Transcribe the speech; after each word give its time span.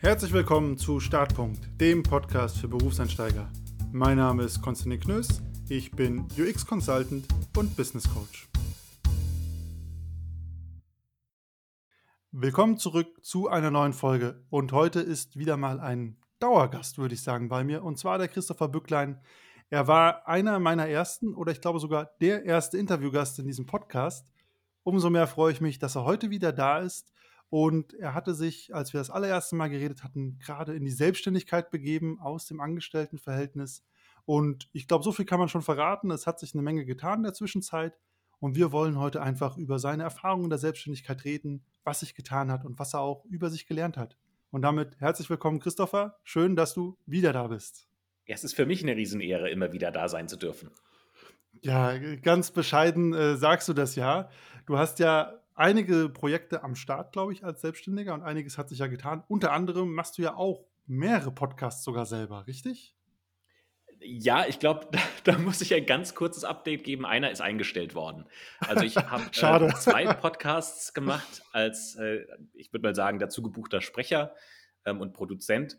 Herzlich 0.00 0.32
willkommen 0.32 0.78
zu 0.78 1.00
Startpunkt, 1.00 1.68
dem 1.80 2.04
Podcast 2.04 2.58
für 2.58 2.68
Berufseinsteiger. 2.68 3.50
Mein 3.90 4.16
Name 4.16 4.44
ist 4.44 4.62
Konstantin 4.62 5.00
Knöss, 5.00 5.42
ich 5.68 5.90
bin 5.90 6.28
UX-Consultant 6.38 7.26
und 7.56 7.76
Business 7.76 8.08
Coach. 8.08 8.48
Willkommen 12.30 12.78
zurück 12.78 13.08
zu 13.24 13.48
einer 13.48 13.72
neuen 13.72 13.92
Folge 13.92 14.40
und 14.50 14.70
heute 14.70 15.00
ist 15.00 15.36
wieder 15.36 15.56
mal 15.56 15.80
ein 15.80 16.16
Dauergast, 16.38 16.98
würde 16.98 17.16
ich 17.16 17.22
sagen, 17.24 17.48
bei 17.48 17.64
mir 17.64 17.82
und 17.82 17.98
zwar 17.98 18.18
der 18.18 18.28
Christopher 18.28 18.68
Bücklein. 18.68 19.20
Er 19.68 19.88
war 19.88 20.28
einer 20.28 20.60
meiner 20.60 20.86
ersten 20.86 21.34
oder 21.34 21.50
ich 21.50 21.60
glaube 21.60 21.80
sogar 21.80 22.12
der 22.20 22.44
erste 22.44 22.78
Interviewgast 22.78 23.40
in 23.40 23.46
diesem 23.46 23.66
Podcast. 23.66 24.32
Umso 24.84 25.10
mehr 25.10 25.26
freue 25.26 25.50
ich 25.52 25.60
mich, 25.60 25.80
dass 25.80 25.96
er 25.96 26.04
heute 26.04 26.30
wieder 26.30 26.52
da 26.52 26.78
ist 26.78 27.12
und 27.50 27.94
er 27.94 28.14
hatte 28.14 28.34
sich, 28.34 28.74
als 28.74 28.92
wir 28.92 29.00
das 29.00 29.10
allererste 29.10 29.56
Mal 29.56 29.68
geredet 29.68 30.04
hatten, 30.04 30.38
gerade 30.38 30.74
in 30.74 30.84
die 30.84 30.90
Selbstständigkeit 30.90 31.70
begeben 31.70 32.20
aus 32.20 32.46
dem 32.46 32.60
Angestelltenverhältnis. 32.60 33.84
Und 34.26 34.68
ich 34.72 34.86
glaube, 34.86 35.04
so 35.04 35.12
viel 35.12 35.24
kann 35.24 35.38
man 35.38 35.48
schon 35.48 35.62
verraten. 35.62 36.10
Es 36.10 36.26
hat 36.26 36.38
sich 36.38 36.54
eine 36.54 36.62
Menge 36.62 36.84
getan 36.84 37.20
in 37.20 37.22
der 37.24 37.32
Zwischenzeit. 37.32 37.98
Und 38.40 38.54
wir 38.54 38.70
wollen 38.70 38.98
heute 38.98 39.22
einfach 39.22 39.56
über 39.56 39.78
seine 39.78 40.02
Erfahrungen 40.02 40.44
in 40.44 40.50
der 40.50 40.58
Selbstständigkeit 40.58 41.24
reden, 41.24 41.64
was 41.84 42.00
sich 42.00 42.14
getan 42.14 42.52
hat 42.52 42.64
und 42.64 42.78
was 42.78 42.94
er 42.94 43.00
auch 43.00 43.24
über 43.24 43.48
sich 43.48 43.66
gelernt 43.66 43.96
hat. 43.96 44.16
Und 44.50 44.62
damit 44.62 45.00
herzlich 45.00 45.30
willkommen, 45.30 45.58
Christopher. 45.58 46.18
Schön, 46.24 46.54
dass 46.54 46.74
du 46.74 46.98
wieder 47.06 47.32
da 47.32 47.46
bist. 47.48 47.88
Ja, 48.26 48.34
es 48.34 48.44
ist 48.44 48.54
für 48.54 48.66
mich 48.66 48.82
eine 48.82 48.94
Riesenehre, 48.94 49.50
immer 49.50 49.72
wieder 49.72 49.90
da 49.90 50.08
sein 50.08 50.28
zu 50.28 50.36
dürfen. 50.36 50.70
Ja, 51.62 51.96
ganz 52.16 52.50
bescheiden 52.50 53.14
äh, 53.14 53.36
sagst 53.36 53.68
du 53.68 53.72
das 53.72 53.96
ja. 53.96 54.28
Du 54.66 54.76
hast 54.76 54.98
ja 54.98 55.40
einige 55.58 56.08
Projekte 56.08 56.62
am 56.62 56.74
Start, 56.74 57.12
glaube 57.12 57.32
ich, 57.32 57.44
als 57.44 57.60
Selbstständiger 57.60 58.14
und 58.14 58.22
einiges 58.22 58.58
hat 58.58 58.68
sich 58.68 58.78
ja 58.78 58.86
getan. 58.86 59.24
Unter 59.28 59.52
anderem 59.52 59.92
machst 59.92 60.18
du 60.18 60.22
ja 60.22 60.34
auch 60.36 60.64
mehrere 60.86 61.32
Podcasts 61.32 61.84
sogar 61.84 62.06
selber, 62.06 62.46
richtig? 62.46 62.94
Ja, 64.00 64.46
ich 64.46 64.60
glaube, 64.60 64.86
da, 64.92 64.98
da, 65.24 65.38
muss 65.38 65.60
ich 65.60 65.74
ein 65.74 65.84
ganz 65.84 66.14
kurzes 66.14 66.44
Update 66.44 66.84
geben. 66.84 67.04
Einer 67.04 67.30
ist 67.30 67.40
eingestellt 67.40 67.94
worden. 67.94 68.26
Also 68.60 68.84
ich 68.84 68.96
habe 68.96 69.24
äh, 69.66 69.74
zwei 69.74 70.12
Podcasts 70.14 70.94
gemacht 70.94 71.42
als, 71.52 71.96
äh, 71.96 72.24
ich 72.54 72.72
würde 72.72 72.88
mal 72.88 72.94
sagen, 72.94 73.18
dazu 73.18 73.42
gebuchter 73.42 73.80
Sprecher 73.80 74.34
ähm, 74.84 75.00
und 75.00 75.12
Produzent. 75.12 75.78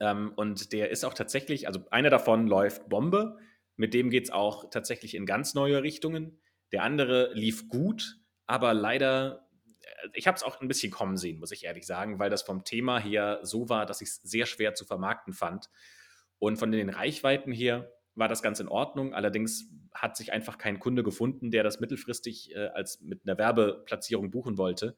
Ähm, 0.00 0.32
und 0.34 0.72
der 0.72 0.90
ist 0.90 1.04
auch 1.04 1.14
tatsächlich, 1.14 1.68
also 1.68 1.80
einer 1.90 2.10
davon 2.10 2.46
läuft 2.46 2.88
Bombe. 2.88 3.38
Mit 3.76 3.94
dem 3.94 4.10
geht 4.10 4.24
es 4.24 4.30
auch 4.30 4.68
tatsächlich 4.70 5.14
in 5.14 5.26
ganz 5.26 5.54
neue 5.54 5.82
Richtungen. 5.82 6.40
Der 6.72 6.82
andere 6.82 7.32
lief 7.34 7.68
gut, 7.68 8.19
aber 8.50 8.74
leider, 8.74 9.46
äh, 9.80 10.08
ich 10.12 10.26
habe 10.26 10.34
es 10.34 10.42
auch 10.42 10.60
ein 10.60 10.66
bisschen 10.66 10.90
kommen 10.90 11.16
sehen, 11.16 11.38
muss 11.38 11.52
ich 11.52 11.64
ehrlich 11.64 11.86
sagen, 11.86 12.18
weil 12.18 12.30
das 12.30 12.42
vom 12.42 12.64
Thema 12.64 12.98
her 12.98 13.38
so 13.42 13.68
war, 13.68 13.86
dass 13.86 14.00
ich 14.00 14.08
es 14.08 14.16
sehr 14.22 14.44
schwer 14.44 14.74
zu 14.74 14.84
vermarkten 14.84 15.32
fand. 15.32 15.70
Und 16.40 16.56
von 16.56 16.72
den 16.72 16.90
Reichweiten 16.90 17.52
her 17.52 17.92
war 18.16 18.26
das 18.26 18.42
ganz 18.42 18.58
in 18.58 18.66
Ordnung. 18.66 19.14
Allerdings 19.14 19.70
hat 19.94 20.16
sich 20.16 20.32
einfach 20.32 20.58
kein 20.58 20.80
Kunde 20.80 21.04
gefunden, 21.04 21.52
der 21.52 21.62
das 21.62 21.78
mittelfristig 21.78 22.52
äh, 22.56 22.66
als 22.74 23.00
mit 23.00 23.20
einer 23.24 23.38
Werbeplatzierung 23.38 24.32
buchen 24.32 24.58
wollte. 24.58 24.96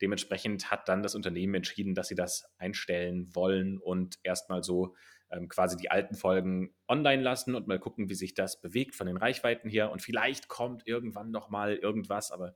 Dementsprechend 0.00 0.70
hat 0.70 0.88
dann 0.88 1.02
das 1.02 1.14
Unternehmen 1.14 1.54
entschieden, 1.56 1.94
dass 1.94 2.08
sie 2.08 2.14
das 2.14 2.46
einstellen 2.56 3.28
wollen 3.34 3.78
und 3.78 4.18
erstmal 4.22 4.62
so 4.62 4.94
ähm, 5.30 5.48
quasi 5.48 5.76
die 5.76 5.90
alten 5.90 6.14
Folgen 6.14 6.74
online 6.88 7.22
lassen 7.22 7.54
und 7.54 7.66
mal 7.66 7.78
gucken, 7.78 8.08
wie 8.08 8.14
sich 8.14 8.32
das 8.32 8.62
bewegt 8.62 8.94
von 8.94 9.06
den 9.06 9.18
Reichweiten 9.18 9.68
her. 9.68 9.92
Und 9.92 10.00
vielleicht 10.00 10.48
kommt 10.48 10.86
irgendwann 10.86 11.30
noch 11.30 11.50
mal 11.50 11.76
irgendwas, 11.76 12.30
aber 12.30 12.54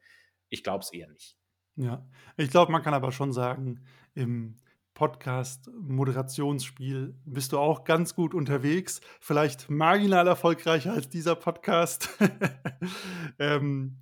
ich 0.48 0.62
glaube 0.62 0.82
es 0.82 0.90
eher 0.92 1.08
nicht. 1.08 1.36
Ja, 1.76 2.06
ich 2.36 2.50
glaube, 2.50 2.72
man 2.72 2.82
kann 2.82 2.94
aber 2.94 3.12
schon 3.12 3.32
sagen, 3.32 3.84
im 4.14 4.56
Podcast-Moderationsspiel 4.94 7.14
bist 7.24 7.52
du 7.52 7.58
auch 7.58 7.84
ganz 7.84 8.16
gut 8.16 8.34
unterwegs. 8.34 9.00
Vielleicht 9.20 9.70
marginal 9.70 10.26
erfolgreicher 10.26 10.92
als 10.92 11.08
dieser 11.08 11.36
Podcast. 11.36 12.08
ähm, 13.38 14.00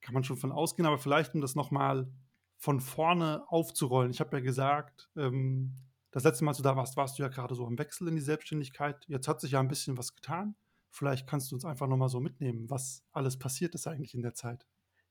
kann 0.00 0.14
man 0.14 0.22
schon 0.22 0.36
von 0.36 0.52
ausgehen, 0.52 0.86
aber 0.86 0.98
vielleicht, 0.98 1.34
um 1.34 1.40
das 1.40 1.56
nochmal 1.56 2.08
von 2.56 2.80
vorne 2.80 3.42
aufzurollen. 3.48 4.12
Ich 4.12 4.20
habe 4.20 4.36
ja 4.36 4.42
gesagt, 4.42 5.10
ähm, 5.16 5.74
das 6.12 6.22
letzte 6.22 6.44
Mal, 6.44 6.52
als 6.52 6.58
du 6.58 6.62
da 6.62 6.76
warst, 6.76 6.96
warst 6.96 7.18
du 7.18 7.24
ja 7.24 7.28
gerade 7.28 7.56
so 7.56 7.66
am 7.66 7.76
Wechsel 7.76 8.06
in 8.06 8.14
die 8.14 8.22
Selbstständigkeit. 8.22 9.04
Jetzt 9.08 9.26
hat 9.26 9.40
sich 9.40 9.50
ja 9.50 9.60
ein 9.60 9.68
bisschen 9.68 9.98
was 9.98 10.14
getan. 10.14 10.54
Vielleicht 10.90 11.26
kannst 11.26 11.50
du 11.50 11.56
uns 11.56 11.64
einfach 11.64 11.88
nochmal 11.88 12.08
so 12.08 12.20
mitnehmen, 12.20 12.70
was 12.70 13.02
alles 13.12 13.38
passiert 13.38 13.74
ist 13.74 13.88
eigentlich 13.88 14.14
in 14.14 14.22
der 14.22 14.34
Zeit. 14.34 14.66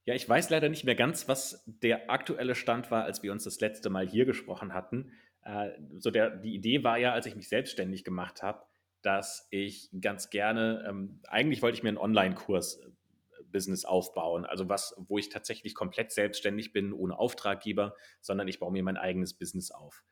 Ja, 0.08 0.16
ich 0.16 0.28
weiß 0.28 0.50
leider 0.50 0.70
nicht 0.70 0.86
mehr 0.86 0.96
ganz, 0.96 1.28
was 1.28 1.66
der 1.66 2.10
aktuelle 2.10 2.56
Stand 2.56 2.92
war, 2.92 3.04
als 3.04 3.24
wir 3.24 3.34
uns 3.34 3.44
das 3.44 3.60
letzte 3.60 3.90
Mal 3.90 4.08
hier 4.08 4.24
gesprochen 4.24 4.74
hatten. 4.74 5.12
Äh, 5.44 5.72
so 5.98 6.12
der, 6.12 6.30
die 6.30 6.56
Idee 6.56 6.86
war 6.86 6.98
ja, 6.98 7.12
als 7.12 7.26
ich 7.26 7.36
mich 7.36 7.50
selbstständig 7.50 8.06
gemacht 8.06 8.42
habe, 8.42 8.64
dass 9.02 9.50
ich 9.52 9.90
ganz 10.00 10.30
gerne, 10.30 10.86
ähm, 10.88 11.20
eigentlich 11.28 11.62
wollte 11.62 11.76
ich 11.76 11.84
mir 11.84 11.90
einen 11.90 11.98
Online-Kurs-Business 11.98 13.84
äh, 13.84 13.88
aufbauen, 13.88 14.46
also 14.46 14.70
was, 14.70 14.96
wo 14.98 15.18
ich 15.18 15.28
tatsächlich 15.28 15.76
komplett 15.76 16.14
selbstständig 16.14 16.72
bin, 16.72 16.94
ohne 16.94 17.20
Auftraggeber, 17.20 17.94
sondern 18.22 18.48
ich 18.48 18.60
baue 18.60 18.72
mir 18.72 18.84
mein 18.84 18.96
eigenes 18.96 19.34
Business 19.34 19.72
auf. 19.72 20.06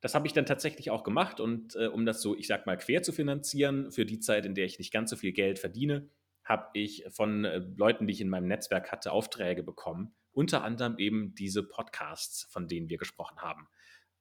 Das 0.00 0.14
habe 0.14 0.28
ich 0.28 0.34
dann 0.34 0.46
tatsächlich 0.46 0.92
auch 0.92 1.02
gemacht 1.02 1.40
und 1.40 1.74
äh, 1.74 1.88
um 1.88 2.06
das 2.06 2.22
so, 2.22 2.36
ich 2.36 2.46
sag 2.46 2.64
mal, 2.66 2.78
quer 2.78 3.02
zu 3.02 3.10
finanzieren 3.10 3.90
für 3.90 4.06
die 4.06 4.20
Zeit, 4.20 4.46
in 4.46 4.54
der 4.54 4.66
ich 4.66 4.78
nicht 4.78 4.92
ganz 4.92 5.10
so 5.10 5.16
viel 5.16 5.32
Geld 5.32 5.58
verdiene, 5.58 6.08
habe 6.44 6.68
ich 6.74 7.04
von 7.10 7.44
äh, 7.44 7.58
Leuten, 7.76 8.06
die 8.06 8.12
ich 8.12 8.20
in 8.20 8.28
meinem 8.28 8.48
Netzwerk 8.48 8.90
hatte, 8.92 9.12
Aufträge 9.12 9.62
bekommen. 9.62 10.14
Unter 10.32 10.64
anderem 10.64 10.98
eben 10.98 11.34
diese 11.34 11.62
Podcasts, 11.62 12.48
von 12.50 12.68
denen 12.68 12.88
wir 12.88 12.98
gesprochen 12.98 13.40
haben. 13.40 13.68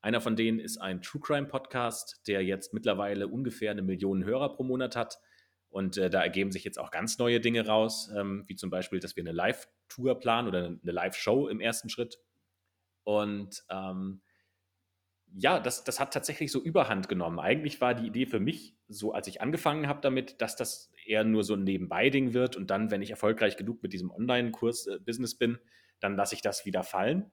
Einer 0.01 0.19
von 0.19 0.35
denen 0.35 0.59
ist 0.59 0.77
ein 0.77 1.01
True 1.01 1.21
Crime 1.21 1.47
Podcast, 1.47 2.21
der 2.27 2.43
jetzt 2.43 2.73
mittlerweile 2.73 3.27
ungefähr 3.27 3.71
eine 3.71 3.83
Million 3.83 4.25
Hörer 4.25 4.53
pro 4.53 4.63
Monat 4.63 4.95
hat. 4.95 5.19
Und 5.69 5.97
äh, 5.97 6.09
da 6.09 6.21
ergeben 6.21 6.51
sich 6.51 6.63
jetzt 6.63 6.79
auch 6.79 6.91
ganz 6.91 7.17
neue 7.17 7.39
Dinge 7.39 7.65
raus, 7.65 8.11
ähm, 8.17 8.43
wie 8.47 8.55
zum 8.55 8.69
Beispiel, 8.69 8.99
dass 8.99 9.15
wir 9.15 9.23
eine 9.23 9.31
Live-Tour 9.31 10.19
planen 10.19 10.47
oder 10.47 10.65
eine 10.65 10.91
Live-Show 10.91 11.47
im 11.47 11.61
ersten 11.61 11.89
Schritt. 11.89 12.17
Und 13.03 13.63
ähm, 13.69 14.21
ja, 15.33 15.59
das, 15.59 15.83
das 15.83 15.99
hat 15.99 16.13
tatsächlich 16.13 16.51
so 16.51 16.61
überhand 16.61 17.07
genommen. 17.07 17.39
Eigentlich 17.39 17.79
war 17.79 17.93
die 17.93 18.07
Idee 18.07 18.25
für 18.25 18.39
mich, 18.39 18.75
so 18.91 19.13
als 19.13 19.27
ich 19.27 19.41
angefangen 19.41 19.87
habe 19.87 20.01
damit, 20.01 20.41
dass 20.41 20.55
das 20.55 20.91
eher 21.05 21.23
nur 21.23 21.43
so 21.43 21.55
ein 21.55 21.63
Nebenbei-Ding 21.63 22.33
wird 22.33 22.55
und 22.55 22.69
dann, 22.69 22.91
wenn 22.91 23.01
ich 23.01 23.11
erfolgreich 23.11 23.57
genug 23.57 23.81
mit 23.83 23.93
diesem 23.93 24.11
Online-Kurs-Business 24.11 25.35
bin, 25.35 25.59
dann 25.99 26.15
lasse 26.15 26.35
ich 26.35 26.41
das 26.41 26.65
wieder 26.65 26.83
fallen. 26.83 27.31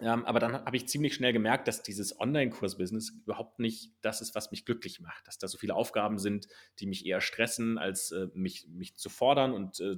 Ähm, 0.00 0.24
aber 0.26 0.38
dann 0.38 0.64
habe 0.64 0.76
ich 0.76 0.86
ziemlich 0.88 1.14
schnell 1.14 1.32
gemerkt, 1.32 1.66
dass 1.66 1.82
dieses 1.82 2.20
Online-Kurs-Business 2.20 3.10
überhaupt 3.24 3.58
nicht 3.58 3.92
das 4.00 4.20
ist, 4.20 4.34
was 4.34 4.50
mich 4.52 4.64
glücklich 4.64 5.00
macht. 5.00 5.26
Dass 5.26 5.38
da 5.38 5.48
so 5.48 5.58
viele 5.58 5.74
Aufgaben 5.74 6.18
sind, 6.18 6.46
die 6.78 6.86
mich 6.86 7.04
eher 7.04 7.20
stressen, 7.20 7.78
als 7.78 8.12
äh, 8.12 8.28
mich, 8.34 8.68
mich 8.68 8.94
zu 8.96 9.10
fordern 9.10 9.52
und 9.52 9.80
äh, 9.80 9.96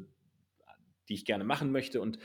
die 1.09 1.15
ich 1.15 1.25
gerne 1.27 1.45
machen 1.45 1.71
möchte. 1.71 2.01
Und 2.01 2.19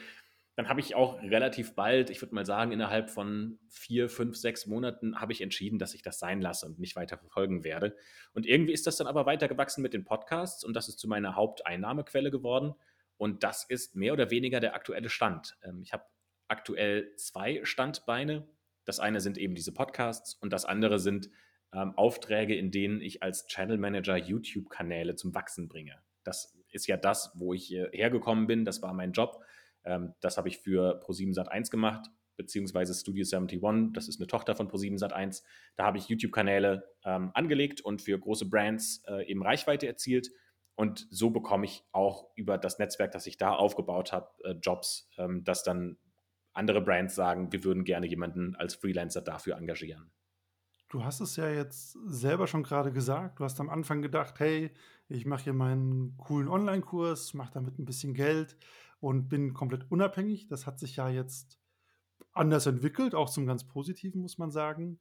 dann 0.55 0.69
habe 0.69 0.79
ich 0.79 0.95
auch 0.95 1.21
relativ 1.21 1.75
bald, 1.75 2.09
ich 2.09 2.21
würde 2.21 2.33
mal 2.33 2.45
sagen, 2.45 2.71
innerhalb 2.71 3.09
von 3.09 3.59
vier, 3.67 4.07
fünf, 4.07 4.37
sechs 4.37 4.65
Monaten 4.65 5.19
habe 5.19 5.33
ich 5.33 5.41
entschieden, 5.41 5.79
dass 5.79 5.93
ich 5.93 6.01
das 6.01 6.17
sein 6.17 6.41
lasse 6.41 6.65
und 6.65 6.79
nicht 6.79 6.95
weiter 6.95 7.17
verfolgen 7.17 7.65
werde. 7.65 7.95
Und 8.33 8.45
irgendwie 8.45 8.71
ist 8.71 8.87
das 8.87 8.95
dann 8.95 9.07
aber 9.07 9.25
weiter 9.25 9.49
gewachsen 9.49 9.81
mit 9.81 9.93
den 9.93 10.05
Podcasts 10.05 10.63
und 10.63 10.73
das 10.73 10.87
ist 10.87 10.97
zu 10.97 11.09
meiner 11.09 11.35
Haupteinnahmequelle 11.35 12.31
geworden. 12.31 12.73
Und 13.17 13.43
das 13.43 13.65
ist 13.65 13.95
mehr 13.95 14.13
oder 14.13 14.31
weniger 14.31 14.61
der 14.61 14.75
aktuelle 14.75 15.09
Stand. 15.09 15.57
Ähm, 15.61 15.81
ich 15.83 15.91
habe 15.91 16.05
aktuell 16.47 17.13
zwei 17.15 17.61
Standbeine. 17.63 18.47
Das 18.85 18.99
eine 18.99 19.19
sind 19.19 19.37
eben 19.37 19.55
diese 19.55 19.73
Podcasts 19.73 20.35
und 20.35 20.53
das 20.53 20.63
andere 20.63 20.99
sind 20.99 21.29
ähm, 21.73 21.97
Aufträge, 21.97 22.55
in 22.55 22.71
denen 22.71 23.01
ich 23.01 23.21
als 23.23 23.47
Channel 23.47 23.77
Manager 23.77 24.15
YouTube-Kanäle 24.15 25.15
zum 25.15 25.35
Wachsen 25.35 25.67
bringe. 25.67 25.97
Das 26.23 26.57
ist 26.71 26.87
ja 26.87 26.95
das, 26.97 27.31
wo 27.35 27.53
ich 27.53 27.69
hergekommen 27.69 28.47
bin. 28.47 28.65
Das 28.65 28.81
war 28.81 28.93
mein 28.93 29.11
Job 29.11 29.43
das 30.19 30.37
habe 30.37 30.49
ich 30.49 30.57
für 30.59 31.01
Pro7 31.03 31.35
Sat1 31.35 31.69
gemacht, 31.69 32.09
beziehungsweise 32.37 32.93
Studio 32.93 33.25
71, 33.25 33.93
das 33.93 34.07
ist 34.07 34.19
eine 34.19 34.27
Tochter 34.27 34.55
von 34.55 34.69
Pro7 34.69 34.99
Sat1. 34.99 35.43
Da 35.75 35.85
habe 35.85 35.97
ich 35.97 36.07
YouTube-Kanäle 36.07 36.83
ähm, 37.03 37.31
angelegt 37.33 37.81
und 37.81 38.01
für 38.01 38.19
große 38.19 38.49
Brands 38.49 39.03
äh, 39.07 39.25
eben 39.29 39.43
Reichweite 39.43 39.87
erzielt. 39.87 40.29
Und 40.75 41.07
so 41.09 41.29
bekomme 41.29 41.65
ich 41.65 41.83
auch 41.93 42.29
über 42.35 42.57
das 42.57 42.79
Netzwerk, 42.79 43.11
das 43.11 43.27
ich 43.27 43.37
da 43.37 43.53
aufgebaut 43.53 44.11
habe, 44.11 44.29
äh, 44.43 44.51
Jobs, 44.61 45.09
ähm, 45.17 45.43
dass 45.43 45.63
dann 45.63 45.97
andere 46.53 46.81
Brands 46.81 47.15
sagen, 47.15 47.51
wir 47.51 47.63
würden 47.63 47.83
gerne 47.83 48.07
jemanden 48.07 48.55
als 48.55 48.75
Freelancer 48.75 49.21
dafür 49.21 49.57
engagieren. 49.57 50.11
Du 50.89 51.03
hast 51.03 51.19
es 51.19 51.35
ja 51.35 51.49
jetzt 51.49 51.97
selber 52.05 52.47
schon 52.47 52.63
gerade 52.63 52.91
gesagt. 52.91 53.39
Du 53.39 53.43
hast 53.43 53.59
am 53.59 53.69
Anfang 53.69 54.01
gedacht, 54.01 54.39
hey, 54.39 54.71
ich 55.09 55.25
mache 55.25 55.45
hier 55.45 55.53
meinen 55.53 56.15
coolen 56.17 56.47
Online-Kurs, 56.47 57.33
mache 57.33 57.53
damit 57.53 57.79
ein 57.79 57.85
bisschen 57.85 58.13
Geld 58.13 58.55
und 59.05 59.29
bin 59.29 59.53
komplett 59.53 59.91
unabhängig. 59.91 60.47
Das 60.47 60.65
hat 60.65 60.79
sich 60.79 60.95
ja 60.95 61.07
jetzt 61.09 61.59
anders 62.33 62.65
entwickelt, 62.65 63.13
auch 63.13 63.29
zum 63.29 63.45
ganz 63.45 63.63
Positiven, 63.63 64.19
muss 64.19 64.39
man 64.39 64.49
sagen. 64.49 64.99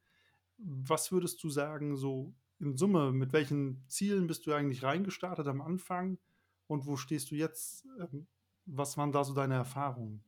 Was 0.58 1.10
würdest 1.10 1.42
du 1.42 1.48
sagen, 1.48 1.96
so 1.96 2.34
in 2.60 2.76
Summe, 2.76 3.12
mit 3.12 3.32
welchen 3.32 3.82
Zielen 3.88 4.26
bist 4.26 4.44
du 4.44 4.52
eigentlich 4.52 4.82
reingestartet 4.82 5.46
am 5.46 5.62
Anfang 5.62 6.18
und 6.66 6.84
wo 6.84 6.96
stehst 6.96 7.30
du 7.30 7.34
jetzt? 7.34 7.86
Ähm, 7.98 8.26
was 8.66 8.98
waren 8.98 9.10
da 9.10 9.24
so 9.24 9.32
deine 9.32 9.54
Erfahrungen? 9.54 10.22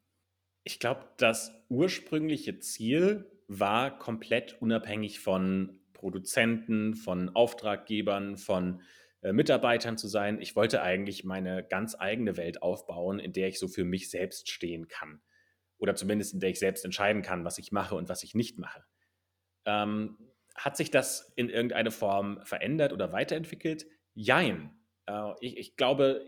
Ich 0.65 0.81
glaube, 0.81 1.05
das 1.19 1.53
ursprüngliche 1.69 2.59
Ziel 2.61 3.31
war 3.47 3.99
komplett 3.99 4.57
unabhängig 4.63 5.21
von 5.21 5.79
Produzenten, 5.93 6.95
von 6.95 7.29
Auftraggebern, 7.37 8.39
von 8.39 8.81
äh, 9.27 9.33
Mitarbeitern 9.33 9.99
zu 9.99 10.07
sein. 10.07 10.41
Ich 10.41 10.55
wollte 10.55 10.83
eigentlich 10.83 11.25
meine 11.25 11.65
ganz 11.65 11.97
eigene 11.99 12.37
Welt 12.37 12.63
aufbauen, 12.63 13.19
in 13.19 13.33
der 13.33 13.49
ich 13.49 13.59
so 13.59 13.67
für 13.67 13.85
mich 13.85 14.09
selbst 14.09 14.49
stehen 14.49 14.87
kann. 14.87 15.21
Oder 15.79 15.97
zumindest 15.97 16.33
in 16.33 16.41
der 16.41 16.51
ich 16.51 16.61
selbst 16.61 16.85
entscheiden 16.85 17.23
kann, 17.23 17.45
was 17.45 17.59
ich 17.59 17.73
mache 17.73 17.97
und 17.97 18.09
was 18.09 18.23
ich 18.23 18.37
nicht 18.37 18.59
mache. 18.59 18.85
Ähm, 19.65 20.17
hat 20.55 20.77
sich 20.77 20.93
das 20.93 21.33
in 21.35 21.51
irgendeine 21.51 21.91
Form 21.91 22.41
verändert 22.45 22.93
oder 22.93 23.13
weiterentwickelt? 23.13 23.87
Jein. 24.15 24.79
Äh, 25.07 25.33
ich, 25.41 25.57
ich 25.57 25.77
glaube, 25.77 26.25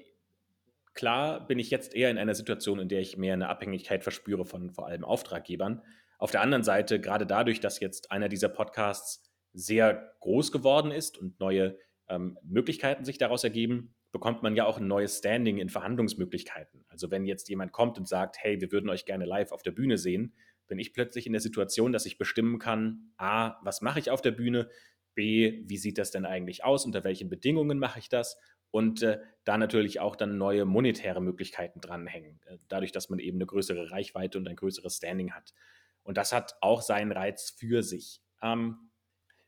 klar 0.95 1.47
bin 1.47 1.61
ich 1.61 1.71
jetzt 1.71 1.95
eher 1.95 2.11
in 2.11 2.19
einer 2.19 2.35
Situation, 2.35 2.81
in 2.81 2.89
der 2.89 3.01
ich 3.01 3.17
mehr 3.17 3.35
eine 3.35 3.49
Abhängigkeit 3.49 4.03
verspüre 4.03 4.45
von 4.45 4.73
vor 4.73 4.89
allem 4.89 5.05
Auftraggebern. 5.05 5.83
Auf 6.19 6.33
der 6.33 6.41
anderen 6.41 6.65
Seite, 6.65 7.01
gerade 7.01 7.27
dadurch, 7.27 7.61
dass 7.61 7.79
jetzt 7.79 8.11
einer 8.11 8.29
dieser 8.29 8.49
Podcasts 8.49 9.31
sehr 9.53 10.17
groß 10.19 10.51
geworden 10.51 10.91
ist 10.91 11.17
und 11.17 11.39
neue 11.39 11.79
ähm, 12.09 12.39
Möglichkeiten 12.43 13.05
sich 13.05 13.19
daraus 13.19 13.45
ergeben, 13.45 13.95
bekommt 14.13 14.43
man 14.43 14.57
ja 14.57 14.65
auch 14.65 14.79
ein 14.79 14.89
neues 14.89 15.19
Standing 15.19 15.59
in 15.59 15.69
Verhandlungsmöglichkeiten. 15.69 16.85
Also 16.89 17.11
wenn 17.11 17.27
jetzt 17.27 17.49
jemand 17.49 17.73
kommt 17.73 17.99
und 17.99 18.09
sagt, 18.09 18.37
hey, 18.41 18.61
wir 18.61 18.73
würden 18.73 18.89
euch 18.89 19.05
gerne 19.05 19.27
live 19.27 19.53
auf 19.53 19.63
der 19.63 19.73
Bühne 19.73 19.99
sehen, 19.99 20.35
bin 20.67 20.79
ich 20.79 20.93
plötzlich 20.93 21.27
in 21.27 21.33
der 21.33 21.41
Situation, 21.41 21.93
dass 21.93 22.07
ich 22.07 22.19
bestimmen 22.19 22.59
kann, 22.59 23.13
a, 23.17 23.59
was 23.63 23.81
mache 23.81 23.99
ich 23.99 24.11
auf 24.11 24.23
der 24.23 24.31
Bühne, 24.33 24.69
b, 25.15 25.63
wie 25.67 25.77
sieht 25.77 25.99
das 25.99 26.11
denn 26.11 26.27
eigentlich 26.27 26.65
aus, 26.65 26.85
unter 26.85 27.05
welchen 27.05 27.29
Bedingungen 27.29 27.79
mache 27.79 27.99
ich 27.99 28.09
das 28.09 28.39
und 28.71 29.03
äh, 29.03 29.19
da 29.45 29.59
natürlich 29.59 30.01
auch 30.01 30.15
dann 30.15 30.39
neue 30.39 30.65
monetäre 30.65 31.21
Möglichkeiten 31.21 31.81
dranhängen, 31.81 32.41
äh, 32.47 32.59
dadurch, 32.69 32.93
dass 32.93 33.09
man 33.09 33.19
eben 33.19 33.39
eine 33.39 33.47
größere 33.47 33.91
Reichweite 33.91 34.39
und 34.39 34.47
ein 34.47 34.57
größeres 34.57 34.97
Standing 34.97 35.33
hat. 35.33 35.55
Und 36.03 36.17
das 36.17 36.33
hat 36.33 36.57
auch 36.61 36.83
seinen 36.83 37.13
Reiz 37.13 37.51
für 37.51 37.83
sich. 37.83 38.23
Ähm, 38.43 38.88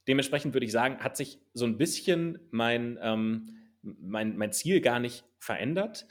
dementsprechend 0.09 0.55
würde 0.55 0.67
ich 0.67 0.73
sagen, 0.73 0.99
hat 0.99 1.17
sich 1.17 1.39
so 1.55 1.65
ein 1.65 1.79
bisschen 1.79 2.39
mein, 2.51 2.99
ähm, 3.03 3.49
mein, 3.83 4.37
mein 4.37 4.53
Ziel 4.53 4.81
gar 4.81 5.01
nicht 5.01 5.25
verändert. 5.39 6.07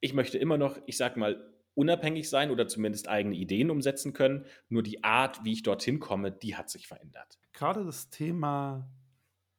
Ich 0.00 0.14
möchte 0.14 0.38
immer 0.38 0.58
noch, 0.58 0.78
ich 0.86 0.96
sag 0.96 1.16
mal, 1.16 1.52
unabhängig 1.74 2.28
sein 2.28 2.50
oder 2.50 2.68
zumindest 2.68 3.08
eigene 3.08 3.34
Ideen 3.34 3.70
umsetzen 3.70 4.12
können. 4.12 4.44
Nur 4.68 4.82
die 4.82 5.04
Art, 5.04 5.44
wie 5.44 5.52
ich 5.52 5.62
dorthin 5.62 6.00
komme, 6.00 6.32
die 6.32 6.56
hat 6.56 6.70
sich 6.70 6.86
verändert. 6.86 7.38
Gerade 7.52 7.84
das 7.84 8.10
Thema 8.10 8.90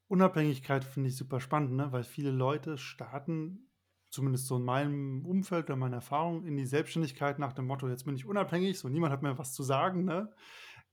Unabhängigkeit 0.08 0.84
finde 0.84 1.10
ich 1.10 1.18
super 1.18 1.40
spannend, 1.40 1.74
ne? 1.74 1.92
weil 1.92 2.04
viele 2.04 2.32
Leute 2.32 2.78
starten, 2.78 3.70
zumindest 4.10 4.48
so 4.48 4.58
in 4.58 4.64
meinem 4.64 5.26
Umfeld 5.26 5.66
oder 5.66 5.76
meiner 5.76 5.98
Erfahrung, 5.98 6.46
in 6.46 6.56
die 6.56 6.68
Selbstständigkeit 6.68 7.40
nach 7.40 7.54
dem 7.54 7.66
Motto, 7.66 7.88
jetzt 7.88 8.06
bin 8.06 8.16
ich 8.16 8.26
unabhängig, 8.26 8.78
so 8.78 8.90
niemand 8.90 9.12
hat 9.12 9.24
mehr 9.24 9.40
was 9.40 9.54
zu 9.54 9.64
sagen. 9.64 10.06
Ne? 10.06 10.32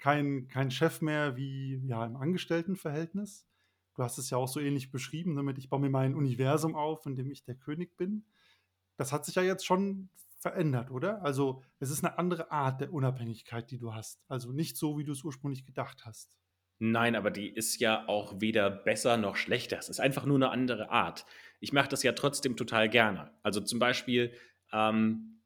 Kein, 0.00 0.48
kein 0.48 0.70
Chef 0.70 1.00
mehr 1.00 1.36
wie 1.36 1.80
ja, 1.86 2.04
im 2.04 2.16
Angestelltenverhältnis. 2.16 3.46
Du 3.94 4.02
hast 4.02 4.18
es 4.18 4.30
ja 4.30 4.38
auch 4.38 4.48
so 4.48 4.60
ähnlich 4.60 4.90
beschrieben, 4.90 5.36
damit 5.36 5.58
ich 5.58 5.68
baue 5.68 5.80
mir 5.80 5.90
mein 5.90 6.14
Universum 6.14 6.74
auf, 6.74 7.06
in 7.06 7.16
dem 7.16 7.30
ich 7.30 7.44
der 7.44 7.54
König 7.54 7.96
bin. 7.96 8.24
Das 8.96 9.12
hat 9.12 9.24
sich 9.24 9.34
ja 9.34 9.42
jetzt 9.42 9.66
schon 9.66 10.08
verändert, 10.38 10.90
oder? 10.90 11.22
Also 11.22 11.62
es 11.80 11.90
ist 11.90 12.02
eine 12.02 12.18
andere 12.18 12.50
Art 12.50 12.80
der 12.80 12.92
Unabhängigkeit, 12.92 13.70
die 13.70 13.78
du 13.78 13.94
hast. 13.94 14.22
Also 14.26 14.52
nicht 14.52 14.76
so, 14.76 14.98
wie 14.98 15.04
du 15.04 15.12
es 15.12 15.22
ursprünglich 15.22 15.66
gedacht 15.66 16.06
hast. 16.06 16.38
Nein, 16.78 17.14
aber 17.14 17.30
die 17.30 17.48
ist 17.48 17.78
ja 17.78 18.08
auch 18.08 18.40
weder 18.40 18.70
besser 18.70 19.18
noch 19.18 19.36
schlechter. 19.36 19.78
Es 19.78 19.90
ist 19.90 20.00
einfach 20.00 20.24
nur 20.24 20.36
eine 20.36 20.48
andere 20.48 20.88
Art. 20.88 21.26
Ich 21.60 21.74
mache 21.74 21.90
das 21.90 22.02
ja 22.02 22.12
trotzdem 22.12 22.56
total 22.56 22.88
gerne. 22.88 23.30
Also 23.42 23.60
zum 23.60 23.78
Beispiel, 23.78 24.32
ähm, 24.72 25.42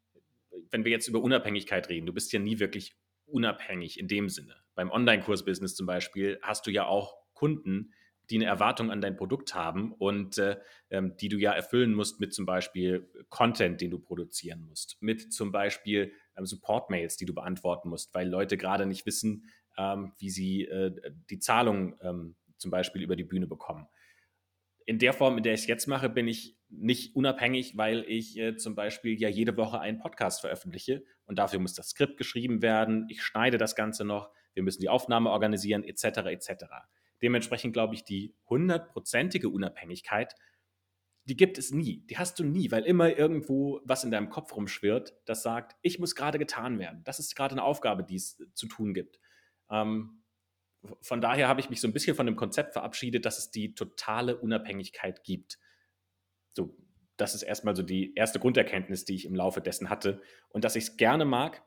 wenn 0.71 0.85
wir 0.85 0.93
jetzt 0.93 1.09
über 1.09 1.21
Unabhängigkeit 1.21 1.89
reden, 1.89 2.06
du 2.06 2.12
bist 2.12 2.33
ja 2.33 2.39
nie 2.39 2.61
wirklich 2.61 2.95
unabhängig 3.35 3.99
in 3.99 4.09
dem 4.09 4.29
Sinne. 4.29 4.55
Beim 4.75 4.91
Online-Kurs-Business 4.91 5.75
zum 5.75 5.87
Beispiel 5.87 6.39
hast 6.41 6.67
du 6.67 6.71
ja 6.71 6.87
auch 6.87 7.17
Kunden, 7.35 7.93
die 8.31 8.37
eine 8.37 8.47
Erwartung 8.47 8.91
an 8.91 9.01
dein 9.01 9.17
Produkt 9.17 9.55
haben 9.55 9.93
und 9.93 10.39
äh, 10.39 10.57
ähm, 10.89 11.17
die 11.19 11.29
du 11.29 11.37
ja 11.37 11.53
erfüllen 11.53 11.93
musst 11.93 12.21
mit 12.21 12.33
zum 12.33 12.47
Beispiel 12.47 13.11
Content, 13.29 13.81
den 13.81 13.91
du 13.91 13.99
produzieren 13.99 14.63
musst, 14.63 14.97
mit 15.03 15.33
zum 15.33 15.53
Beispiel 15.53 16.13
ähm, 16.37 16.47
Support-Mails, 16.47 17.17
die 17.17 17.27
du 17.27 17.35
beantworten 17.35 17.91
musst, 17.91 18.15
weil 18.15 18.29
Leute 18.29 18.57
gerade 18.57 18.87
nicht 18.87 19.05
wissen, 19.05 19.51
ähm, 19.77 20.13
wie 20.19 20.31
sie 20.31 20.65
äh, 20.65 20.95
die 21.29 21.41
Zahlung 21.41 21.97
ähm, 22.01 22.37
zum 22.57 22.71
Beispiel 22.71 23.03
über 23.03 23.17
die 23.17 23.25
Bühne 23.25 23.47
bekommen 23.47 23.89
in 24.87 24.99
der 24.99 25.13
Form, 25.13 25.37
in 25.39 25.43
der 25.43 25.55
ich 25.55 25.63
es 25.63 25.67
jetzt 25.67 25.87
mache, 25.87 26.09
bin 26.09 26.29
ich 26.29 26.59
nicht 26.69 27.17
unabhängig, 27.17 27.77
weil 27.77 28.05
ich 28.07 28.37
äh, 28.39 28.57
zum 28.57 28.75
Beispiel 28.75 29.21
ja 29.21 29.29
jede 29.29 29.57
Woche 29.57 29.81
einen 29.81 29.99
Podcast 29.99 30.41
veröffentliche 30.41 31.05
und 31.27 31.39
dafür 31.39 31.59
muss 31.59 31.75
das 31.75 31.91
Skript 31.91 32.17
geschrieben 32.17 32.63
werden, 32.63 33.07
ich 33.09 33.23
schneide 33.23 33.59
das 33.59 33.77
Ganze 33.77 34.05
noch, 34.05 34.31
wir 34.53 34.63
müssen 34.63 34.81
die 34.81 34.89
Aufnahme 34.89 35.31
organisieren, 35.31 35.85
etc. 35.85 36.05
etc. 36.27 36.65
Dementsprechend 37.23 37.73
glaube 37.73 37.95
ich, 37.95 38.05
die 38.05 38.35
hundertprozentige 38.49 39.49
Unabhängigkeit, 39.49 40.35
die 41.27 41.37
gibt 41.37 41.57
es 41.57 41.71
nie. 41.71 42.05
Die 42.07 42.19
hast 42.19 42.39
du 42.39 42.45
nie, 42.45 42.71
weil 42.71 42.85
immer 42.85 43.17
irgendwo 43.17 43.81
was 43.85 44.05
in 44.05 44.11
deinem 44.11 44.29
Kopf 44.29 44.55
rumschwirrt, 44.55 45.15
das 45.25 45.43
sagt, 45.43 45.77
ich 45.81 45.99
muss 45.99 46.15
gerade 46.15 46.39
getan 46.39 46.79
werden. 46.79 47.03
Das 47.05 47.19
ist 47.19 47.35
gerade 47.35 47.53
eine 47.53 47.63
Aufgabe, 47.63 48.05
die 48.05 48.17
es 48.17 48.37
zu 48.53 48.67
tun 48.67 48.93
gibt. 48.93 49.19
Ähm, 49.71 50.24
von 51.01 51.21
daher 51.21 51.49
habe 51.49 51.61
ich 51.61 51.71
mich 51.71 51.81
so 51.81 51.89
ein 51.89 51.93
bisschen 51.93 52.17
von 52.17 52.27
dem 52.27 52.37
Konzept 52.37 52.73
verabschiedet, 52.73 53.25
dass 53.25 53.39
es 53.39 53.51
die 53.51 53.75
totale 53.75 54.37
Unabhängigkeit 54.37 55.25
gibt. 55.25 55.59
So, 56.55 56.77
das 57.17 57.35
ist 57.35 57.43
erstmal 57.43 57.77
so 57.77 57.83
die 57.83 58.15
erste 58.15 58.41
Grunderkenntnis, 58.41 59.05
die 59.05 59.15
ich 59.15 59.25
im 59.25 59.35
Laufe 59.35 59.61
dessen 59.61 59.91
hatte. 59.91 60.21
Und 60.49 60.65
dass 60.65 60.77
ich 60.77 60.85
es 60.85 60.97
gerne 60.97 61.25
mag, 61.25 61.63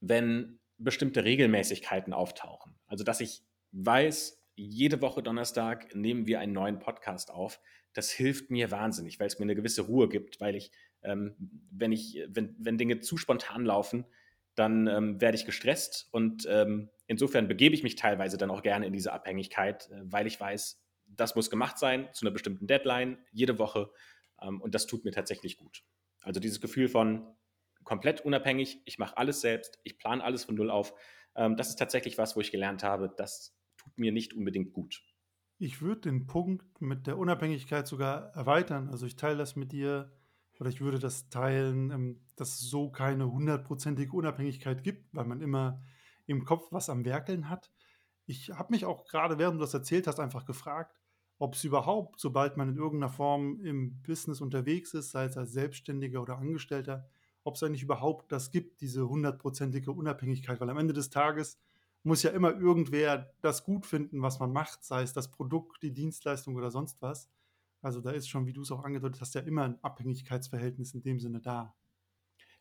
wenn 0.00 0.60
bestimmte 0.78 1.24
Regelmäßigkeiten 1.24 2.12
auftauchen. 2.12 2.78
Also, 2.86 3.04
dass 3.04 3.20
ich 3.20 3.42
weiß, 3.72 4.44
jede 4.54 5.00
Woche 5.00 5.22
Donnerstag 5.22 5.94
nehmen 5.94 6.26
wir 6.26 6.40
einen 6.40 6.52
neuen 6.52 6.78
Podcast 6.78 7.30
auf. 7.30 7.60
Das 7.92 8.10
hilft 8.10 8.50
mir 8.50 8.70
wahnsinnig, 8.70 9.18
weil 9.18 9.28
es 9.28 9.38
mir 9.38 9.44
eine 9.44 9.54
gewisse 9.54 9.82
Ruhe 9.82 10.08
gibt, 10.08 10.40
weil 10.40 10.56
ich, 10.56 10.72
ähm, 11.02 11.36
wenn 11.70 11.92
ich, 11.92 12.24
wenn, 12.28 12.56
wenn 12.58 12.78
Dinge 12.78 13.00
zu 13.00 13.16
spontan 13.16 13.64
laufen, 13.64 14.04
dann 14.58 14.86
ähm, 14.86 15.20
werde 15.20 15.36
ich 15.36 15.44
gestresst 15.44 16.08
und 16.10 16.46
ähm, 16.50 16.90
insofern 17.06 17.48
begebe 17.48 17.74
ich 17.74 17.82
mich 17.82 17.96
teilweise 17.96 18.36
dann 18.36 18.50
auch 18.50 18.62
gerne 18.62 18.86
in 18.86 18.92
diese 18.92 19.12
Abhängigkeit, 19.12 19.90
äh, 19.90 20.00
weil 20.04 20.26
ich 20.26 20.38
weiß, 20.40 20.82
das 21.06 21.34
muss 21.34 21.50
gemacht 21.50 21.78
sein 21.78 22.08
zu 22.12 22.26
einer 22.26 22.32
bestimmten 22.32 22.66
Deadline, 22.66 23.18
jede 23.32 23.58
Woche 23.58 23.90
ähm, 24.42 24.60
und 24.60 24.74
das 24.74 24.86
tut 24.86 25.04
mir 25.04 25.12
tatsächlich 25.12 25.56
gut. 25.56 25.82
Also 26.22 26.40
dieses 26.40 26.60
Gefühl 26.60 26.88
von 26.88 27.26
komplett 27.84 28.20
unabhängig, 28.20 28.82
ich 28.84 28.98
mache 28.98 29.16
alles 29.16 29.40
selbst, 29.40 29.78
ich 29.84 29.98
plane 29.98 30.22
alles 30.22 30.44
von 30.44 30.54
null 30.54 30.70
auf, 30.70 30.94
ähm, 31.34 31.56
das 31.56 31.68
ist 31.70 31.76
tatsächlich 31.76 32.18
was, 32.18 32.36
wo 32.36 32.40
ich 32.40 32.50
gelernt 32.50 32.82
habe, 32.82 33.12
das 33.16 33.56
tut 33.76 33.96
mir 33.98 34.12
nicht 34.12 34.34
unbedingt 34.34 34.72
gut. 34.72 35.02
Ich 35.58 35.80
würde 35.82 36.02
den 36.02 36.26
Punkt 36.26 36.80
mit 36.80 37.06
der 37.06 37.18
Unabhängigkeit 37.18 37.86
sogar 37.86 38.32
erweitern. 38.34 38.90
Also 38.90 39.06
ich 39.06 39.16
teile 39.16 39.38
das 39.38 39.56
mit 39.56 39.72
dir 39.72 40.12
oder 40.58 40.70
ich 40.70 40.80
würde 40.80 40.98
das 40.98 41.28
teilen, 41.28 41.90
ähm, 41.90 42.20
dass 42.36 42.54
es 42.54 42.70
so 42.70 42.90
keine 42.90 43.30
hundertprozentige 43.30 44.12
Unabhängigkeit 44.12 44.82
gibt, 44.82 45.14
weil 45.14 45.24
man 45.24 45.40
immer 45.40 45.82
im 46.26 46.44
Kopf 46.44 46.68
was 46.70 46.90
am 46.90 47.04
Werkeln 47.04 47.48
hat. 47.48 47.72
Ich 48.26 48.50
habe 48.50 48.72
mich 48.72 48.84
auch 48.84 49.06
gerade, 49.06 49.38
während 49.38 49.56
du 49.56 49.60
das 49.60 49.74
erzählt 49.74 50.06
hast, 50.06 50.20
einfach 50.20 50.44
gefragt, 50.44 51.00
ob 51.38 51.54
es 51.54 51.64
überhaupt, 51.64 52.20
sobald 52.20 52.56
man 52.56 52.70
in 52.70 52.76
irgendeiner 52.76 53.12
Form 53.12 53.60
im 53.64 54.02
Business 54.02 54.40
unterwegs 54.40 54.92
ist, 54.94 55.12
sei 55.12 55.24
es 55.24 55.36
als 55.36 55.52
Selbstständiger 55.52 56.20
oder 56.20 56.38
Angestellter, 56.38 57.08
ob 57.44 57.54
es 57.54 57.62
eigentlich 57.62 57.84
überhaupt 57.84 58.32
das 58.32 58.50
gibt, 58.50 58.80
diese 58.80 59.08
hundertprozentige 59.08 59.92
Unabhängigkeit, 59.92 60.60
weil 60.60 60.70
am 60.70 60.78
Ende 60.78 60.92
des 60.92 61.10
Tages 61.10 61.58
muss 62.02 62.22
ja 62.22 62.30
immer 62.30 62.58
irgendwer 62.58 63.32
das 63.40 63.64
gut 63.64 63.86
finden, 63.86 64.22
was 64.22 64.38
man 64.40 64.52
macht, 64.52 64.84
sei 64.84 65.02
es 65.02 65.12
das 65.12 65.30
Produkt, 65.30 65.82
die 65.82 65.92
Dienstleistung 65.92 66.56
oder 66.56 66.70
sonst 66.70 67.00
was. 67.00 67.28
Also 67.80 68.00
da 68.00 68.10
ist 68.10 68.28
schon, 68.28 68.46
wie 68.46 68.52
du 68.52 68.62
es 68.62 68.70
auch 68.70 68.84
angedeutet 68.84 69.20
hast, 69.20 69.34
ja 69.34 69.40
immer 69.42 69.64
ein 69.64 69.82
Abhängigkeitsverhältnis 69.82 70.94
in 70.94 71.02
dem 71.02 71.20
Sinne 71.20 71.40
da. 71.40 71.76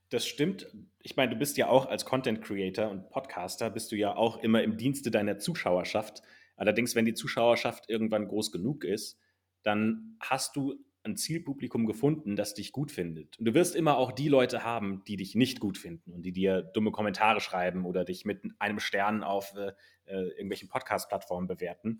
Das 0.09 0.25
stimmt. 0.25 0.67
Ich 1.01 1.17
meine, 1.17 1.33
du 1.33 1.37
bist 1.37 1.57
ja 1.57 1.67
auch 1.67 1.87
als 1.87 2.05
Content 2.05 2.41
Creator 2.41 2.89
und 2.89 3.09
Podcaster, 3.09 3.69
bist 3.69 3.91
du 3.91 3.95
ja 3.95 4.15
auch 4.15 4.37
immer 4.37 4.63
im 4.63 4.77
Dienste 4.77 5.11
deiner 5.11 5.37
Zuschauerschaft. 5.37 6.21
Allerdings, 6.55 6.95
wenn 6.95 7.05
die 7.05 7.13
Zuschauerschaft 7.13 7.89
irgendwann 7.89 8.27
groß 8.27 8.51
genug 8.51 8.83
ist, 8.83 9.19
dann 9.63 10.15
hast 10.21 10.55
du 10.55 10.75
ein 11.03 11.17
Zielpublikum 11.17 11.85
gefunden, 11.85 12.35
das 12.35 12.53
dich 12.53 12.71
gut 12.71 12.91
findet. 12.91 13.37
Und 13.37 13.45
du 13.45 13.53
wirst 13.53 13.75
immer 13.75 13.97
auch 13.97 14.11
die 14.11 14.29
Leute 14.29 14.63
haben, 14.63 15.03
die 15.07 15.17
dich 15.17 15.35
nicht 15.35 15.59
gut 15.59 15.77
finden 15.77 16.13
und 16.13 16.23
die 16.23 16.33
dir 16.33 16.61
dumme 16.61 16.91
Kommentare 16.91 17.41
schreiben 17.41 17.85
oder 17.85 18.05
dich 18.05 18.25
mit 18.25 18.41
einem 18.59 18.79
Stern 18.79 19.23
auf 19.23 19.53
äh, 19.55 19.71
äh 20.05 20.29
irgendwelchen 20.31 20.69
Podcast-Plattformen 20.69 21.47
bewerten. 21.47 21.99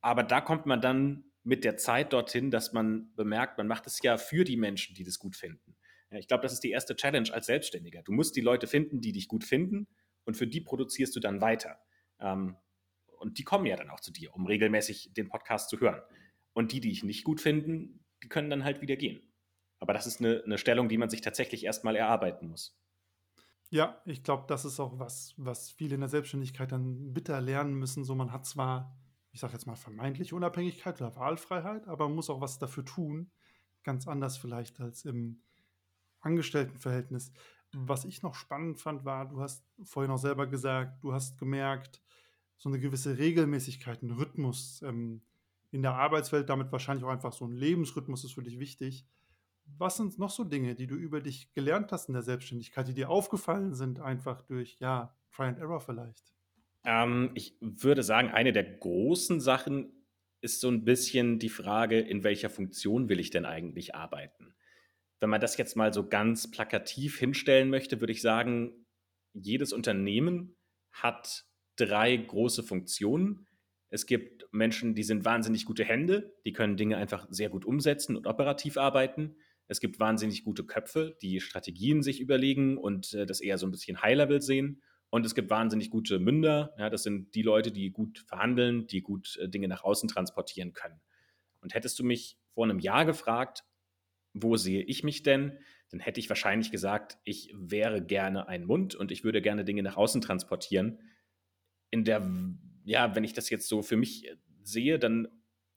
Aber 0.00 0.22
da 0.22 0.40
kommt 0.40 0.66
man 0.66 0.80
dann 0.80 1.24
mit 1.48 1.64
der 1.64 1.78
Zeit 1.78 2.12
dorthin, 2.12 2.50
dass 2.50 2.74
man 2.74 3.10
bemerkt, 3.16 3.56
man 3.56 3.66
macht 3.66 3.86
es 3.86 4.02
ja 4.02 4.18
für 4.18 4.44
die 4.44 4.58
Menschen, 4.58 4.94
die 4.94 5.02
das 5.02 5.18
gut 5.18 5.34
finden. 5.34 5.76
Ja, 6.10 6.18
ich 6.18 6.28
glaube, 6.28 6.42
das 6.42 6.52
ist 6.52 6.62
die 6.62 6.70
erste 6.70 6.94
Challenge 6.94 7.32
als 7.32 7.46
Selbstständiger. 7.46 8.02
Du 8.02 8.12
musst 8.12 8.36
die 8.36 8.42
Leute 8.42 8.66
finden, 8.66 9.00
die 9.00 9.12
dich 9.12 9.28
gut 9.28 9.44
finden 9.44 9.88
und 10.24 10.36
für 10.36 10.46
die 10.46 10.60
produzierst 10.60 11.16
du 11.16 11.20
dann 11.20 11.40
weiter. 11.40 11.80
Ähm, 12.20 12.56
und 13.18 13.38
die 13.38 13.44
kommen 13.44 13.64
ja 13.64 13.76
dann 13.76 13.88
auch 13.88 14.00
zu 14.00 14.12
dir, 14.12 14.34
um 14.34 14.44
regelmäßig 14.44 15.14
den 15.14 15.28
Podcast 15.28 15.70
zu 15.70 15.80
hören. 15.80 16.02
Und 16.52 16.72
die, 16.72 16.80
die 16.80 16.92
ich 16.92 17.02
nicht 17.02 17.24
gut 17.24 17.40
finden, 17.40 18.04
die 18.22 18.28
können 18.28 18.50
dann 18.50 18.64
halt 18.64 18.82
wieder 18.82 18.96
gehen. 18.96 19.22
Aber 19.78 19.94
das 19.94 20.06
ist 20.06 20.20
eine, 20.20 20.42
eine 20.44 20.58
Stellung, 20.58 20.90
die 20.90 20.98
man 20.98 21.08
sich 21.08 21.22
tatsächlich 21.22 21.64
erstmal 21.64 21.96
erarbeiten 21.96 22.48
muss. 22.48 22.78
Ja, 23.70 24.02
ich 24.04 24.22
glaube, 24.22 24.44
das 24.48 24.66
ist 24.66 24.80
auch 24.80 24.98
was, 24.98 25.32
was 25.38 25.70
viele 25.70 25.94
in 25.94 26.00
der 26.00 26.10
Selbstständigkeit 26.10 26.72
dann 26.72 27.14
bitter 27.14 27.40
lernen 27.40 27.74
müssen. 27.74 28.04
So, 28.04 28.14
man 28.14 28.32
hat 28.32 28.44
zwar, 28.44 28.98
ich 29.38 29.40
sage 29.40 29.52
jetzt 29.52 29.66
mal, 29.66 29.76
vermeintliche 29.76 30.34
Unabhängigkeit 30.34 31.00
oder 31.00 31.14
Wahlfreiheit, 31.14 31.86
aber 31.86 32.08
man 32.08 32.16
muss 32.16 32.28
auch 32.28 32.40
was 32.40 32.58
dafür 32.58 32.84
tun. 32.84 33.30
Ganz 33.84 34.08
anders 34.08 34.36
vielleicht 34.36 34.80
als 34.80 35.04
im 35.04 35.44
Angestelltenverhältnis. 36.18 37.32
Was 37.72 38.04
ich 38.04 38.20
noch 38.24 38.34
spannend 38.34 38.80
fand, 38.80 39.04
war, 39.04 39.28
du 39.28 39.40
hast 39.40 39.64
vorhin 39.84 40.10
auch 40.10 40.18
selber 40.18 40.48
gesagt, 40.48 41.04
du 41.04 41.12
hast 41.12 41.38
gemerkt, 41.38 42.02
so 42.56 42.68
eine 42.68 42.80
gewisse 42.80 43.16
Regelmäßigkeit, 43.16 44.02
ein 44.02 44.10
Rhythmus 44.10 44.82
ähm, 44.82 45.22
in 45.70 45.82
der 45.82 45.94
Arbeitswelt, 45.94 46.48
damit 46.48 46.72
wahrscheinlich 46.72 47.04
auch 47.04 47.10
einfach 47.10 47.32
so 47.32 47.44
ein 47.44 47.52
Lebensrhythmus 47.52 48.24
ist 48.24 48.32
für 48.32 48.42
dich 48.42 48.58
wichtig. 48.58 49.06
Was 49.66 49.98
sind 49.98 50.18
noch 50.18 50.30
so 50.30 50.42
Dinge, 50.42 50.74
die 50.74 50.88
du 50.88 50.96
über 50.96 51.20
dich 51.20 51.52
gelernt 51.52 51.92
hast 51.92 52.08
in 52.08 52.14
der 52.14 52.22
Selbstständigkeit, 52.22 52.88
die 52.88 52.94
dir 52.94 53.08
aufgefallen 53.08 53.72
sind, 53.76 54.00
einfach 54.00 54.42
durch, 54.42 54.80
ja, 54.80 55.16
Try 55.30 55.44
and 55.44 55.58
Error 55.58 55.80
vielleicht? 55.80 56.37
Ähm, 56.84 57.30
ich 57.34 57.56
würde 57.60 58.02
sagen, 58.02 58.30
eine 58.30 58.52
der 58.52 58.64
großen 58.64 59.40
Sachen 59.40 59.92
ist 60.40 60.60
so 60.60 60.68
ein 60.68 60.84
bisschen 60.84 61.38
die 61.38 61.48
Frage, 61.48 61.98
in 61.98 62.22
welcher 62.22 62.50
Funktion 62.50 63.08
will 63.08 63.20
ich 63.20 63.30
denn 63.30 63.44
eigentlich 63.44 63.94
arbeiten? 63.94 64.54
Wenn 65.20 65.30
man 65.30 65.40
das 65.40 65.56
jetzt 65.56 65.76
mal 65.76 65.92
so 65.92 66.08
ganz 66.08 66.50
plakativ 66.50 67.18
hinstellen 67.18 67.70
möchte, 67.70 68.00
würde 68.00 68.12
ich 68.12 68.22
sagen, 68.22 68.86
jedes 69.32 69.72
Unternehmen 69.72 70.56
hat 70.92 71.44
drei 71.76 72.16
große 72.16 72.62
Funktionen. 72.62 73.46
Es 73.90 74.06
gibt 74.06 74.46
Menschen, 74.52 74.94
die 74.94 75.02
sind 75.02 75.24
wahnsinnig 75.24 75.64
gute 75.64 75.84
Hände, 75.84 76.34
die 76.44 76.52
können 76.52 76.76
Dinge 76.76 76.96
einfach 76.98 77.26
sehr 77.30 77.48
gut 77.48 77.64
umsetzen 77.64 78.16
und 78.16 78.26
operativ 78.26 78.76
arbeiten. 78.76 79.36
Es 79.66 79.80
gibt 79.80 79.98
wahnsinnig 80.00 80.44
gute 80.44 80.64
Köpfe, 80.64 81.16
die 81.20 81.40
Strategien 81.40 82.02
sich 82.02 82.20
überlegen 82.20 82.78
und 82.78 83.12
äh, 83.14 83.26
das 83.26 83.40
eher 83.40 83.58
so 83.58 83.66
ein 83.66 83.70
bisschen 83.70 84.02
High-Level 84.02 84.40
sehen. 84.40 84.82
Und 85.10 85.24
es 85.24 85.34
gibt 85.34 85.50
wahnsinnig 85.50 85.90
gute 85.90 86.18
Münder. 86.18 86.74
Ja, 86.78 86.90
das 86.90 87.02
sind 87.02 87.34
die 87.34 87.42
Leute, 87.42 87.72
die 87.72 87.90
gut 87.90 88.18
verhandeln, 88.26 88.86
die 88.86 89.00
gut 89.00 89.38
äh, 89.40 89.48
Dinge 89.48 89.68
nach 89.68 89.84
außen 89.84 90.08
transportieren 90.08 90.72
können. 90.72 91.00
Und 91.60 91.74
hättest 91.74 91.98
du 91.98 92.04
mich 92.04 92.38
vor 92.54 92.64
einem 92.64 92.78
Jahr 92.78 93.04
gefragt, 93.04 93.64
wo 94.34 94.56
sehe 94.56 94.82
ich 94.82 95.04
mich 95.04 95.22
denn? 95.22 95.58
Dann 95.90 96.00
hätte 96.00 96.20
ich 96.20 96.28
wahrscheinlich 96.28 96.70
gesagt, 96.70 97.18
ich 97.24 97.52
wäre 97.54 98.04
gerne 98.04 98.48
ein 98.48 98.64
Mund 98.64 98.94
und 98.94 99.10
ich 99.10 99.24
würde 99.24 99.40
gerne 99.40 99.64
Dinge 99.64 99.82
nach 99.82 99.96
außen 99.96 100.20
transportieren. 100.20 101.00
In 101.90 102.04
der, 102.04 102.28
ja, 102.84 103.14
wenn 103.14 103.24
ich 103.24 103.32
das 103.32 103.48
jetzt 103.48 103.68
so 103.68 103.82
für 103.82 103.96
mich 103.96 104.30
sehe, 104.62 104.98
dann 104.98 105.28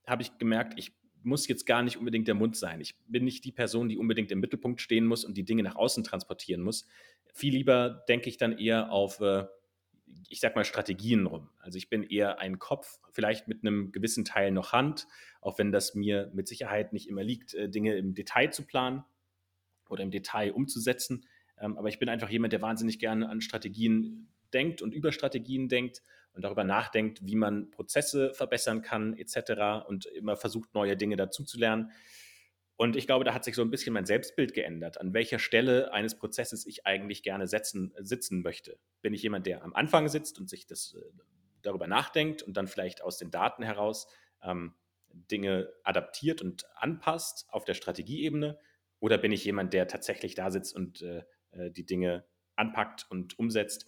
habe 0.06 0.22
ich 0.22 0.36
gemerkt, 0.36 0.74
ich 0.78 0.92
muss 1.22 1.48
jetzt 1.48 1.66
gar 1.66 1.82
nicht 1.82 1.96
unbedingt 1.96 2.28
der 2.28 2.34
Mund 2.34 2.56
sein. 2.56 2.80
Ich 2.80 2.96
bin 3.06 3.24
nicht 3.24 3.44
die 3.44 3.52
Person, 3.52 3.88
die 3.88 3.96
unbedingt 3.96 4.30
im 4.32 4.40
Mittelpunkt 4.40 4.80
stehen 4.80 5.06
muss 5.06 5.24
und 5.24 5.36
die 5.36 5.44
Dinge 5.44 5.62
nach 5.62 5.76
außen 5.76 6.04
transportieren 6.04 6.62
muss. 6.62 6.86
Viel 7.32 7.54
lieber 7.54 8.04
denke 8.08 8.28
ich 8.28 8.36
dann 8.36 8.58
eher 8.58 8.92
auf, 8.92 9.20
äh, 9.20 9.46
ich 10.28 10.40
sag 10.40 10.54
mal, 10.54 10.64
Strategien 10.64 11.26
rum. 11.26 11.48
Also 11.58 11.78
ich 11.78 11.88
bin 11.88 12.02
eher 12.02 12.38
ein 12.38 12.58
Kopf, 12.58 12.98
vielleicht 13.12 13.48
mit 13.48 13.64
einem 13.64 13.92
gewissen 13.92 14.24
Teil 14.24 14.50
noch 14.50 14.72
Hand, 14.72 15.06
auch 15.40 15.58
wenn 15.58 15.72
das 15.72 15.94
mir 15.94 16.30
mit 16.34 16.46
Sicherheit 16.46 16.92
nicht 16.92 17.08
immer 17.08 17.22
liegt, 17.22 17.54
äh, 17.54 17.68
Dinge 17.68 17.96
im 17.96 18.14
Detail 18.14 18.50
zu 18.50 18.64
planen 18.66 19.04
oder 19.88 20.02
im 20.02 20.10
Detail 20.10 20.52
umzusetzen. 20.52 21.26
Ähm, 21.58 21.78
aber 21.78 21.88
ich 21.88 21.98
bin 21.98 22.08
einfach 22.08 22.30
jemand, 22.30 22.52
der 22.52 22.62
wahnsinnig 22.62 22.98
gerne 22.98 23.28
an 23.28 23.40
Strategien 23.40 24.28
denkt 24.52 24.82
und 24.82 24.92
über 24.92 25.12
Strategien 25.12 25.68
denkt 25.68 26.02
und 26.34 26.42
darüber 26.42 26.64
nachdenkt, 26.64 27.24
wie 27.24 27.36
man 27.36 27.70
Prozesse 27.70 28.32
verbessern 28.34 28.82
kann, 28.82 29.14
etc. 29.16 29.86
und 29.86 30.06
immer 30.06 30.36
versucht, 30.36 30.74
neue 30.74 30.96
Dinge 30.96 31.16
dazuzulernen. 31.16 31.90
Und 32.76 32.96
ich 32.96 33.06
glaube, 33.06 33.24
da 33.24 33.34
hat 33.34 33.44
sich 33.44 33.54
so 33.54 33.62
ein 33.62 33.70
bisschen 33.70 33.92
mein 33.92 34.06
Selbstbild 34.06 34.54
geändert, 34.54 35.00
an 35.00 35.14
welcher 35.14 35.38
Stelle 35.38 35.92
eines 35.92 36.18
Prozesses 36.18 36.66
ich 36.66 36.86
eigentlich 36.86 37.22
gerne 37.22 37.46
setzen, 37.46 37.94
sitzen 37.98 38.42
möchte. 38.42 38.78
Bin 39.02 39.14
ich 39.14 39.22
jemand, 39.22 39.46
der 39.46 39.62
am 39.62 39.74
Anfang 39.74 40.08
sitzt 40.08 40.38
und 40.38 40.48
sich 40.48 40.66
das 40.66 40.94
äh, 40.94 41.02
darüber 41.62 41.86
nachdenkt 41.86 42.42
und 42.42 42.56
dann 42.56 42.66
vielleicht 42.66 43.02
aus 43.02 43.18
den 43.18 43.30
Daten 43.30 43.62
heraus 43.62 44.08
ähm, 44.42 44.74
Dinge 45.12 45.72
adaptiert 45.84 46.40
und 46.42 46.64
anpasst 46.74 47.46
auf 47.50 47.64
der 47.64 47.74
Strategieebene? 47.74 48.58
Oder 48.98 49.18
bin 49.18 49.32
ich 49.32 49.44
jemand, 49.44 49.74
der 49.74 49.86
tatsächlich 49.86 50.34
da 50.34 50.50
sitzt 50.50 50.74
und 50.74 51.02
äh, 51.02 51.22
äh 51.52 51.70
die 51.70 51.84
Dinge 51.84 52.24
anpackt 52.56 53.06
und 53.10 53.38
umsetzt? 53.38 53.86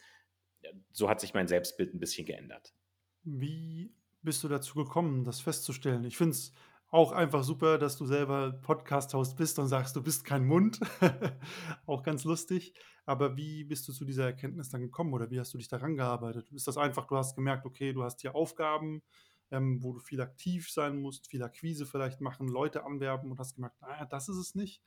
so 0.92 1.08
hat 1.08 1.20
sich 1.20 1.34
mein 1.34 1.48
Selbstbild 1.48 1.94
ein 1.94 2.00
bisschen 2.00 2.26
geändert. 2.26 2.74
Wie 3.22 3.94
bist 4.22 4.42
du 4.44 4.48
dazu 4.48 4.74
gekommen, 4.74 5.24
das 5.24 5.40
festzustellen? 5.40 6.04
Ich 6.04 6.16
finde 6.16 6.32
es 6.32 6.52
auch 6.94 7.10
einfach 7.10 7.42
super, 7.42 7.76
dass 7.76 7.96
du 7.96 8.06
selber 8.06 8.52
Podcast-Host 8.52 9.36
bist 9.36 9.58
und 9.58 9.66
sagst, 9.66 9.96
du 9.96 10.02
bist 10.02 10.24
kein 10.24 10.44
Mund. 10.44 10.78
auch 11.86 12.04
ganz 12.04 12.22
lustig. 12.22 12.72
Aber 13.04 13.36
wie 13.36 13.64
bist 13.64 13.88
du 13.88 13.92
zu 13.92 14.04
dieser 14.04 14.26
Erkenntnis 14.26 14.70
dann 14.70 14.80
gekommen 14.80 15.12
oder 15.12 15.28
wie 15.28 15.40
hast 15.40 15.52
du 15.52 15.58
dich 15.58 15.66
daran 15.66 15.96
gearbeitet? 15.96 16.52
Ist 16.52 16.68
das 16.68 16.76
einfach, 16.76 17.08
du 17.08 17.16
hast 17.16 17.34
gemerkt, 17.34 17.66
okay, 17.66 17.92
du 17.92 18.04
hast 18.04 18.20
hier 18.20 18.36
Aufgaben, 18.36 19.02
ähm, 19.50 19.82
wo 19.82 19.92
du 19.92 19.98
viel 19.98 20.20
aktiv 20.20 20.70
sein 20.70 20.96
musst, 20.96 21.28
viel 21.28 21.42
Akquise 21.42 21.84
vielleicht 21.84 22.20
machen, 22.20 22.46
Leute 22.46 22.84
anwerben 22.84 23.28
und 23.28 23.40
hast 23.40 23.56
gemerkt, 23.56 23.82
naja, 23.82 24.04
das 24.04 24.28
ist 24.28 24.36
es 24.36 24.54
nicht? 24.54 24.80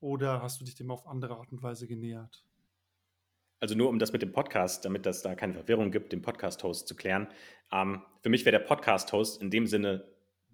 Oder 0.00 0.40
hast 0.40 0.58
du 0.58 0.64
dich 0.64 0.74
dem 0.74 0.90
auf 0.90 1.06
andere 1.06 1.36
Art 1.36 1.52
und 1.52 1.62
Weise 1.62 1.86
genähert? 1.86 2.46
also 3.62 3.76
nur 3.76 3.90
um 3.90 4.00
das 4.00 4.12
mit 4.12 4.22
dem 4.22 4.32
Podcast, 4.32 4.84
damit 4.84 5.06
das 5.06 5.22
da 5.22 5.36
keine 5.36 5.54
Verwirrung 5.54 5.92
gibt, 5.92 6.10
den 6.12 6.20
Podcast-Host 6.20 6.88
zu 6.88 6.96
klären. 6.96 7.28
Ähm, 7.70 8.02
für 8.20 8.28
mich 8.28 8.44
wäre 8.44 8.58
der 8.58 8.64
Podcast-Host 8.64 9.40
in 9.40 9.50
dem 9.50 9.68
Sinne 9.68 10.04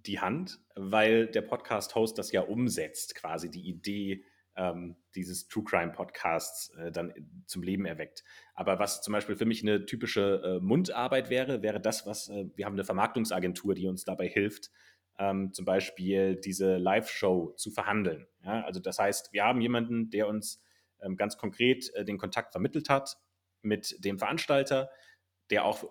die 0.07 0.21
Hand, 0.21 0.61
weil 0.75 1.27
der 1.27 1.43
Podcast-Host 1.43 2.19
das 2.19 2.33
ja 2.33 2.43
umsetzt, 2.43 3.15
quasi 3.15 3.51
die 3.51 3.69
Idee 3.69 4.25
ähm, 4.57 4.97
dieses 5.15 5.49
True 5.49 5.65
Crime 5.65 5.93
Podcasts 5.93 6.71
äh, 6.75 6.91
dann 6.91 7.15
zum 7.47 7.63
Leben 7.63 7.87
erweckt. 7.87 8.25
Aber 8.55 8.79
was 8.79 9.03
zum 9.03 9.13
Beispiel 9.13 9.37
für 9.37 9.47
mich 9.47 9.63
eine 9.63 9.87
typische 9.87 10.43
äh, 10.45 10.65
Mundarbeit 10.65 11.31
wäre, 11.31 11.63
wäre 11.63 11.81
das, 11.81 12.07
was 12.07 12.29
äh, 12.29 12.47
wir 12.57 12.67
haben 12.67 12.75
eine 12.75 12.85
Vermarktungsagentur, 12.85 13.75
die 13.75 13.87
uns 13.87 14.05
dabei 14.05 14.29
hilft, 14.29 14.71
ähm, 15.19 15.53
zum 15.53 15.65
Beispiel 15.65 16.37
diese 16.37 16.77
Live-Show 16.77 17.55
zu 17.57 17.71
verhandeln. 17.71 18.27
Ja? 18.45 18.65
Also 18.65 18.81
das 18.81 18.99
heißt, 18.99 19.33
wir 19.33 19.45
haben 19.45 19.61
jemanden, 19.61 20.11
der 20.11 20.29
uns 20.29 20.63
ähm, 21.01 21.17
ganz 21.17 21.37
konkret 21.37 21.93
äh, 21.95 22.05
den 22.05 22.19
Kontakt 22.19 22.53
vermittelt 22.53 22.89
hat 22.89 23.17
mit 23.63 24.05
dem 24.05 24.19
Veranstalter, 24.19 24.91
der 25.51 25.65
auch 25.65 25.85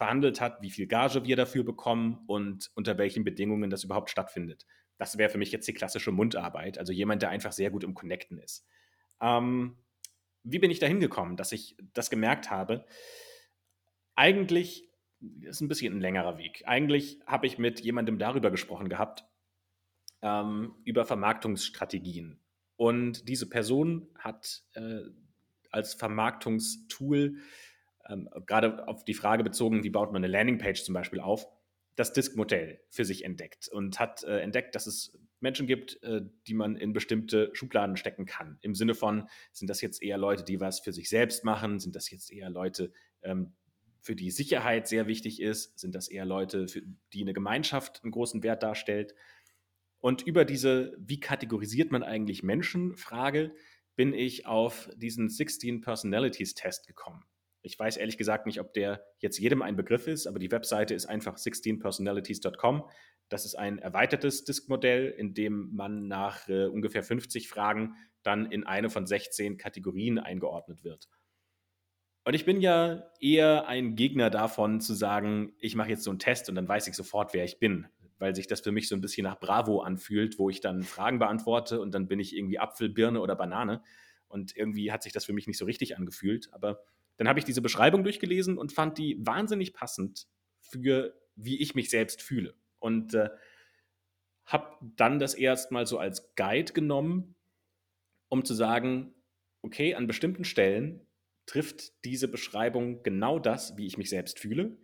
verhandelt 0.00 0.40
hat, 0.40 0.62
wie 0.62 0.70
viel 0.70 0.86
Gage 0.86 1.26
wir 1.26 1.36
dafür 1.36 1.62
bekommen 1.62 2.24
und 2.26 2.70
unter 2.74 2.96
welchen 2.96 3.22
Bedingungen 3.22 3.68
das 3.68 3.84
überhaupt 3.84 4.08
stattfindet. 4.08 4.64
Das 4.96 5.18
wäre 5.18 5.28
für 5.28 5.36
mich 5.36 5.52
jetzt 5.52 5.68
die 5.68 5.74
klassische 5.74 6.10
Mundarbeit, 6.10 6.78
also 6.78 6.90
jemand, 6.90 7.20
der 7.20 7.28
einfach 7.28 7.52
sehr 7.52 7.70
gut 7.70 7.84
im 7.84 7.92
Connecten 7.92 8.38
ist. 8.38 8.66
Ähm, 9.20 9.76
wie 10.42 10.58
bin 10.58 10.70
ich 10.70 10.78
da 10.78 10.86
hingekommen, 10.86 11.36
dass 11.36 11.52
ich 11.52 11.76
das 11.92 12.08
gemerkt 12.08 12.50
habe? 12.50 12.86
Eigentlich 14.14 14.88
ist 15.42 15.60
ein 15.60 15.68
bisschen 15.68 15.94
ein 15.94 16.00
längerer 16.00 16.38
Weg. 16.38 16.62
Eigentlich 16.64 17.20
habe 17.26 17.46
ich 17.46 17.58
mit 17.58 17.80
jemandem 17.80 18.18
darüber 18.18 18.50
gesprochen 18.50 18.88
gehabt, 18.88 19.26
ähm, 20.22 20.76
über 20.84 21.04
Vermarktungsstrategien. 21.04 22.40
Und 22.76 23.28
diese 23.28 23.50
Person 23.50 24.08
hat 24.18 24.62
äh, 24.72 25.02
als 25.70 25.92
Vermarktungstool, 25.92 27.36
ähm, 28.10 28.28
gerade 28.46 28.86
auf 28.88 29.04
die 29.04 29.14
Frage 29.14 29.44
bezogen, 29.44 29.84
wie 29.84 29.90
baut 29.90 30.12
man 30.12 30.24
eine 30.24 30.32
Landingpage 30.32 30.82
zum 30.82 30.94
Beispiel 30.94 31.20
auf, 31.20 31.46
das 31.96 32.12
Disk-Modell 32.12 32.80
für 32.88 33.04
sich 33.04 33.24
entdeckt 33.24 33.68
und 33.68 33.98
hat 33.98 34.22
äh, 34.24 34.38
entdeckt, 34.40 34.74
dass 34.74 34.86
es 34.86 35.18
Menschen 35.40 35.66
gibt, 35.66 36.02
äh, 36.02 36.22
die 36.46 36.54
man 36.54 36.76
in 36.76 36.92
bestimmte 36.92 37.50
Schubladen 37.52 37.96
stecken 37.96 38.26
kann. 38.26 38.58
Im 38.62 38.74
Sinne 38.74 38.94
von, 38.94 39.28
sind 39.52 39.68
das 39.68 39.80
jetzt 39.80 40.02
eher 40.02 40.18
Leute, 40.18 40.44
die 40.44 40.60
was 40.60 40.80
für 40.80 40.92
sich 40.92 41.08
selbst 41.08 41.44
machen? 41.44 41.78
Sind 41.78 41.96
das 41.96 42.10
jetzt 42.10 42.32
eher 42.32 42.50
Leute, 42.50 42.92
ähm, 43.22 43.54
für 44.00 44.16
die 44.16 44.30
Sicherheit 44.30 44.88
sehr 44.88 45.06
wichtig 45.06 45.40
ist? 45.40 45.78
Sind 45.78 45.94
das 45.94 46.08
eher 46.08 46.24
Leute, 46.24 46.68
für 46.68 46.82
die 47.12 47.22
eine 47.22 47.34
Gemeinschaft 47.34 48.02
einen 48.02 48.12
großen 48.12 48.42
Wert 48.42 48.62
darstellt? 48.62 49.14
Und 49.98 50.22
über 50.22 50.46
diese, 50.46 50.96
wie 50.98 51.20
kategorisiert 51.20 51.92
man 51.92 52.02
eigentlich 52.02 52.42
Menschen, 52.42 52.96
Frage, 52.96 53.52
bin 53.96 54.14
ich 54.14 54.46
auf 54.46 54.88
diesen 54.96 55.28
16 55.28 55.82
Personalities 55.82 56.54
Test 56.54 56.86
gekommen. 56.86 57.24
Ich 57.62 57.78
weiß 57.78 57.96
ehrlich 57.96 58.16
gesagt 58.16 58.46
nicht, 58.46 58.60
ob 58.60 58.72
der 58.72 59.04
jetzt 59.18 59.38
jedem 59.38 59.62
ein 59.62 59.76
Begriff 59.76 60.06
ist, 60.06 60.26
aber 60.26 60.38
die 60.38 60.50
Webseite 60.50 60.94
ist 60.94 61.06
einfach 61.06 61.36
16personalities.com. 61.36 62.88
Das 63.28 63.44
ist 63.44 63.54
ein 63.54 63.78
erweitertes 63.78 64.44
Diskmodell, 64.44 65.08
in 65.08 65.34
dem 65.34 65.70
man 65.74 66.08
nach 66.08 66.48
äh, 66.48 66.66
ungefähr 66.66 67.02
50 67.02 67.48
Fragen 67.48 67.94
dann 68.22 68.50
in 68.50 68.64
eine 68.64 68.90
von 68.90 69.06
16 69.06 69.56
Kategorien 69.56 70.18
eingeordnet 70.18 70.84
wird. 70.84 71.08
Und 72.24 72.34
ich 72.34 72.44
bin 72.44 72.60
ja 72.60 73.10
eher 73.20 73.66
ein 73.66 73.94
Gegner 73.94 74.30
davon 74.30 74.80
zu 74.80 74.94
sagen, 74.94 75.54
ich 75.58 75.74
mache 75.74 75.90
jetzt 75.90 76.04
so 76.04 76.10
einen 76.10 76.18
Test 76.18 76.48
und 76.48 76.54
dann 76.54 76.68
weiß 76.68 76.86
ich 76.86 76.94
sofort, 76.94 77.32
wer 77.32 77.44
ich 77.44 77.58
bin 77.58 77.88
weil 78.20 78.36
sich 78.36 78.46
das 78.46 78.60
für 78.60 78.70
mich 78.70 78.86
so 78.86 78.94
ein 78.94 79.00
bisschen 79.00 79.24
nach 79.24 79.40
Bravo 79.40 79.80
anfühlt, 79.80 80.38
wo 80.38 80.50
ich 80.50 80.60
dann 80.60 80.82
Fragen 80.82 81.18
beantworte 81.18 81.80
und 81.80 81.92
dann 81.92 82.06
bin 82.06 82.20
ich 82.20 82.36
irgendwie 82.36 82.58
Apfel, 82.58 82.90
Birne 82.90 83.20
oder 83.20 83.34
Banane. 83.34 83.82
Und 84.28 84.54
irgendwie 84.54 84.92
hat 84.92 85.02
sich 85.02 85.12
das 85.12 85.24
für 85.24 85.32
mich 85.32 85.48
nicht 85.48 85.58
so 85.58 85.64
richtig 85.64 85.96
angefühlt. 85.96 86.52
Aber 86.52 86.84
dann 87.20 87.28
habe 87.28 87.38
ich 87.38 87.44
diese 87.44 87.60
Beschreibung 87.60 88.02
durchgelesen 88.02 88.56
und 88.56 88.72
fand 88.72 88.96
die 88.96 89.18
wahnsinnig 89.20 89.74
passend 89.74 90.26
für, 90.62 91.20
wie 91.34 91.60
ich 91.60 91.74
mich 91.74 91.90
selbst 91.90 92.22
fühle. 92.22 92.54
Und 92.78 93.12
äh, 93.12 93.28
habe 94.46 94.78
dann 94.96 95.18
das 95.18 95.34
erstmal 95.34 95.84
so 95.86 95.98
als 95.98 96.34
Guide 96.34 96.72
genommen, 96.72 97.36
um 98.30 98.42
zu 98.42 98.54
sagen, 98.54 99.14
okay, 99.60 99.94
an 99.94 100.06
bestimmten 100.06 100.44
Stellen 100.44 101.06
trifft 101.44 101.92
diese 102.06 102.26
Beschreibung 102.26 103.02
genau 103.02 103.38
das, 103.38 103.76
wie 103.76 103.86
ich 103.86 103.98
mich 103.98 104.08
selbst 104.08 104.38
fühle? 104.38 104.78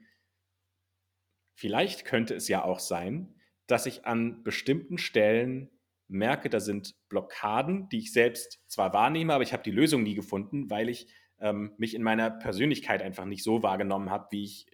Vielleicht 1.55 2.05
könnte 2.05 2.35
es 2.35 2.49
ja 2.49 2.63
auch 2.63 2.81
sein, 2.81 3.41
dass 3.67 3.87
ich 3.87 4.05
an 4.05 4.43
bestimmten 4.43 4.99
Stellen 4.99 5.71
merke, 6.07 6.51
da 6.51 6.61
sind 6.61 6.97
Blockaden, 7.09 7.89
die 7.89 8.01
ich 8.01 8.13
selbst 8.13 8.63
zwar 8.67 8.93
wahrnehme, 8.93 9.33
aber 9.33 9.43
ich 9.43 9.55
habe 9.55 9.63
die 9.63 9.71
Lösung 9.71 10.03
nie 10.03 10.15
gefunden, 10.15 10.69
weil 10.69 10.91
ich 10.91 11.07
ähm, 11.41 11.73
mich 11.79 11.95
in 11.95 12.03
meiner 12.03 12.31
Persönlichkeit 12.31 13.03
einfach 13.03 13.25
nicht 13.25 13.43
so 13.43 13.63
wahrgenommen 13.63 14.11
habe, 14.11 14.29
wie 14.31 14.45
ich, 14.45 14.67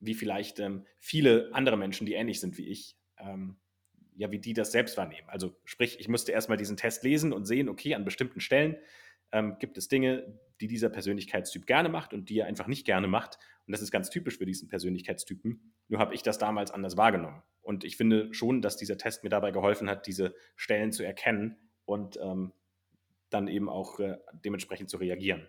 wie 0.00 0.14
vielleicht 0.14 0.58
ähm, 0.60 0.86
viele 0.98 1.50
andere 1.52 1.76
Menschen, 1.76 2.06
die 2.06 2.14
ähnlich 2.14 2.40
sind 2.40 2.58
wie 2.58 2.68
ich, 2.68 2.96
ähm, 3.18 3.56
ja, 4.16 4.30
wie 4.30 4.38
die 4.38 4.52
das 4.52 4.72
selbst 4.72 4.96
wahrnehmen. 4.96 5.28
Also 5.28 5.54
sprich, 5.64 5.98
ich 5.98 6.08
musste 6.08 6.32
erstmal 6.32 6.58
diesen 6.58 6.76
Test 6.76 7.02
lesen 7.04 7.32
und 7.32 7.46
sehen, 7.46 7.68
okay, 7.68 7.94
an 7.94 8.04
bestimmten 8.04 8.40
Stellen 8.40 8.76
ähm, 9.32 9.56
gibt 9.58 9.78
es 9.78 9.88
Dinge, 9.88 10.38
die 10.60 10.66
dieser 10.66 10.90
Persönlichkeitstyp 10.90 11.66
gerne 11.66 11.88
macht 11.88 12.12
und 12.12 12.28
die 12.28 12.38
er 12.38 12.46
einfach 12.46 12.66
nicht 12.66 12.84
gerne 12.84 13.06
macht. 13.06 13.38
Und 13.66 13.72
das 13.72 13.82
ist 13.82 13.90
ganz 13.90 14.10
typisch 14.10 14.38
für 14.38 14.46
diesen 14.46 14.68
Persönlichkeitstypen. 14.68 15.72
Nur 15.88 16.00
habe 16.00 16.14
ich 16.14 16.22
das 16.22 16.38
damals 16.38 16.70
anders 16.70 16.96
wahrgenommen. 16.96 17.42
Und 17.62 17.84
ich 17.84 17.96
finde 17.96 18.32
schon, 18.34 18.62
dass 18.62 18.76
dieser 18.76 18.98
Test 18.98 19.22
mir 19.22 19.30
dabei 19.30 19.52
geholfen 19.52 19.88
hat, 19.88 20.06
diese 20.06 20.34
Stellen 20.56 20.92
zu 20.92 21.02
erkennen 21.02 21.56
und 21.84 22.18
ähm, 22.20 22.52
dann 23.30 23.48
eben 23.48 23.68
auch 23.68 24.00
äh, 24.00 24.18
dementsprechend 24.44 24.90
zu 24.90 24.96
reagieren. 24.96 25.48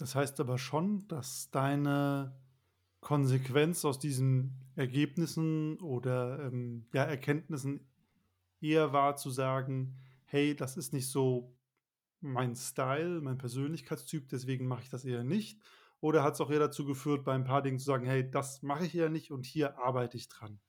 Das 0.00 0.14
heißt 0.14 0.40
aber 0.40 0.56
schon, 0.56 1.06
dass 1.08 1.50
deine 1.50 2.34
Konsequenz 3.00 3.84
aus 3.84 3.98
diesen 3.98 4.56
Ergebnissen 4.74 5.78
oder 5.80 6.46
ähm, 6.46 6.86
ja, 6.94 7.04
Erkenntnissen 7.04 7.86
eher 8.62 8.94
war 8.94 9.16
zu 9.16 9.28
sagen, 9.28 9.98
hey, 10.24 10.56
das 10.56 10.78
ist 10.78 10.94
nicht 10.94 11.08
so 11.08 11.54
mein 12.20 12.56
Style, 12.56 13.20
mein 13.20 13.36
Persönlichkeitstyp, 13.36 14.26
deswegen 14.30 14.66
mache 14.66 14.84
ich 14.84 14.88
das 14.88 15.04
eher 15.04 15.22
nicht. 15.22 15.60
Oder 16.00 16.22
hat 16.22 16.32
es 16.32 16.40
auch 16.40 16.50
eher 16.50 16.60
dazu 16.60 16.86
geführt, 16.86 17.22
bei 17.22 17.34
ein 17.34 17.44
paar 17.44 17.60
Dingen 17.60 17.78
zu 17.78 17.84
sagen, 17.84 18.06
hey, 18.06 18.30
das 18.30 18.62
mache 18.62 18.86
ich 18.86 18.94
eher 18.94 19.10
nicht 19.10 19.30
und 19.30 19.44
hier 19.44 19.76
arbeite 19.76 20.16
ich 20.16 20.28
dran? 20.28 20.60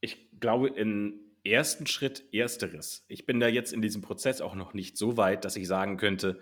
Ich 0.00 0.38
glaube, 0.38 0.68
im 0.68 1.18
ersten 1.42 1.88
Schritt 1.88 2.32
ersteres. 2.32 3.04
Ich 3.08 3.26
bin 3.26 3.40
da 3.40 3.48
jetzt 3.48 3.72
in 3.72 3.82
diesem 3.82 4.02
Prozess 4.02 4.40
auch 4.40 4.54
noch 4.54 4.72
nicht 4.72 4.96
so 4.96 5.16
weit, 5.16 5.44
dass 5.44 5.56
ich 5.56 5.66
sagen 5.66 5.96
könnte, 5.96 6.38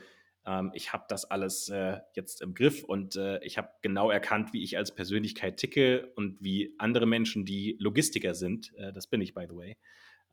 ähm, 0.49 0.71
ich 0.73 0.93
habe 0.93 1.05
das 1.09 1.27
alles 1.27 1.69
äh, 1.69 1.99
jetzt 2.15 2.41
im 2.41 2.55
Griff 2.55 2.83
und 2.83 3.17
äh, 3.17 3.39
ich 3.45 3.59
habe 3.59 3.69
genau 3.83 4.11
erkannt, 4.11 4.53
wie 4.55 4.63
ich 4.63 4.79
als 4.79 4.95
Persönlichkeit 4.95 5.59
ticke 5.59 6.11
und 6.17 6.39
wie 6.41 6.75
andere 6.79 7.07
Menschen, 7.07 7.45
die 7.45 7.77
Logistiker 7.79 8.35
sind, 8.35 8.73
äh, 8.77 8.93
das 8.93 9.09
bin 9.09 9.21
ich, 9.21 9.35
by 9.35 9.47
the 9.49 9.55
way, 9.55 9.77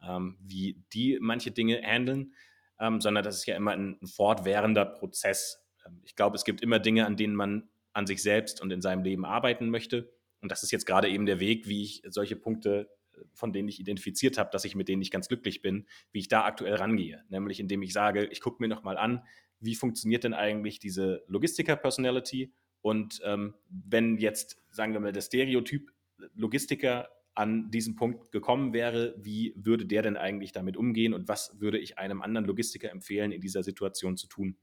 ähm, 0.01 0.37
wie 0.39 0.81
die 0.93 1.17
manche 1.19 1.51
Dinge 1.51 1.81
handeln, 1.81 2.33
ähm, 2.79 3.01
sondern 3.01 3.23
das 3.23 3.35
ist 3.35 3.45
ja 3.45 3.57
immer 3.57 3.71
ein, 3.71 3.97
ein 4.01 4.07
fortwährender 4.07 4.85
Prozess. 4.85 5.61
Ähm, 5.85 5.99
ich 6.03 6.15
glaube, 6.15 6.37
es 6.37 6.45
gibt 6.45 6.61
immer 6.61 6.79
Dinge, 6.79 7.05
an 7.05 7.17
denen 7.17 7.35
man 7.35 7.69
an 7.91 8.07
sich 8.07 8.21
selbst 8.21 8.61
und 8.61 8.71
in 8.71 8.81
seinem 8.81 9.03
Leben 9.03 9.25
arbeiten 9.25 9.69
möchte. 9.69 10.13
Und 10.41 10.51
das 10.51 10.63
ist 10.63 10.71
jetzt 10.71 10.85
gerade 10.85 11.09
eben 11.09 11.25
der 11.25 11.39
Weg, 11.39 11.67
wie 11.67 11.83
ich 11.83 12.03
solche 12.07 12.35
Punkte, 12.37 12.89
äh, 13.13 13.21
von 13.33 13.51
denen 13.51 13.67
ich 13.67 13.81
identifiziert 13.81 14.37
habe, 14.37 14.49
dass 14.51 14.63
ich 14.63 14.75
mit 14.75 14.87
denen 14.87 14.99
nicht 14.99 15.11
ganz 15.11 15.27
glücklich 15.27 15.61
bin, 15.61 15.87
wie 16.11 16.19
ich 16.19 16.29
da 16.29 16.45
aktuell 16.45 16.75
rangehe. 16.75 17.23
Nämlich 17.27 17.59
indem 17.59 17.81
ich 17.81 17.91
sage, 17.91 18.25
ich 18.25 18.39
gucke 18.39 18.61
mir 18.61 18.69
nochmal 18.69 18.97
an, 18.97 19.25
wie 19.59 19.75
funktioniert 19.75 20.23
denn 20.23 20.33
eigentlich 20.33 20.79
diese 20.79 21.23
Logistiker-Personality? 21.27 22.53
Und 22.81 23.21
ähm, 23.23 23.55
wenn 23.69 24.17
jetzt, 24.17 24.61
sagen 24.69 24.93
wir 24.93 24.99
mal, 24.99 25.11
der 25.11 25.21
Stereotyp 25.21 25.91
Logistiker 26.33 27.09
an 27.33 27.69
diesen 27.69 27.95
Punkt 27.95 28.31
gekommen 28.31 28.73
wäre, 28.73 29.13
wie 29.17 29.53
würde 29.57 29.85
der 29.85 30.01
denn 30.01 30.15
eigentlich 30.15 30.53
damit 30.53 30.77
umgehen 30.77 31.13
und 31.13 31.27
was 31.27 31.59
würde 31.59 31.77
ich 31.77 31.97
einem 31.97 32.21
anderen 32.21 32.45
Logistiker 32.45 32.89
empfehlen, 32.89 33.31
in 33.31 33.41
dieser 33.41 33.63
Situation 33.63 34.15
zu 34.15 34.27
tun? 34.27 34.57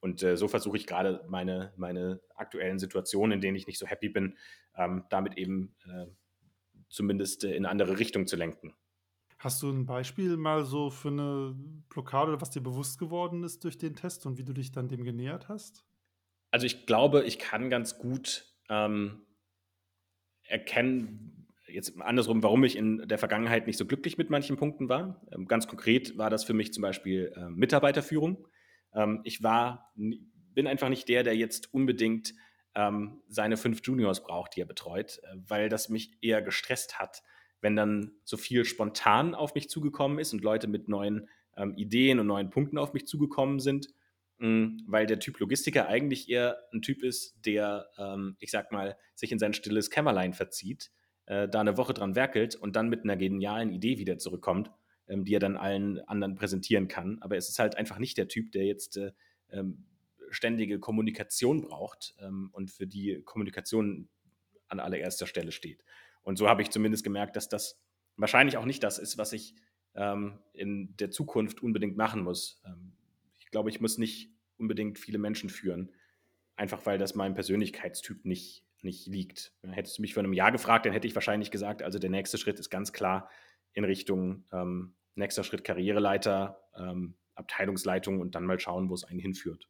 Und 0.00 0.22
äh, 0.22 0.36
so 0.36 0.46
versuche 0.46 0.76
ich 0.76 0.86
gerade 0.86 1.24
meine, 1.28 1.72
meine 1.76 2.20
aktuellen 2.34 2.78
Situationen, 2.78 3.32
in 3.32 3.40
denen 3.40 3.56
ich 3.56 3.66
nicht 3.66 3.78
so 3.78 3.86
happy 3.86 4.10
bin, 4.10 4.36
ähm, 4.76 5.04
damit 5.08 5.38
eben 5.38 5.74
äh, 5.88 6.06
zumindest 6.90 7.44
äh, 7.44 7.50
in 7.50 7.64
eine 7.64 7.70
andere 7.70 7.98
Richtung 7.98 8.26
zu 8.26 8.36
lenken. 8.36 8.74
Hast 9.38 9.62
du 9.62 9.70
ein 9.70 9.84
Beispiel 9.84 10.36
mal 10.36 10.64
so 10.64 10.90
für 10.90 11.08
eine 11.08 11.54
Blockade, 11.88 12.40
was 12.40 12.50
dir 12.50 12.62
bewusst 12.62 12.98
geworden 12.98 13.44
ist 13.44 13.64
durch 13.64 13.76
den 13.76 13.94
Test 13.94 14.24
und 14.26 14.38
wie 14.38 14.44
du 14.44 14.52
dich 14.52 14.72
dann 14.72 14.88
dem 14.88 15.04
genähert 15.04 15.48
hast? 15.48 15.84
Also 16.50 16.64
ich 16.64 16.86
glaube, 16.86 17.24
ich 17.24 17.38
kann 17.38 17.68
ganz 17.68 17.98
gut 17.98 18.46
ähm, 18.70 19.26
erkennen, 20.44 21.46
jetzt 21.68 22.00
andersrum, 22.00 22.42
warum 22.42 22.64
ich 22.64 22.76
in 22.76 23.06
der 23.08 23.18
Vergangenheit 23.18 23.66
nicht 23.66 23.76
so 23.76 23.84
glücklich 23.84 24.16
mit 24.16 24.30
manchen 24.30 24.56
Punkten 24.56 24.88
war. 24.88 25.20
Ähm, 25.32 25.46
ganz 25.46 25.66
konkret 25.66 26.16
war 26.16 26.30
das 26.30 26.44
für 26.44 26.54
mich 26.54 26.72
zum 26.72 26.82
Beispiel 26.82 27.32
äh, 27.36 27.50
Mitarbeiterführung. 27.50 28.48
Ähm, 28.94 29.20
ich 29.24 29.42
war, 29.42 29.92
bin 29.94 30.66
einfach 30.66 30.88
nicht 30.88 31.08
der, 31.08 31.22
der 31.22 31.36
jetzt 31.36 31.74
unbedingt 31.74 32.34
ähm, 32.74 33.22
seine 33.28 33.56
fünf 33.56 33.80
Juniors 33.84 34.22
braucht, 34.22 34.56
die 34.56 34.60
er 34.60 34.66
betreut, 34.66 35.18
äh, 35.22 35.36
weil 35.46 35.68
das 35.68 35.88
mich 35.88 36.16
eher 36.22 36.42
gestresst 36.42 36.98
hat, 36.98 37.22
wenn 37.60 37.76
dann 37.76 38.12
so 38.24 38.36
viel 38.36 38.64
spontan 38.64 39.34
auf 39.34 39.54
mich 39.54 39.68
zugekommen 39.68 40.18
ist 40.18 40.32
und 40.32 40.42
Leute 40.42 40.68
mit 40.68 40.88
neuen 40.88 41.28
ähm, 41.56 41.74
Ideen 41.76 42.20
und 42.20 42.26
neuen 42.26 42.50
Punkten 42.50 42.78
auf 42.78 42.92
mich 42.92 43.06
zugekommen 43.06 43.60
sind, 43.60 43.88
mh, 44.38 44.48
mm, 44.48 44.84
weil 44.86 45.06
der 45.06 45.18
Typ 45.18 45.38
Logistiker 45.38 45.88
eigentlich 45.88 46.28
eher 46.28 46.58
ein 46.72 46.82
Typ 46.82 47.02
ist, 47.02 47.36
der, 47.44 47.88
ähm, 47.98 48.36
ich 48.40 48.50
sag 48.50 48.72
mal, 48.72 48.96
sich 49.14 49.32
in 49.32 49.38
sein 49.38 49.54
stilles 49.54 49.90
Kämmerlein 49.90 50.32
verzieht 50.32 50.90
äh, 51.26 51.48
da 51.48 51.60
eine 51.60 51.76
Woche 51.76 51.92
dran 51.92 52.14
werkelt 52.14 52.54
und 52.54 52.76
dann 52.76 52.88
mit 52.88 53.04
einer 53.04 53.16
genialen 53.16 53.72
Idee 53.72 53.98
wieder 53.98 54.18
zurückkommt, 54.18 54.70
ähm, 55.08 55.24
die 55.24 55.34
er 55.34 55.40
dann 55.40 55.56
allen 55.56 56.00
anderen 56.08 56.34
präsentieren 56.34 56.88
kann. 56.88 57.18
Aber 57.20 57.36
es 57.36 57.48
ist 57.48 57.58
halt 57.58 57.76
einfach 57.76 57.98
nicht 57.98 58.16
der 58.16 58.28
Typ, 58.28 58.52
der 58.52 58.64
jetzt 58.64 58.96
äh, 58.96 59.12
ähm, 59.50 59.84
ständige 60.30 60.78
Kommunikation 60.78 61.62
braucht 61.62 62.14
ähm, 62.20 62.50
und 62.52 62.70
für 62.70 62.86
die 62.86 63.22
Kommunikation 63.24 64.08
an 64.68 64.80
allererster 64.80 65.26
Stelle 65.26 65.52
steht. 65.52 65.84
Und 66.26 66.36
so 66.38 66.48
habe 66.48 66.60
ich 66.60 66.70
zumindest 66.70 67.04
gemerkt, 67.04 67.36
dass 67.36 67.48
das 67.48 67.80
wahrscheinlich 68.16 68.56
auch 68.56 68.64
nicht 68.64 68.82
das 68.82 68.98
ist, 68.98 69.16
was 69.16 69.32
ich 69.32 69.54
ähm, 69.94 70.40
in 70.52 70.96
der 70.96 71.12
Zukunft 71.12 71.62
unbedingt 71.62 71.96
machen 71.96 72.24
muss. 72.24 72.60
Ähm, 72.66 72.96
ich 73.38 73.46
glaube, 73.52 73.70
ich 73.70 73.80
muss 73.80 73.96
nicht 73.96 74.32
unbedingt 74.58 74.98
viele 74.98 75.18
Menschen 75.18 75.48
führen, 75.48 75.92
einfach 76.56 76.84
weil 76.84 76.98
das 76.98 77.14
meinem 77.14 77.34
Persönlichkeitstyp 77.34 78.24
nicht, 78.24 78.64
nicht 78.82 79.06
liegt. 79.06 79.52
Hättest 79.62 79.98
du 79.98 80.02
mich 80.02 80.14
vor 80.14 80.24
einem 80.24 80.32
Jahr 80.32 80.50
gefragt, 80.50 80.84
dann 80.84 80.92
hätte 80.92 81.06
ich 81.06 81.14
wahrscheinlich 81.14 81.52
gesagt, 81.52 81.84
also 81.84 82.00
der 82.00 82.10
nächste 82.10 82.38
Schritt 82.38 82.58
ist 82.58 82.70
ganz 82.70 82.92
klar 82.92 83.30
in 83.72 83.84
Richtung 83.84 84.46
ähm, 84.52 84.96
nächster 85.14 85.44
Schritt 85.44 85.62
Karriereleiter, 85.62 86.60
ähm, 86.76 87.14
Abteilungsleitung 87.36 88.20
und 88.20 88.34
dann 88.34 88.46
mal 88.46 88.58
schauen, 88.58 88.90
wo 88.90 88.94
es 88.94 89.04
einen 89.04 89.20
hinführt. 89.20 89.68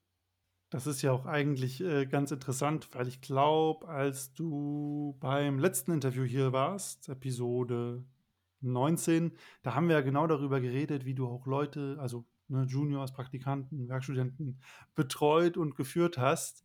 Das 0.71 0.87
ist 0.87 1.03
ja 1.03 1.13
auch 1.13 1.27
eigentlich 1.27 1.81
äh, 1.81 2.07
ganz 2.07 2.33
interessant, 2.33 2.89
weil 2.93 3.07
ich 3.07 3.21
glaube, 3.21 3.89
als 3.89 4.35
du 4.35 5.17
beim 5.21 5.61
letzten 5.61 5.93
Interview 5.93 6.25
hier 6.25 6.53
warst, 6.53 7.09
Episode 7.09 8.05
19, 8.63 9.33
da 9.63 9.75
haben 9.75 9.89
wir 9.89 9.95
ja 9.97 10.01
genau 10.01 10.27
darüber 10.27 10.61
geredet, 10.61 11.05
wie 11.05 11.15
du 11.15 11.29
auch 11.29 11.47
Leute, 11.47 11.97
also 12.01 12.25
ne, 12.49 12.65
Juniors, 12.65 13.13
Praktikanten, 13.13 13.89
Werkstudenten 13.89 14.59
betreut 14.97 15.57
und 15.57 15.77
geführt 15.77 16.19
hast. 16.19 16.65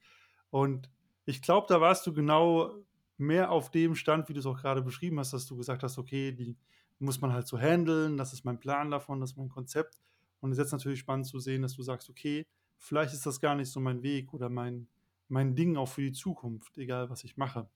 Und 0.50 0.90
ich 1.26 1.44
glaube, 1.44 1.68
da 1.70 1.80
warst 1.80 2.08
du 2.08 2.14
genau 2.14 2.74
mehr 3.18 3.52
auf 3.52 3.70
dem 3.70 3.96
Stand, 3.96 4.30
wie 4.30 4.34
du 4.34 4.40
es 4.40 4.46
auch 4.48 4.60
gerade 4.60 4.82
beschrieben 4.82 5.20
hast, 5.20 5.34
dass 5.34 5.46
du 5.46 5.56
gesagt 5.56 5.84
hast, 5.84 6.00
okay, 6.00 6.32
die 6.32 6.58
muss 6.98 7.22
man 7.22 7.34
halt 7.34 7.48
so 7.48 7.58
handeln, 7.60 8.18
das 8.18 8.34
ist 8.34 8.46
mein 8.46 8.60
Plan 8.60 8.90
davon, 8.90 9.20
das 9.20 9.32
ist 9.32 9.38
mein 9.38 9.50
Konzept. 9.50 10.02
Und 10.40 10.52
es 10.52 10.58
ist 10.58 10.64
jetzt 10.64 10.72
natürlich 10.72 11.00
spannend 11.00 11.28
zu 11.28 11.40
sehen, 11.40 11.62
dass 11.62 11.76
du 11.76 11.84
sagst, 11.84 12.10
okay, 12.10 12.48
vielleicht 12.82 13.14
ist 13.14 13.26
das 13.26 13.40
gar 13.40 13.56
nicht 13.56 13.72
so 13.72 13.80
mein 13.80 14.04
Weg 14.04 14.34
oder 14.34 14.50
mein, 14.50 14.88
mein 15.30 15.56
Ding 15.56 15.78
auch 15.78 15.88
für 15.88 16.02
die 16.02 16.12
Zukunft, 16.12 16.78
egal 16.78 17.10
was 17.10 17.24
ich 17.24 17.38
mache. 17.38 17.70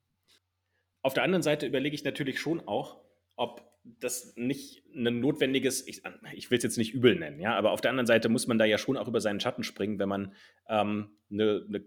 Auf 1.02 1.14
der 1.14 1.24
anderen 1.24 1.44
Seite 1.44 1.68
überlege 1.68 1.96
ich 1.96 2.04
natürlich 2.04 2.40
schon 2.40 2.68
auch, 2.68 3.00
ob 3.36 3.64
das 3.84 4.34
nicht 4.36 4.84
ein 4.96 5.20
notwendiges, 5.20 5.88
ich, 5.88 6.02
ich 6.34 6.50
will 6.50 6.58
es 6.58 6.64
jetzt 6.64 6.78
nicht 6.78 6.94
übel 6.94 7.16
nennen, 7.16 7.40
ja, 7.40 7.56
aber 7.56 7.72
auf 7.72 7.82
der 7.82 7.92
anderen 7.92 8.08
Seite 8.08 8.30
muss 8.30 8.48
man 8.48 8.58
da 8.58 8.66
ja 8.66 8.80
schon 8.80 8.98
auch 8.98 9.08
über 9.08 9.22
seinen 9.22 9.40
Schatten 9.40 9.64
springen, 9.64 10.00
wenn 10.00 10.10
man 10.10 10.34
ähm, 10.68 11.12
eine, 11.30 11.64
eine 11.68 11.86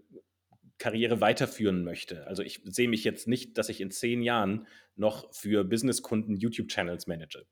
Karriere 0.77 1.19
weiterführen 1.19 1.83
möchte. 1.83 2.25
Also 2.25 2.41
ich 2.41 2.61
sehe 2.63 2.87
mich 2.87 3.03
jetzt 3.03 3.27
nicht, 3.27 3.57
dass 3.57 3.67
ich 3.67 3.81
in 3.81 3.91
zehn 3.91 4.21
Jahren 4.21 4.65
noch 4.95 5.33
für 5.33 5.65
Businesskunden 5.65 6.37
YouTube-Channels 6.37 7.05
manage. 7.07 7.45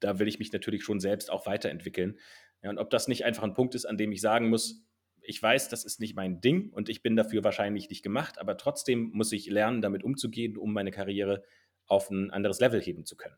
Da 0.00 0.18
will 0.18 0.28
ich 0.28 0.38
mich 0.38 0.52
natürlich 0.52 0.84
schon 0.84 1.00
selbst 1.00 1.30
auch 1.30 1.46
weiterentwickeln. 1.46 2.18
Ja, 2.62 2.70
und 2.70 2.78
ob 2.78 2.90
das 2.90 3.08
nicht 3.08 3.24
einfach 3.24 3.42
ein 3.42 3.54
Punkt 3.54 3.74
ist, 3.74 3.84
an 3.84 3.96
dem 3.96 4.12
ich 4.12 4.20
sagen 4.20 4.48
muss, 4.48 4.84
ich 5.20 5.40
weiß, 5.40 5.68
das 5.68 5.84
ist 5.84 6.00
nicht 6.00 6.16
mein 6.16 6.40
Ding 6.40 6.70
und 6.70 6.88
ich 6.88 7.02
bin 7.02 7.16
dafür 7.16 7.44
wahrscheinlich 7.44 7.88
nicht 7.88 8.02
gemacht, 8.02 8.38
aber 8.38 8.56
trotzdem 8.56 9.10
muss 9.12 9.32
ich 9.32 9.46
lernen, 9.46 9.82
damit 9.82 10.02
umzugehen, 10.02 10.56
um 10.56 10.72
meine 10.72 10.90
Karriere 10.90 11.44
auf 11.86 12.10
ein 12.10 12.30
anderes 12.30 12.60
Level 12.60 12.80
heben 12.80 13.04
zu 13.04 13.16
können. 13.16 13.36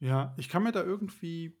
Ja, 0.00 0.34
ich 0.36 0.48
kann 0.48 0.62
mir 0.62 0.72
da 0.72 0.82
irgendwie, 0.82 1.56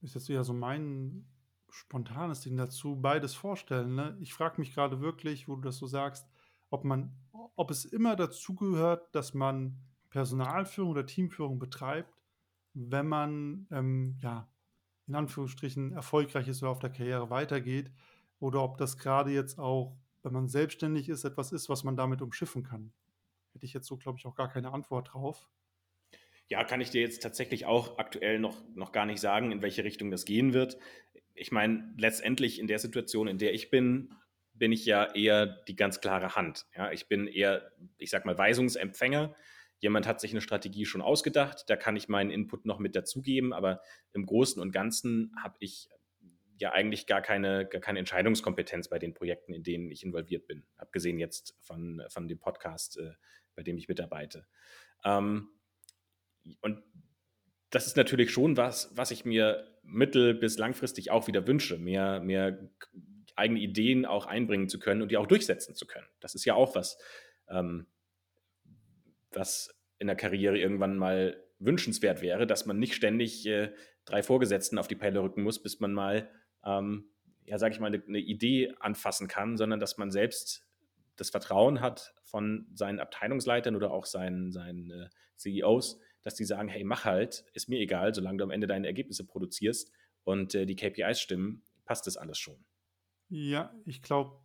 ist 0.00 0.14
jetzt 0.14 0.28
ja 0.28 0.44
so 0.44 0.54
mein 0.54 1.26
spontanes 1.68 2.40
Ding 2.40 2.56
dazu, 2.56 2.96
beides 2.96 3.34
vorstellen. 3.34 3.94
Ne? 3.94 4.16
Ich 4.20 4.34
frage 4.34 4.60
mich 4.60 4.74
gerade 4.74 5.00
wirklich, 5.00 5.48
wo 5.48 5.56
du 5.56 5.62
das 5.62 5.78
so 5.78 5.86
sagst, 5.86 6.26
ob 6.70 6.84
man, 6.84 7.14
ob 7.56 7.70
es 7.70 7.84
immer 7.84 8.16
dazu 8.16 8.54
gehört, 8.54 9.14
dass 9.14 9.34
man 9.34 9.78
Personalführung 10.10 10.90
oder 10.90 11.06
Teamführung 11.06 11.58
betreibt, 11.58 12.14
wenn 12.74 13.06
man 13.06 13.66
ähm, 13.70 14.16
ja 14.20 14.51
in 15.06 15.14
Anführungsstrichen 15.14 15.92
erfolgreich 15.92 16.48
ist 16.48 16.62
oder 16.62 16.72
auf 16.72 16.78
der 16.78 16.90
Karriere 16.90 17.30
weitergeht, 17.30 17.90
oder 18.38 18.62
ob 18.62 18.76
das 18.78 18.98
gerade 18.98 19.30
jetzt 19.30 19.58
auch 19.58 19.96
wenn 20.22 20.32
man 20.32 20.48
selbstständig 20.48 21.08
ist, 21.08 21.24
etwas 21.24 21.52
ist, 21.52 21.68
was 21.68 21.84
man 21.84 21.96
damit 21.96 22.22
umschiffen 22.22 22.62
kann. 22.62 22.92
Hätte 23.52 23.66
ich 23.66 23.72
jetzt 23.72 23.86
so, 23.86 23.96
glaube 23.96 24.18
ich, 24.18 24.26
auch 24.26 24.34
gar 24.34 24.48
keine 24.48 24.72
Antwort 24.72 25.12
drauf. 25.12 25.48
Ja, 26.48 26.64
kann 26.64 26.80
ich 26.80 26.90
dir 26.90 27.00
jetzt 27.00 27.22
tatsächlich 27.22 27.66
auch 27.66 27.98
aktuell 27.98 28.38
noch, 28.38 28.62
noch 28.74 28.92
gar 28.92 29.06
nicht 29.06 29.20
sagen, 29.20 29.52
in 29.52 29.62
welche 29.62 29.84
Richtung 29.84 30.10
das 30.10 30.24
gehen 30.24 30.52
wird. 30.52 30.78
Ich 31.34 31.50
meine, 31.50 31.92
letztendlich 31.96 32.58
in 32.58 32.66
der 32.66 32.78
Situation, 32.78 33.26
in 33.26 33.38
der 33.38 33.54
ich 33.54 33.70
bin, 33.70 34.14
bin 34.52 34.70
ich 34.70 34.84
ja 34.84 35.12
eher 35.14 35.46
die 35.46 35.76
ganz 35.76 36.00
klare 36.00 36.36
Hand. 36.36 36.66
Ja, 36.76 36.92
ich 36.92 37.08
bin 37.08 37.26
eher, 37.26 37.72
ich 37.98 38.10
sag 38.10 38.26
mal, 38.26 38.36
Weisungsempfänger. 38.36 39.34
Jemand 39.82 40.06
hat 40.06 40.20
sich 40.20 40.30
eine 40.30 40.40
Strategie 40.40 40.86
schon 40.86 41.02
ausgedacht, 41.02 41.64
da 41.66 41.74
kann 41.74 41.96
ich 41.96 42.08
meinen 42.08 42.30
Input 42.30 42.66
noch 42.66 42.78
mit 42.78 42.94
dazugeben, 42.94 43.52
aber 43.52 43.82
im 44.12 44.24
Großen 44.24 44.62
und 44.62 44.70
Ganzen 44.70 45.34
habe 45.42 45.56
ich 45.58 45.88
ja 46.56 46.70
eigentlich 46.70 47.08
gar 47.08 47.20
keine, 47.20 47.66
gar 47.66 47.80
keine 47.80 47.98
Entscheidungskompetenz 47.98 48.88
bei 48.88 49.00
den 49.00 49.12
Projekten, 49.12 49.52
in 49.52 49.64
denen 49.64 49.90
ich 49.90 50.04
involviert 50.04 50.46
bin, 50.46 50.64
abgesehen 50.76 51.18
jetzt 51.18 51.56
von, 51.62 52.00
von 52.10 52.28
dem 52.28 52.38
Podcast, 52.38 52.96
äh, 52.96 53.14
bei 53.56 53.64
dem 53.64 53.76
ich 53.76 53.88
mitarbeite. 53.88 54.46
Ähm, 55.04 55.48
und 56.60 56.80
das 57.70 57.88
ist 57.88 57.96
natürlich 57.96 58.30
schon 58.30 58.56
was, 58.56 58.96
was 58.96 59.10
ich 59.10 59.24
mir 59.24 59.68
mittel- 59.82 60.34
bis 60.34 60.58
langfristig 60.58 61.10
auch 61.10 61.26
wieder 61.26 61.48
wünsche, 61.48 61.76
mehr, 61.76 62.20
mehr 62.20 62.70
eigene 63.34 63.58
Ideen 63.58 64.06
auch 64.06 64.26
einbringen 64.26 64.68
zu 64.68 64.78
können 64.78 65.02
und 65.02 65.10
die 65.10 65.16
auch 65.16 65.26
durchsetzen 65.26 65.74
zu 65.74 65.88
können. 65.88 66.06
Das 66.20 66.36
ist 66.36 66.44
ja 66.44 66.54
auch 66.54 66.76
was, 66.76 66.98
ähm, 67.48 67.88
was 69.36 69.74
in 69.98 70.06
der 70.06 70.16
Karriere 70.16 70.58
irgendwann 70.58 70.96
mal 70.96 71.42
wünschenswert 71.58 72.22
wäre, 72.22 72.46
dass 72.46 72.66
man 72.66 72.78
nicht 72.78 72.94
ständig 72.94 73.46
äh, 73.46 73.72
drei 74.04 74.22
Vorgesetzten 74.22 74.78
auf 74.78 74.88
die 74.88 74.96
Pelle 74.96 75.22
rücken 75.22 75.42
muss, 75.42 75.62
bis 75.62 75.80
man 75.80 75.92
mal, 75.92 76.28
ähm, 76.64 77.10
ja, 77.44 77.58
sage 77.58 77.74
ich 77.74 77.80
mal, 77.80 77.86
eine, 77.86 78.02
eine, 78.06 78.18
Idee 78.18 78.74
anfassen 78.80 79.28
kann, 79.28 79.56
sondern 79.56 79.80
dass 79.80 79.98
man 79.98 80.10
selbst 80.10 80.66
das 81.16 81.30
Vertrauen 81.30 81.80
hat 81.80 82.14
von 82.24 82.66
seinen 82.74 83.00
Abteilungsleitern 83.00 83.76
oder 83.76 83.92
auch 83.92 84.06
seinen, 84.06 84.50
seinen 84.50 84.90
äh, 84.90 85.08
CEOs, 85.36 86.00
dass 86.22 86.34
die 86.34 86.44
sagen, 86.44 86.68
hey, 86.68 86.84
mach 86.84 87.04
halt, 87.04 87.44
ist 87.52 87.68
mir 87.68 87.78
egal, 87.78 88.14
solange 88.14 88.38
du 88.38 88.44
am 88.44 88.50
Ende 88.50 88.66
deine 88.66 88.86
Ergebnisse 88.86 89.26
produzierst 89.26 89.92
und 90.24 90.54
äh, 90.54 90.66
die 90.66 90.76
KPIs 90.76 91.20
stimmen, 91.20 91.62
passt 91.84 92.06
das 92.06 92.16
alles 92.16 92.38
schon. 92.38 92.64
Ja, 93.28 93.74
ich 93.86 94.02
glaube, 94.02 94.38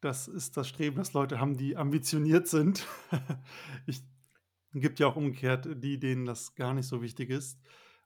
das 0.00 0.26
ist 0.26 0.56
das 0.56 0.68
Streben, 0.68 0.96
das 0.96 1.12
Leute 1.12 1.38
haben, 1.38 1.56
die 1.56 1.76
ambitioniert 1.76 2.48
sind. 2.48 2.86
ich 3.86 4.02
gibt 4.80 5.00
ja 5.00 5.06
auch 5.06 5.16
umgekehrt 5.16 5.68
die, 5.82 5.98
denen 5.98 6.24
das 6.24 6.54
gar 6.54 6.74
nicht 6.74 6.86
so 6.86 7.02
wichtig 7.02 7.30
ist. 7.30 7.60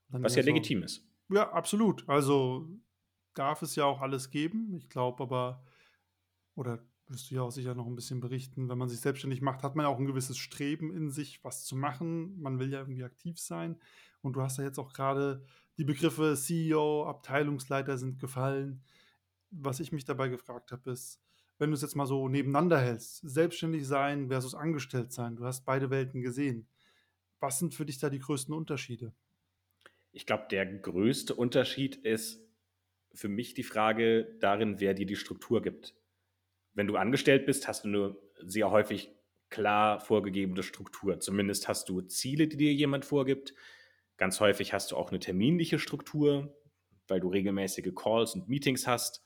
Was 0.08 0.34
ja 0.34 0.42
so, 0.42 0.46
legitim 0.46 0.82
ist. 0.82 1.04
Ja, 1.28 1.50
absolut. 1.52 2.08
Also 2.08 2.68
darf 3.34 3.62
es 3.62 3.76
ja 3.76 3.84
auch 3.84 4.00
alles 4.00 4.30
geben. 4.30 4.74
Ich 4.74 4.88
glaube 4.88 5.22
aber, 5.22 5.64
oder 6.54 6.78
wirst 7.08 7.30
du 7.30 7.36
ja 7.36 7.42
auch 7.42 7.50
sicher 7.50 7.74
noch 7.74 7.86
ein 7.86 7.94
bisschen 7.94 8.20
berichten, 8.20 8.68
wenn 8.68 8.78
man 8.78 8.88
sich 8.88 9.00
selbstständig 9.00 9.40
macht, 9.40 9.62
hat 9.62 9.76
man 9.76 9.84
ja 9.84 9.90
auch 9.90 9.98
ein 9.98 10.06
gewisses 10.06 10.38
Streben 10.38 10.92
in 10.92 11.10
sich, 11.10 11.44
was 11.44 11.64
zu 11.64 11.76
machen. 11.76 12.40
Man 12.40 12.58
will 12.58 12.72
ja 12.72 12.80
irgendwie 12.80 13.04
aktiv 13.04 13.38
sein. 13.38 13.76
Und 14.22 14.34
du 14.34 14.42
hast 14.42 14.58
ja 14.58 14.64
jetzt 14.64 14.78
auch 14.78 14.92
gerade 14.92 15.44
die 15.78 15.84
Begriffe 15.84 16.34
CEO, 16.36 17.06
Abteilungsleiter 17.06 17.98
sind 17.98 18.18
gefallen 18.18 18.82
was 19.50 19.80
ich 19.80 19.92
mich 19.92 20.04
dabei 20.04 20.28
gefragt 20.28 20.72
habe, 20.72 20.90
ist, 20.90 21.20
wenn 21.58 21.70
du 21.70 21.74
es 21.74 21.82
jetzt 21.82 21.96
mal 21.96 22.06
so 22.06 22.28
nebeneinander 22.28 22.78
hältst, 22.78 23.20
selbstständig 23.22 23.86
sein 23.86 24.28
versus 24.28 24.54
angestellt 24.54 25.12
sein, 25.12 25.36
du 25.36 25.44
hast 25.44 25.64
beide 25.64 25.90
Welten 25.90 26.20
gesehen. 26.20 26.68
Was 27.40 27.58
sind 27.58 27.74
für 27.74 27.86
dich 27.86 27.98
da 27.98 28.10
die 28.10 28.18
größten 28.18 28.54
Unterschiede? 28.54 29.14
Ich 30.12 30.26
glaube, 30.26 30.46
der 30.50 30.64
größte 30.66 31.34
Unterschied 31.34 31.96
ist 31.96 32.40
für 33.12 33.28
mich 33.28 33.54
die 33.54 33.62
Frage 33.62 34.36
darin, 34.40 34.80
wer 34.80 34.94
dir 34.94 35.06
die 35.06 35.16
Struktur 35.16 35.62
gibt. 35.62 35.94
Wenn 36.74 36.86
du 36.86 36.96
angestellt 36.96 37.46
bist, 37.46 37.68
hast 37.68 37.84
du 37.84 37.88
nur 37.88 38.22
sehr 38.38 38.70
häufig 38.70 39.10
klar 39.48 40.00
vorgegebene 40.00 40.62
Struktur. 40.62 41.20
Zumindest 41.20 41.68
hast 41.68 41.88
du 41.88 42.02
Ziele, 42.02 42.48
die 42.48 42.56
dir 42.56 42.72
jemand 42.72 43.04
vorgibt. 43.04 43.54
Ganz 44.16 44.40
häufig 44.40 44.72
hast 44.72 44.92
du 44.92 44.96
auch 44.96 45.10
eine 45.10 45.18
terminliche 45.18 45.78
Struktur, 45.78 46.54
weil 47.08 47.20
du 47.20 47.28
regelmäßige 47.28 47.94
Calls 47.94 48.34
und 48.34 48.48
Meetings 48.48 48.86
hast. 48.86 49.25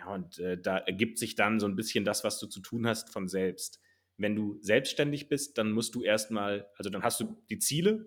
Ja, 0.00 0.14
und 0.14 0.38
äh, 0.38 0.58
da 0.58 0.78
ergibt 0.78 1.18
sich 1.18 1.34
dann 1.34 1.60
so 1.60 1.66
ein 1.66 1.76
bisschen 1.76 2.06
das, 2.06 2.24
was 2.24 2.38
du 2.38 2.46
zu 2.46 2.60
tun 2.60 2.86
hast, 2.86 3.12
von 3.12 3.28
selbst. 3.28 3.80
Wenn 4.16 4.34
du 4.34 4.58
selbstständig 4.62 5.28
bist, 5.28 5.58
dann 5.58 5.72
musst 5.72 5.94
du 5.94 6.02
erstmal, 6.02 6.68
also 6.76 6.88
dann 6.88 7.02
hast 7.02 7.20
du 7.20 7.42
die 7.50 7.58
Ziele, 7.58 8.06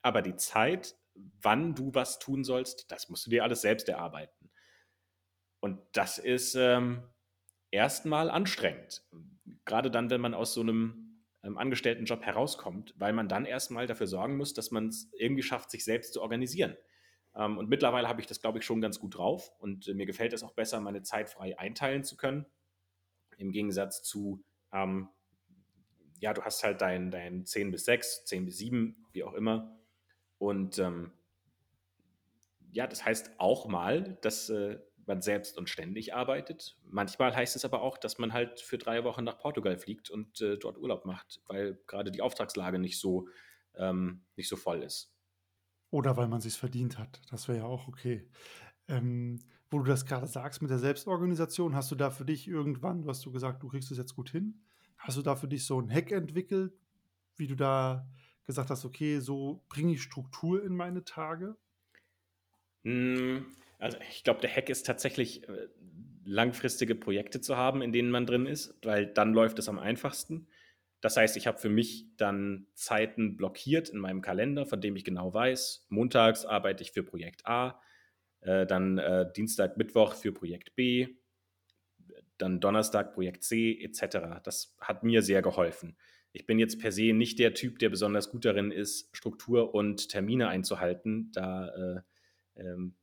aber 0.00 0.22
die 0.22 0.36
Zeit, 0.36 0.96
wann 1.14 1.74
du 1.74 1.94
was 1.94 2.18
tun 2.18 2.42
sollst, 2.42 2.90
das 2.90 3.10
musst 3.10 3.26
du 3.26 3.30
dir 3.30 3.44
alles 3.44 3.60
selbst 3.60 3.88
erarbeiten. 3.88 4.50
Und 5.60 5.78
das 5.92 6.16
ist 6.16 6.54
ähm, 6.54 7.02
erstmal 7.70 8.30
anstrengend. 8.30 9.04
Gerade 9.66 9.90
dann, 9.90 10.08
wenn 10.08 10.20
man 10.22 10.32
aus 10.32 10.54
so 10.54 10.62
einem 10.62 11.22
ähm, 11.42 11.58
Angestelltenjob 11.58 12.22
herauskommt, 12.22 12.94
weil 12.96 13.12
man 13.12 13.28
dann 13.28 13.44
erstmal 13.44 13.86
dafür 13.86 14.06
sorgen 14.06 14.38
muss, 14.38 14.54
dass 14.54 14.70
man 14.70 14.88
es 14.88 15.10
irgendwie 15.18 15.42
schafft, 15.42 15.70
sich 15.70 15.84
selbst 15.84 16.14
zu 16.14 16.22
organisieren. 16.22 16.76
Ähm, 17.36 17.58
und 17.58 17.68
mittlerweile 17.68 18.08
habe 18.08 18.20
ich 18.20 18.26
das, 18.26 18.40
glaube 18.40 18.58
ich, 18.58 18.64
schon 18.64 18.80
ganz 18.80 18.98
gut 18.98 19.16
drauf. 19.16 19.52
Und 19.58 19.88
äh, 19.88 19.94
mir 19.94 20.06
gefällt 20.06 20.32
es 20.32 20.42
auch 20.42 20.52
besser, 20.52 20.80
meine 20.80 21.02
Zeit 21.02 21.28
frei 21.28 21.58
einteilen 21.58 22.02
zu 22.02 22.16
können. 22.16 22.46
Im 23.36 23.52
Gegensatz 23.52 24.02
zu, 24.02 24.42
ähm, 24.72 25.08
ja, 26.18 26.32
du 26.32 26.42
hast 26.42 26.64
halt 26.64 26.80
dein, 26.80 27.10
dein 27.10 27.44
10 27.44 27.70
bis 27.70 27.84
6, 27.84 28.24
10 28.24 28.46
bis 28.46 28.58
7, 28.58 29.06
wie 29.12 29.24
auch 29.24 29.34
immer. 29.34 29.78
Und 30.38 30.78
ähm, 30.78 31.12
ja, 32.72 32.86
das 32.86 33.04
heißt 33.04 33.32
auch 33.38 33.66
mal, 33.66 34.18
dass 34.22 34.48
äh, 34.48 34.78
man 35.06 35.22
selbst 35.22 35.56
und 35.56 35.68
ständig 35.68 36.14
arbeitet. 36.14 36.76
Manchmal 36.84 37.34
heißt 37.34 37.54
es 37.56 37.64
aber 37.64 37.82
auch, 37.82 37.96
dass 37.96 38.18
man 38.18 38.32
halt 38.32 38.60
für 38.60 38.76
drei 38.78 39.04
Wochen 39.04 39.24
nach 39.24 39.38
Portugal 39.38 39.78
fliegt 39.78 40.10
und 40.10 40.40
äh, 40.40 40.58
dort 40.58 40.78
Urlaub 40.78 41.04
macht, 41.04 41.40
weil 41.46 41.78
gerade 41.86 42.10
die 42.10 42.22
Auftragslage 42.22 42.78
nicht 42.78 42.98
so, 42.98 43.28
ähm, 43.76 44.24
nicht 44.36 44.48
so 44.48 44.56
voll 44.56 44.82
ist. 44.82 45.15
Oder 45.90 46.16
weil 46.16 46.28
man 46.28 46.40
sich's 46.40 46.56
verdient 46.56 46.98
hat. 46.98 47.20
Das 47.30 47.48
wäre 47.48 47.58
ja 47.58 47.64
auch 47.64 47.88
okay. 47.88 48.28
Ähm, 48.88 49.40
wo 49.70 49.78
du 49.78 49.84
das 49.84 50.06
gerade 50.06 50.26
sagst 50.26 50.62
mit 50.62 50.70
der 50.70 50.78
Selbstorganisation, 50.78 51.74
hast 51.74 51.90
du 51.90 51.96
da 51.96 52.10
für 52.10 52.24
dich 52.24 52.46
irgendwann, 52.46 53.02
du 53.02 53.08
hast 53.08 53.24
du 53.24 53.32
gesagt, 53.32 53.62
du 53.62 53.68
kriegst 53.68 53.90
es 53.90 53.98
jetzt 53.98 54.14
gut 54.14 54.30
hin, 54.30 54.60
hast 54.98 55.16
du 55.16 55.22
da 55.22 55.34
für 55.36 55.48
dich 55.48 55.64
so 55.66 55.80
ein 55.80 55.90
Hack 55.90 56.12
entwickelt, 56.12 56.72
wie 57.36 57.48
du 57.48 57.56
da 57.56 58.08
gesagt 58.44 58.70
hast, 58.70 58.84
okay, 58.84 59.18
so 59.18 59.64
bringe 59.68 59.94
ich 59.94 60.02
Struktur 60.02 60.62
in 60.62 60.76
meine 60.76 61.04
Tage? 61.04 61.56
Hm, 62.84 63.46
also 63.78 63.98
ich 64.10 64.22
glaube, 64.22 64.40
der 64.40 64.54
Hack 64.54 64.68
ist 64.68 64.86
tatsächlich 64.86 65.48
äh, 65.48 65.68
langfristige 66.24 66.94
Projekte 66.94 67.40
zu 67.40 67.56
haben, 67.56 67.82
in 67.82 67.92
denen 67.92 68.10
man 68.10 68.26
drin 68.26 68.46
ist, 68.46 68.74
weil 68.82 69.06
dann 69.06 69.32
läuft 69.34 69.58
es 69.58 69.68
am 69.68 69.78
einfachsten. 69.78 70.46
Das 71.06 71.16
heißt, 71.16 71.36
ich 71.36 71.46
habe 71.46 71.56
für 71.56 71.68
mich 71.68 72.08
dann 72.16 72.66
Zeiten 72.74 73.36
blockiert 73.36 73.90
in 73.90 74.00
meinem 74.00 74.22
Kalender, 74.22 74.66
von 74.66 74.80
dem 74.80 74.96
ich 74.96 75.04
genau 75.04 75.32
weiß, 75.32 75.86
montags 75.88 76.44
arbeite 76.44 76.82
ich 76.82 76.90
für 76.90 77.04
Projekt 77.04 77.46
A, 77.46 77.80
äh, 78.40 78.66
dann 78.66 78.98
äh, 78.98 79.24
Dienstag, 79.36 79.76
Mittwoch 79.76 80.14
für 80.14 80.32
Projekt 80.32 80.74
B, 80.74 81.06
dann 82.38 82.58
Donnerstag 82.58 83.14
Projekt 83.14 83.44
C 83.44 83.80
etc. 83.80 84.40
Das 84.42 84.74
hat 84.80 85.04
mir 85.04 85.22
sehr 85.22 85.42
geholfen. 85.42 85.96
Ich 86.32 86.44
bin 86.44 86.58
jetzt 86.58 86.80
per 86.80 86.90
se 86.90 87.12
nicht 87.12 87.38
der 87.38 87.54
Typ, 87.54 87.78
der 87.78 87.90
besonders 87.90 88.28
gut 88.32 88.44
darin 88.44 88.72
ist, 88.72 89.16
Struktur 89.16 89.76
und 89.76 90.08
Termine 90.08 90.48
einzuhalten. 90.48 91.30
Da 91.30 91.68
äh, 91.68 92.00
ähm, 92.56 92.96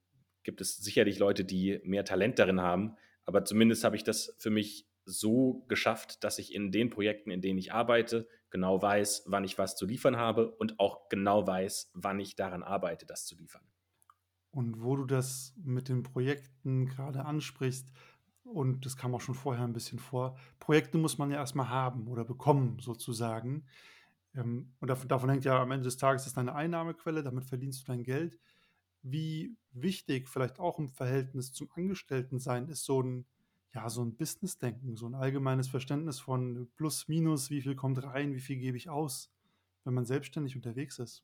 gibt 0.44 0.60
es 0.60 0.76
sicherlich 0.76 1.20
Leute, 1.20 1.46
die 1.46 1.80
mehr 1.86 2.04
Talent 2.04 2.38
darin 2.38 2.60
haben, 2.60 2.98
aber 3.24 3.46
zumindest 3.46 3.86
habe 3.86 3.96
ich 3.96 4.04
das 4.04 4.36
für 4.40 4.50
mich 4.50 4.90
so 5.06 5.66
geschafft, 5.68 6.24
dass 6.24 6.40
ich 6.40 6.54
in 6.54 6.72
den 6.72 6.90
Projekten, 6.90 7.32
in 7.32 7.42
denen 7.42 7.60
ich 7.60 7.74
arbeite, 7.74 8.28
genau 8.50 8.82
weiß, 8.82 9.24
wann 9.28 9.44
ich 9.44 9.58
was 9.58 9.76
zu 9.76 9.86
liefern 9.86 10.18
habe 10.18 10.52
und 10.52 10.80
auch 10.80 11.10
genau 11.10 11.46
weiß, 11.48 11.92
wann 11.94 12.20
ich 12.20 12.36
daran 12.36 12.64
arbeite, 12.64 13.06
das 13.06 13.26
zu 13.26 13.36
liefern. 13.36 13.64
Und 14.52 14.84
wo 14.84 14.96
du 14.96 15.06
das 15.06 15.54
mit 15.58 15.90
den 15.90 16.04
Projekten 16.04 16.86
gerade 16.86 17.26
ansprichst, 17.26 17.92
und 18.44 18.86
das 18.86 18.98
kam 18.98 19.16
auch 19.16 19.22
schon 19.22 19.36
vorher 19.36 19.64
ein 19.64 19.74
bisschen 19.74 20.00
vor, 20.00 20.38
Projekte 20.60 20.98
muss 20.98 21.18
man 21.18 21.32
ja 21.32 21.38
erstmal 21.38 21.70
haben 21.70 22.08
oder 22.08 22.26
bekommen, 22.26 22.78
sozusagen. 22.80 23.66
Ähm, 24.36 24.74
und 24.80 24.90
davon, 24.90 25.30
hängt 25.30 25.46
ja 25.46 25.62
am 25.62 25.72
Ende 25.72 25.86
des 25.86 25.98
Tages 25.98 26.28
ist 26.28 26.38
deine 26.38 26.54
Einnahmequelle, 26.56 27.24
damit 27.24 27.46
verdienst 27.46 27.82
du 27.82 27.92
dein 27.92 28.04
Geld. 28.04 28.40
Wie 29.02 29.58
wichtig, 29.72 30.28
vielleicht 30.30 30.60
auch 30.60 30.80
im 30.80 30.90
Verhältnis 30.90 31.54
zum 31.54 31.70
Angestelltensein, 31.76 32.70
ist 32.70 32.86
so 32.86 33.02
ein 33.02 33.26
ja, 33.74 33.90
so 33.90 34.04
ein 34.04 34.16
Business-Denken, 34.16 34.96
so 34.96 35.08
ein 35.08 35.16
allgemeines 35.16 35.68
Verständnis 35.68 36.20
von 36.20 36.70
Plus, 36.76 37.08
Minus, 37.08 37.50
wie 37.50 37.62
viel 37.62 37.76
kommt 37.76 38.04
rein, 38.04 38.36
wie 38.36 38.40
viel 38.40 38.58
gebe 38.58 38.78
ich 38.78 38.90
aus, 38.90 39.32
wenn 39.84 39.94
man 39.94 40.06
selbstständig 40.06 40.56
unterwegs 40.56 41.00
ist. 41.00 41.24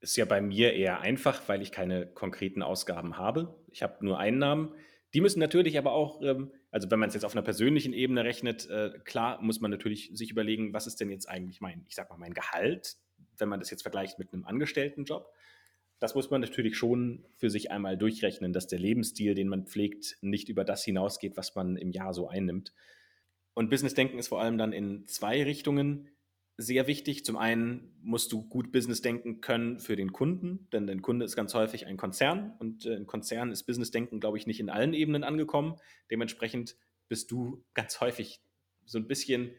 Ist 0.00 0.16
ja 0.16 0.24
bei 0.24 0.40
mir 0.40 0.74
eher 0.74 1.00
einfach, 1.00 1.48
weil 1.48 1.62
ich 1.62 1.72
keine 1.72 2.06
konkreten 2.06 2.62
Ausgaben 2.62 3.16
habe. 3.16 3.56
Ich 3.70 3.82
habe 3.82 4.04
nur 4.04 4.18
Einnahmen. 4.18 4.74
Die 5.14 5.20
müssen 5.20 5.38
natürlich 5.38 5.78
aber 5.78 5.92
auch, 5.92 6.20
ähm, 6.22 6.52
also 6.72 6.90
wenn 6.90 6.98
man 6.98 7.08
es 7.08 7.14
jetzt 7.14 7.24
auf 7.24 7.34
einer 7.34 7.42
persönlichen 7.42 7.92
Ebene 7.92 8.24
rechnet, 8.24 8.68
äh, 8.68 8.98
klar 9.04 9.40
muss 9.40 9.60
man 9.60 9.70
natürlich 9.70 10.10
sich 10.12 10.30
überlegen, 10.30 10.72
was 10.72 10.88
ist 10.88 11.00
denn 11.00 11.10
jetzt 11.10 11.28
eigentlich 11.28 11.60
mein, 11.60 11.84
ich 11.88 11.94
sag 11.94 12.10
mal, 12.10 12.18
mein 12.18 12.34
Gehalt, 12.34 12.96
wenn 13.38 13.48
man 13.48 13.60
das 13.60 13.70
jetzt 13.70 13.82
vergleicht 13.82 14.18
mit 14.18 14.32
einem 14.32 14.44
Angestelltenjob 14.44 15.32
das 16.04 16.14
muss 16.14 16.28
man 16.28 16.42
natürlich 16.42 16.76
schon 16.76 17.24
für 17.38 17.48
sich 17.48 17.70
einmal 17.70 17.96
durchrechnen, 17.96 18.52
dass 18.52 18.66
der 18.66 18.78
Lebensstil, 18.78 19.34
den 19.34 19.48
man 19.48 19.64
pflegt, 19.64 20.18
nicht 20.20 20.50
über 20.50 20.62
das 20.62 20.84
hinausgeht, 20.84 21.38
was 21.38 21.54
man 21.54 21.78
im 21.78 21.92
Jahr 21.92 22.12
so 22.12 22.28
einnimmt. 22.28 22.74
Und 23.54 23.70
Business-Denken 23.70 24.18
ist 24.18 24.28
vor 24.28 24.42
allem 24.42 24.58
dann 24.58 24.74
in 24.74 25.06
zwei 25.06 25.42
Richtungen 25.42 26.10
sehr 26.58 26.86
wichtig. 26.88 27.24
Zum 27.24 27.38
einen 27.38 27.96
musst 28.02 28.32
du 28.32 28.46
gut 28.46 28.70
Business 28.70 29.00
denken 29.00 29.40
können 29.40 29.78
für 29.78 29.96
den 29.96 30.12
Kunden, 30.12 30.68
denn 30.74 30.86
dein 30.86 31.00
Kunde 31.00 31.24
ist 31.24 31.36
ganz 31.36 31.54
häufig 31.54 31.86
ein 31.86 31.96
Konzern 31.96 32.52
und 32.58 32.84
äh, 32.84 32.96
ein 32.96 33.06
Konzern 33.06 33.50
ist 33.50 33.62
Business 33.62 33.90
Denken, 33.90 34.20
glaube 34.20 34.36
ich, 34.36 34.46
nicht 34.46 34.60
in 34.60 34.68
allen 34.68 34.92
Ebenen 34.92 35.24
angekommen. 35.24 35.76
Dementsprechend 36.10 36.76
bist 37.08 37.30
du 37.30 37.64
ganz 37.72 38.02
häufig 38.02 38.42
so 38.84 38.98
ein 38.98 39.08
bisschen, 39.08 39.52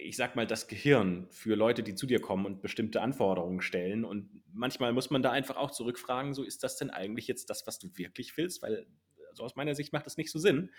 ich 0.00 0.16
sag 0.16 0.36
mal, 0.36 0.46
das 0.46 0.68
Gehirn 0.68 1.26
für 1.30 1.54
Leute, 1.54 1.82
die 1.82 1.94
zu 1.94 2.06
dir 2.06 2.20
kommen 2.20 2.46
und 2.46 2.60
bestimmte 2.60 3.00
Anforderungen 3.00 3.62
stellen. 3.62 4.04
Und 4.04 4.42
manchmal 4.52 4.92
muss 4.92 5.10
man 5.10 5.22
da 5.22 5.30
einfach 5.30 5.56
auch 5.56 5.70
zurückfragen, 5.70 6.34
so 6.34 6.42
ist 6.42 6.62
das 6.62 6.76
denn 6.76 6.90
eigentlich 6.90 7.26
jetzt 7.26 7.50
das, 7.50 7.66
was 7.66 7.78
du 7.78 7.88
wirklich 7.96 8.36
willst? 8.36 8.62
Weil 8.62 8.86
also 9.30 9.44
aus 9.44 9.56
meiner 9.56 9.74
Sicht 9.74 9.92
macht 9.92 10.06
das 10.06 10.16
nicht 10.16 10.30
so 10.30 10.38
Sinn. 10.38 10.70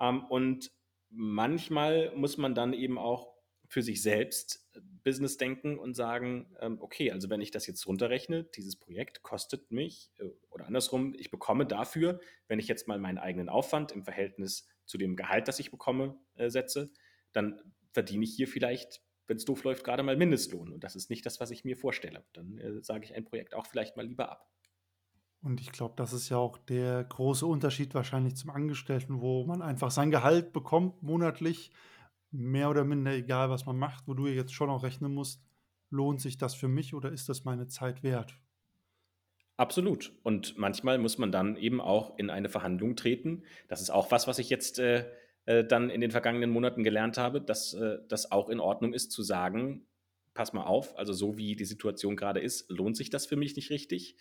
Ähm, 0.00 0.24
und 0.24 0.72
manchmal 1.10 2.14
muss 2.16 2.38
man 2.38 2.54
dann 2.54 2.72
eben 2.72 2.98
auch 2.98 3.34
für 3.66 3.82
sich 3.82 4.02
selbst 4.02 4.68
äh, 4.74 4.80
Business 5.04 5.36
denken 5.36 5.78
und 5.78 5.94
sagen, 5.94 6.54
ähm, 6.60 6.78
okay, 6.80 7.12
also 7.12 7.30
wenn 7.30 7.40
ich 7.40 7.50
das 7.50 7.66
jetzt 7.66 7.86
runterrechne, 7.86 8.44
dieses 8.44 8.76
Projekt 8.76 9.22
kostet 9.22 9.70
mich 9.70 10.10
äh, 10.18 10.24
oder 10.50 10.66
andersrum, 10.66 11.14
ich 11.16 11.30
bekomme 11.30 11.66
dafür, 11.66 12.20
wenn 12.48 12.58
ich 12.58 12.68
jetzt 12.68 12.88
mal 12.88 12.98
meinen 12.98 13.18
eigenen 13.18 13.48
Aufwand 13.48 13.92
im 13.92 14.02
Verhältnis 14.02 14.68
zu 14.86 14.98
dem 14.98 15.14
Gehalt, 15.16 15.46
das 15.46 15.60
ich 15.60 15.70
bekomme, 15.70 16.18
äh, 16.34 16.50
setze, 16.50 16.90
dann 17.32 17.60
verdiene 17.92 18.24
ich 18.24 18.34
hier 18.34 18.48
vielleicht, 18.48 19.02
wenn 19.26 19.36
es 19.36 19.44
doof 19.44 19.64
läuft, 19.64 19.84
gerade 19.84 20.02
mal 20.02 20.16
Mindestlohn. 20.16 20.72
Und 20.72 20.84
das 20.84 20.96
ist 20.96 21.10
nicht 21.10 21.24
das, 21.26 21.40
was 21.40 21.50
ich 21.50 21.64
mir 21.64 21.76
vorstelle. 21.76 22.24
Dann 22.32 22.58
äh, 22.58 22.82
sage 22.82 23.04
ich 23.04 23.14
ein 23.14 23.24
Projekt 23.24 23.54
auch 23.54 23.66
vielleicht 23.66 23.96
mal 23.96 24.06
lieber 24.06 24.30
ab. 24.30 24.50
Und 25.42 25.60
ich 25.60 25.72
glaube, 25.72 25.94
das 25.96 26.12
ist 26.12 26.28
ja 26.28 26.36
auch 26.36 26.58
der 26.58 27.04
große 27.04 27.46
Unterschied 27.46 27.94
wahrscheinlich 27.94 28.36
zum 28.36 28.50
Angestellten, 28.50 29.20
wo 29.20 29.44
man 29.44 29.62
einfach 29.62 29.90
sein 29.90 30.10
Gehalt 30.10 30.52
bekommt 30.52 31.02
monatlich 31.02 31.70
mehr 32.30 32.68
oder 32.70 32.84
minder 32.84 33.12
egal, 33.12 33.50
was 33.50 33.66
man 33.66 33.78
macht, 33.78 34.06
wo 34.06 34.14
du 34.14 34.26
jetzt 34.26 34.52
schon 34.52 34.70
auch 34.70 34.82
rechnen 34.82 35.14
musst, 35.14 35.42
lohnt 35.88 36.20
sich 36.20 36.36
das 36.36 36.54
für 36.54 36.68
mich 36.68 36.94
oder 36.94 37.10
ist 37.10 37.28
das 37.28 37.44
meine 37.44 37.66
Zeit 37.66 38.02
wert? 38.02 38.38
Absolut. 39.56 40.12
Und 40.22 40.56
manchmal 40.56 40.98
muss 40.98 41.18
man 41.18 41.32
dann 41.32 41.56
eben 41.56 41.80
auch 41.80 42.16
in 42.18 42.30
eine 42.30 42.48
Verhandlung 42.48 42.96
treten. 42.96 43.42
Das 43.68 43.82
ist 43.82 43.90
auch 43.90 44.10
was, 44.10 44.26
was 44.26 44.38
ich 44.38 44.48
jetzt 44.48 44.78
äh, 44.78 45.04
äh, 45.46 45.64
dann 45.64 45.90
in 45.90 46.00
den 46.00 46.10
vergangenen 46.10 46.50
Monaten 46.50 46.84
gelernt 46.84 47.18
habe, 47.18 47.40
dass 47.40 47.74
äh, 47.74 47.98
das 48.08 48.30
auch 48.32 48.48
in 48.48 48.60
Ordnung 48.60 48.92
ist 48.92 49.12
zu 49.12 49.22
sagen, 49.22 49.86
pass 50.34 50.52
mal 50.52 50.64
auf, 50.64 50.96
also 50.98 51.12
so 51.12 51.36
wie 51.36 51.56
die 51.56 51.64
Situation 51.64 52.16
gerade 52.16 52.40
ist, 52.40 52.70
lohnt 52.70 52.96
sich 52.96 53.10
das 53.10 53.26
für 53.26 53.36
mich 53.36 53.56
nicht 53.56 53.70
richtig 53.70 54.16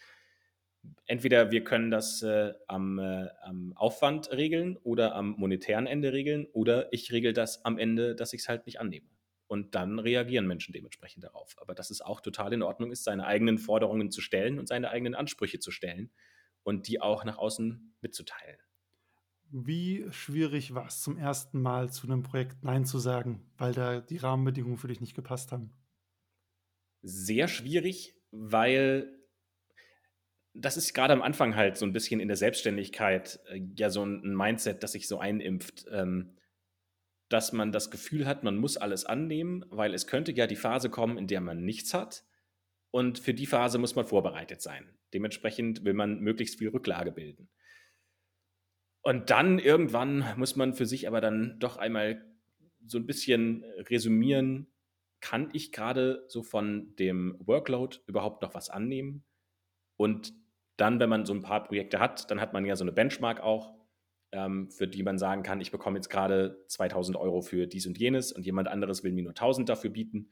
entweder 1.06 1.52
wir 1.52 1.64
können 1.64 1.92
das 1.92 2.22
äh, 2.22 2.54
am, 2.68 3.00
äh, 3.00 3.28
am, 3.42 3.74
Aufwand 3.76 4.32
regeln 4.32 4.78
oder 4.78 5.16
am 5.16 5.32
monetären 5.38 5.88
Ende 5.88 6.14
regeln 6.14 6.46
oder 6.54 6.92
ich 6.94 7.12
regel 7.12 7.34
das 7.34 7.66
am 7.66 7.78
Ende, 7.78 8.16
dass 8.16 8.34
ich 8.34 8.42
es 8.42 8.50
halt 8.50 8.66
nicht 8.66 8.80
annehme. 8.80 9.08
Und 9.48 9.74
dann 9.74 9.98
reagieren 9.98 10.46
Menschen 10.46 10.74
dementsprechend 10.74 11.24
darauf. 11.24 11.56
Aber 11.60 11.74
dass 11.74 11.90
es 11.90 12.02
auch 12.02 12.22
total 12.22 12.54
in 12.54 12.62
Ordnung 12.62 12.92
ist, 12.92 13.04
seine 13.04 13.26
eigenen 13.26 13.58
Forderungen 13.58 14.12
zu 14.12 14.22
stellen 14.22 14.60
und 14.60 14.68
seine 14.68 14.92
eigenen 14.92 15.16
Ansprüche 15.16 15.60
zu 15.60 15.72
stellen 15.72 16.12
und 16.64 16.88
die 16.88 17.02
auch 17.02 17.24
nach 17.26 17.40
außen 17.40 17.96
mitzuteilen. 18.02 18.60
Wie 19.52 20.06
schwierig 20.12 20.76
war 20.76 20.88
es 20.88 21.02
zum 21.02 21.18
ersten 21.18 21.62
Mal 21.62 21.92
zu 21.92 22.08
einem 22.08 22.24
Projekt 22.24 22.64
Nein 22.64 22.86
zu 22.86 23.00
sagen, 23.00 23.52
weil 23.58 23.74
da 23.74 24.00
die 24.00 24.18
Rahmenbedingungen 24.18 24.78
für 24.78 24.88
dich 24.88 25.02
nicht 25.02 25.16
gepasst 25.16 25.52
haben? 25.52 25.72
Sehr 27.02 27.48
schwierig, 27.48 28.16
weil 28.32 29.20
das 30.54 30.78
ist 30.78 30.94
gerade 30.94 31.14
am 31.14 31.22
Anfang 31.22 31.56
halt 31.56 31.78
so 31.78 31.86
ein 31.86 31.94
bisschen 31.94 32.20
in 32.20 32.28
der 32.28 32.38
Selbstständigkeit 32.38 33.40
äh, 33.48 33.62
ja 33.76 33.90
so 33.90 34.04
ein 34.04 34.36
Mindset, 34.36 34.84
das 34.84 34.92
sich 34.92 35.08
so 35.08 35.20
einimpft, 35.20 35.86
ähm, 35.92 36.36
dass 37.30 37.54
man 37.54 37.72
das 37.72 37.92
Gefühl 37.92 38.26
hat, 38.26 38.44
man 38.44 38.58
muss 38.58 38.78
alles 38.78 39.06
annehmen, 39.06 39.64
weil 39.70 39.94
es 39.94 40.08
könnte 40.08 40.32
ja 40.32 40.48
die 40.48 40.56
Phase 40.56 40.90
kommen, 40.90 41.18
in 41.18 41.28
der 41.28 41.42
man 41.42 41.64
nichts 41.64 41.94
hat. 41.94 42.24
Und 42.92 43.20
für 43.20 43.36
die 43.36 43.46
Phase 43.46 43.78
muss 43.78 43.96
man 43.96 44.06
vorbereitet 44.06 44.62
sein. 44.62 44.98
Dementsprechend 45.14 45.86
will 45.86 45.94
man 45.94 46.20
möglichst 46.20 46.58
viel 46.58 46.70
Rücklage 46.70 47.12
bilden. 47.12 47.50
Und 49.02 49.30
dann 49.30 49.60
irgendwann 49.60 50.26
muss 50.38 50.56
man 50.56 50.74
für 50.74 50.86
sich 50.86 51.08
aber 51.08 51.22
dann 51.22 51.58
doch 51.60 51.78
einmal 51.78 52.26
so 52.86 52.98
ein 52.98 53.06
bisschen 53.06 53.64
resümieren, 53.90 54.68
kann 55.22 55.50
ich 55.54 55.72
gerade 55.72 56.26
so 56.28 56.44
von 56.44 56.96
dem 56.96 57.36
Workload 57.40 57.98
überhaupt 58.08 58.42
noch 58.42 58.54
was 58.54 58.70
annehmen? 58.70 59.24
Und 59.98 60.34
dann, 60.78 61.00
wenn 61.00 61.10
man 61.10 61.26
so 61.26 61.34
ein 61.34 61.42
paar 61.42 61.64
Projekte 61.64 62.00
hat, 62.00 62.32
dann 62.32 62.40
hat 62.40 62.54
man 62.54 62.66
ja 62.66 62.76
so 62.76 62.84
eine 62.84 62.94
Benchmark 62.94 63.42
auch, 63.42 63.74
ähm, 64.32 64.70
für 64.70 64.88
die 64.88 65.04
man 65.04 65.18
sagen 65.18 65.44
kann, 65.44 65.60
ich 65.60 65.72
bekomme 65.72 65.98
jetzt 65.98 66.10
gerade 66.10 66.64
2000 66.68 67.18
Euro 67.18 67.42
für 67.42 67.68
dies 67.68 67.86
und 67.86 67.98
jenes 67.98 68.32
und 68.32 68.46
jemand 68.46 68.68
anderes 68.68 69.04
will 69.04 69.12
mir 69.12 69.24
nur 69.24 69.32
1000 69.32 69.68
dafür 69.68 69.90
bieten, 69.90 70.30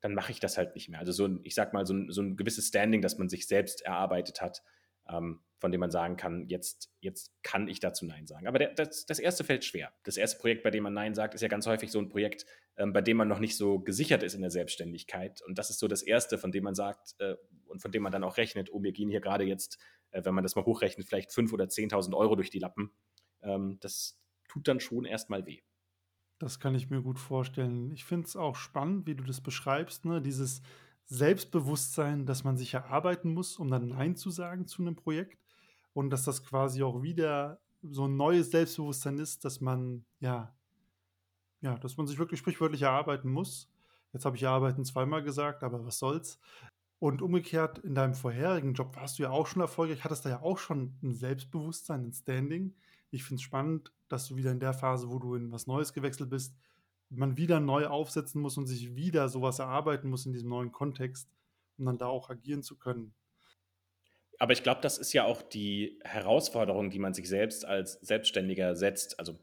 dann 0.00 0.14
mache 0.14 0.32
ich 0.32 0.40
das 0.40 0.56
halt 0.56 0.74
nicht 0.74 0.88
mehr. 0.88 1.00
Also 1.00 1.12
so 1.12 1.26
ein, 1.26 1.40
ich 1.42 1.54
sag 1.54 1.74
mal, 1.74 1.84
so 1.84 1.92
ein, 1.92 2.10
so 2.10 2.22
ein 2.22 2.36
gewisses 2.36 2.68
Standing, 2.68 3.02
das 3.02 3.18
man 3.18 3.28
sich 3.28 3.46
selbst 3.46 3.82
erarbeitet 3.82 4.40
hat, 4.40 4.62
ähm, 5.08 5.40
von 5.60 5.70
dem 5.70 5.80
man 5.80 5.90
sagen 5.90 6.16
kann, 6.16 6.48
jetzt, 6.48 6.90
jetzt 7.00 7.32
kann 7.42 7.68
ich 7.68 7.80
dazu 7.80 8.06
Nein 8.06 8.26
sagen. 8.26 8.48
Aber 8.48 8.58
der, 8.58 8.72
das, 8.72 9.04
das 9.04 9.18
erste 9.18 9.44
fällt 9.44 9.64
schwer. 9.64 9.92
Das 10.04 10.16
erste 10.16 10.40
Projekt, 10.40 10.62
bei 10.62 10.70
dem 10.70 10.82
man 10.82 10.94
Nein 10.94 11.14
sagt, 11.14 11.34
ist 11.34 11.42
ja 11.42 11.48
ganz 11.48 11.66
häufig 11.66 11.92
so 11.92 11.98
ein 11.98 12.08
Projekt, 12.08 12.46
ähm, 12.78 12.94
bei 12.94 13.02
dem 13.02 13.18
man 13.18 13.28
noch 13.28 13.38
nicht 13.40 13.56
so 13.56 13.78
gesichert 13.78 14.22
ist 14.22 14.34
in 14.34 14.40
der 14.40 14.50
Selbstständigkeit. 14.50 15.42
Und 15.42 15.58
das 15.58 15.68
ist 15.68 15.78
so 15.78 15.86
das 15.86 16.02
erste, 16.02 16.38
von 16.38 16.50
dem 16.50 16.64
man 16.64 16.74
sagt 16.74 17.14
äh, 17.18 17.36
und 17.66 17.82
von 17.82 17.92
dem 17.92 18.02
man 18.02 18.10
dann 18.10 18.24
auch 18.24 18.38
rechnet, 18.38 18.72
oh, 18.72 18.78
mir 18.78 18.92
gehen 18.92 19.10
hier 19.10 19.20
gerade 19.20 19.44
jetzt, 19.44 19.78
äh, 20.12 20.24
wenn 20.24 20.34
man 20.34 20.42
das 20.42 20.56
mal 20.56 20.64
hochrechnet, 20.64 21.06
vielleicht 21.06 21.30
5.000 21.30 21.52
oder 21.52 21.64
10.000 21.66 22.16
Euro 22.16 22.36
durch 22.36 22.50
die 22.50 22.58
Lappen. 22.58 22.90
Ähm, 23.42 23.76
das 23.80 24.18
tut 24.48 24.66
dann 24.66 24.80
schon 24.80 25.04
erstmal 25.04 25.44
weh. 25.44 25.60
Das 26.38 26.58
kann 26.58 26.74
ich 26.74 26.88
mir 26.88 27.02
gut 27.02 27.18
vorstellen. 27.18 27.90
Ich 27.92 28.06
finde 28.06 28.26
es 28.26 28.34
auch 28.34 28.56
spannend, 28.56 29.06
wie 29.06 29.14
du 29.14 29.24
das 29.24 29.42
beschreibst, 29.42 30.06
ne? 30.06 30.22
dieses 30.22 30.62
Selbstbewusstsein, 31.04 32.24
dass 32.24 32.44
man 32.44 32.56
sich 32.56 32.72
erarbeiten 32.72 33.34
muss, 33.34 33.58
um 33.58 33.68
dann 33.68 33.88
Nein 33.88 34.16
zu 34.16 34.30
sagen 34.30 34.66
zu 34.66 34.80
einem 34.80 34.96
Projekt 34.96 35.39
und 35.92 36.10
dass 36.10 36.24
das 36.24 36.44
quasi 36.44 36.82
auch 36.82 37.02
wieder 37.02 37.60
so 37.82 38.06
ein 38.06 38.16
neues 38.16 38.50
Selbstbewusstsein 38.50 39.18
ist, 39.18 39.44
dass 39.44 39.60
man 39.60 40.04
ja, 40.20 40.54
ja, 41.60 41.78
dass 41.78 41.96
man 41.96 42.06
sich 42.06 42.18
wirklich 42.18 42.40
sprichwörtlich 42.40 42.82
erarbeiten 42.82 43.30
muss. 43.30 43.68
Jetzt 44.12 44.24
habe 44.24 44.36
ich 44.36 44.46
Arbeiten 44.46 44.84
zweimal 44.84 45.22
gesagt, 45.22 45.62
aber 45.62 45.84
was 45.84 45.98
soll's. 45.98 46.38
Und 46.98 47.22
umgekehrt, 47.22 47.78
in 47.78 47.94
deinem 47.94 48.14
vorherigen 48.14 48.74
Job 48.74 48.94
warst 48.96 49.18
du 49.18 49.22
ja 49.22 49.30
auch 49.30 49.46
schon 49.46 49.62
erfolgreich, 49.62 50.04
hattest 50.04 50.26
da 50.26 50.30
ja 50.30 50.42
auch 50.42 50.58
schon 50.58 50.94
ein 51.02 51.14
Selbstbewusstsein, 51.14 52.08
ein 52.08 52.12
Standing. 52.12 52.74
Ich 53.10 53.24
finde 53.24 53.36
es 53.36 53.42
spannend, 53.42 53.92
dass 54.08 54.28
du 54.28 54.36
wieder 54.36 54.50
in 54.50 54.60
der 54.60 54.74
Phase, 54.74 55.08
wo 55.08 55.18
du 55.18 55.34
in 55.34 55.50
was 55.50 55.66
Neues 55.66 55.94
gewechselt 55.94 56.28
bist, 56.28 56.54
man 57.08 57.36
wieder 57.36 57.58
neu 57.58 57.86
aufsetzen 57.86 58.40
muss 58.40 58.56
und 58.56 58.66
sich 58.66 58.94
wieder 58.94 59.28
sowas 59.28 59.58
erarbeiten 59.58 60.10
muss 60.10 60.26
in 60.26 60.32
diesem 60.32 60.50
neuen 60.50 60.72
Kontext, 60.72 61.28
um 61.78 61.86
dann 61.86 61.98
da 61.98 62.06
auch 62.06 62.30
agieren 62.30 62.62
zu 62.62 62.76
können. 62.76 63.14
Aber 64.40 64.52
ich 64.52 64.62
glaube, 64.62 64.80
das 64.80 64.98
ist 64.98 65.12
ja 65.12 65.24
auch 65.24 65.42
die 65.42 66.00
Herausforderung, 66.02 66.90
die 66.90 66.98
man 66.98 67.14
sich 67.14 67.28
selbst 67.28 67.64
als 67.64 68.00
Selbstständiger 68.00 68.74
setzt. 68.74 69.18
Also 69.20 69.38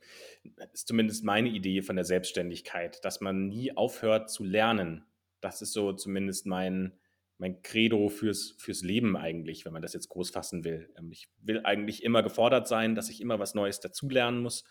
ist 0.73 0.87
zumindest 0.87 1.23
meine 1.23 1.49
Idee 1.49 1.81
von 1.81 1.95
der 1.95 2.03
Selbstständigkeit, 2.03 3.05
dass 3.05 3.21
man 3.21 3.47
nie 3.47 3.77
aufhört 3.77 4.29
zu 4.29 4.43
lernen. 4.43 5.05
Das 5.39 5.61
ist 5.61 5.73
so 5.73 5.93
zumindest 5.93 6.47
mein, 6.47 6.97
mein 7.37 7.61
Credo 7.61 8.09
fürs, 8.09 8.55
fürs 8.57 8.81
Leben 8.81 9.15
eigentlich, 9.15 9.65
wenn 9.65 9.73
man 9.73 9.83
das 9.83 9.93
jetzt 9.93 10.09
groß 10.09 10.31
fassen 10.31 10.65
will. 10.65 10.89
Ähm, 10.97 11.11
ich 11.11 11.29
will 11.41 11.61
eigentlich 11.63 12.03
immer 12.03 12.23
gefordert 12.23 12.67
sein, 12.67 12.95
dass 12.95 13.09
ich 13.09 13.21
immer 13.21 13.39
was 13.39 13.53
Neues 13.53 13.79
dazulernen 13.79 14.41
muss 14.41 14.63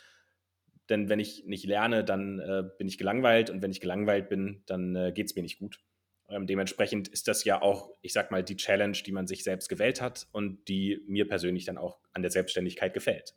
denn 0.88 1.08
wenn 1.08 1.18
ich 1.18 1.44
nicht 1.46 1.64
lerne, 1.64 2.04
dann 2.04 2.38
äh, 2.38 2.64
bin 2.78 2.88
ich 2.88 2.98
gelangweilt 2.98 3.50
und 3.50 3.62
wenn 3.62 3.70
ich 3.70 3.80
gelangweilt 3.80 4.28
bin, 4.28 4.62
dann 4.66 4.94
äh, 4.94 5.12
geht 5.12 5.26
es 5.26 5.34
mir 5.34 5.42
nicht 5.42 5.58
gut. 5.58 5.80
Ähm, 6.28 6.46
dementsprechend 6.46 7.08
ist 7.08 7.28
das 7.28 7.44
ja 7.44 7.62
auch, 7.62 7.90
ich 8.02 8.12
sag 8.12 8.30
mal, 8.30 8.42
die 8.42 8.56
Challenge, 8.56 8.96
die 9.04 9.12
man 9.12 9.26
sich 9.26 9.44
selbst 9.44 9.68
gewählt 9.68 10.00
hat 10.00 10.28
und 10.32 10.68
die 10.68 11.02
mir 11.06 11.28
persönlich 11.28 11.64
dann 11.64 11.78
auch 11.78 12.00
an 12.12 12.22
der 12.22 12.30
Selbstständigkeit 12.30 12.94
gefällt. 12.94 13.36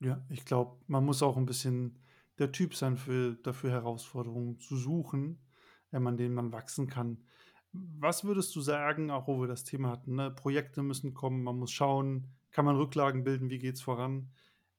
Ja, 0.00 0.24
ich 0.28 0.44
glaube, 0.44 0.80
man 0.88 1.04
muss 1.04 1.22
auch 1.22 1.36
ein 1.36 1.46
bisschen 1.46 1.98
der 2.38 2.52
Typ 2.52 2.74
sein, 2.74 2.96
für, 2.96 3.34
dafür 3.42 3.70
Herausforderungen 3.70 4.58
zu 4.58 4.76
suchen, 4.76 5.38
an 5.90 6.16
denen 6.16 6.34
man 6.34 6.52
wachsen 6.52 6.88
kann. 6.88 7.24
Was 7.72 8.24
würdest 8.24 8.54
du 8.54 8.60
sagen, 8.60 9.10
auch 9.10 9.28
wo 9.28 9.40
wir 9.40 9.48
das 9.48 9.64
Thema 9.64 9.90
hatten, 9.90 10.16
ne? 10.16 10.30
Projekte 10.30 10.82
müssen 10.82 11.14
kommen, 11.14 11.42
man 11.42 11.56
muss 11.56 11.72
schauen, 11.72 12.26
kann 12.50 12.64
man 12.64 12.76
Rücklagen 12.76 13.24
bilden, 13.24 13.48
wie 13.48 13.58
geht 13.58 13.76
es 13.76 13.82
voran? 13.82 14.30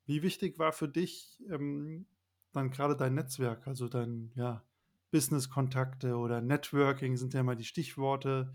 Wie 0.05 0.21
wichtig 0.21 0.59
war 0.59 0.71
für 0.73 0.87
dich 0.87 1.41
ähm, 1.49 2.05
dann 2.51 2.69
gerade 2.69 2.95
dein 2.95 3.15
Netzwerk, 3.15 3.67
also 3.67 3.87
dein 3.87 4.31
ja, 4.35 4.63
Business-Kontakte 5.11 6.15
oder 6.15 6.41
Networking 6.41 7.17
sind 7.17 7.33
ja 7.33 7.41
immer 7.41 7.55
die 7.55 7.63
Stichworte. 7.63 8.53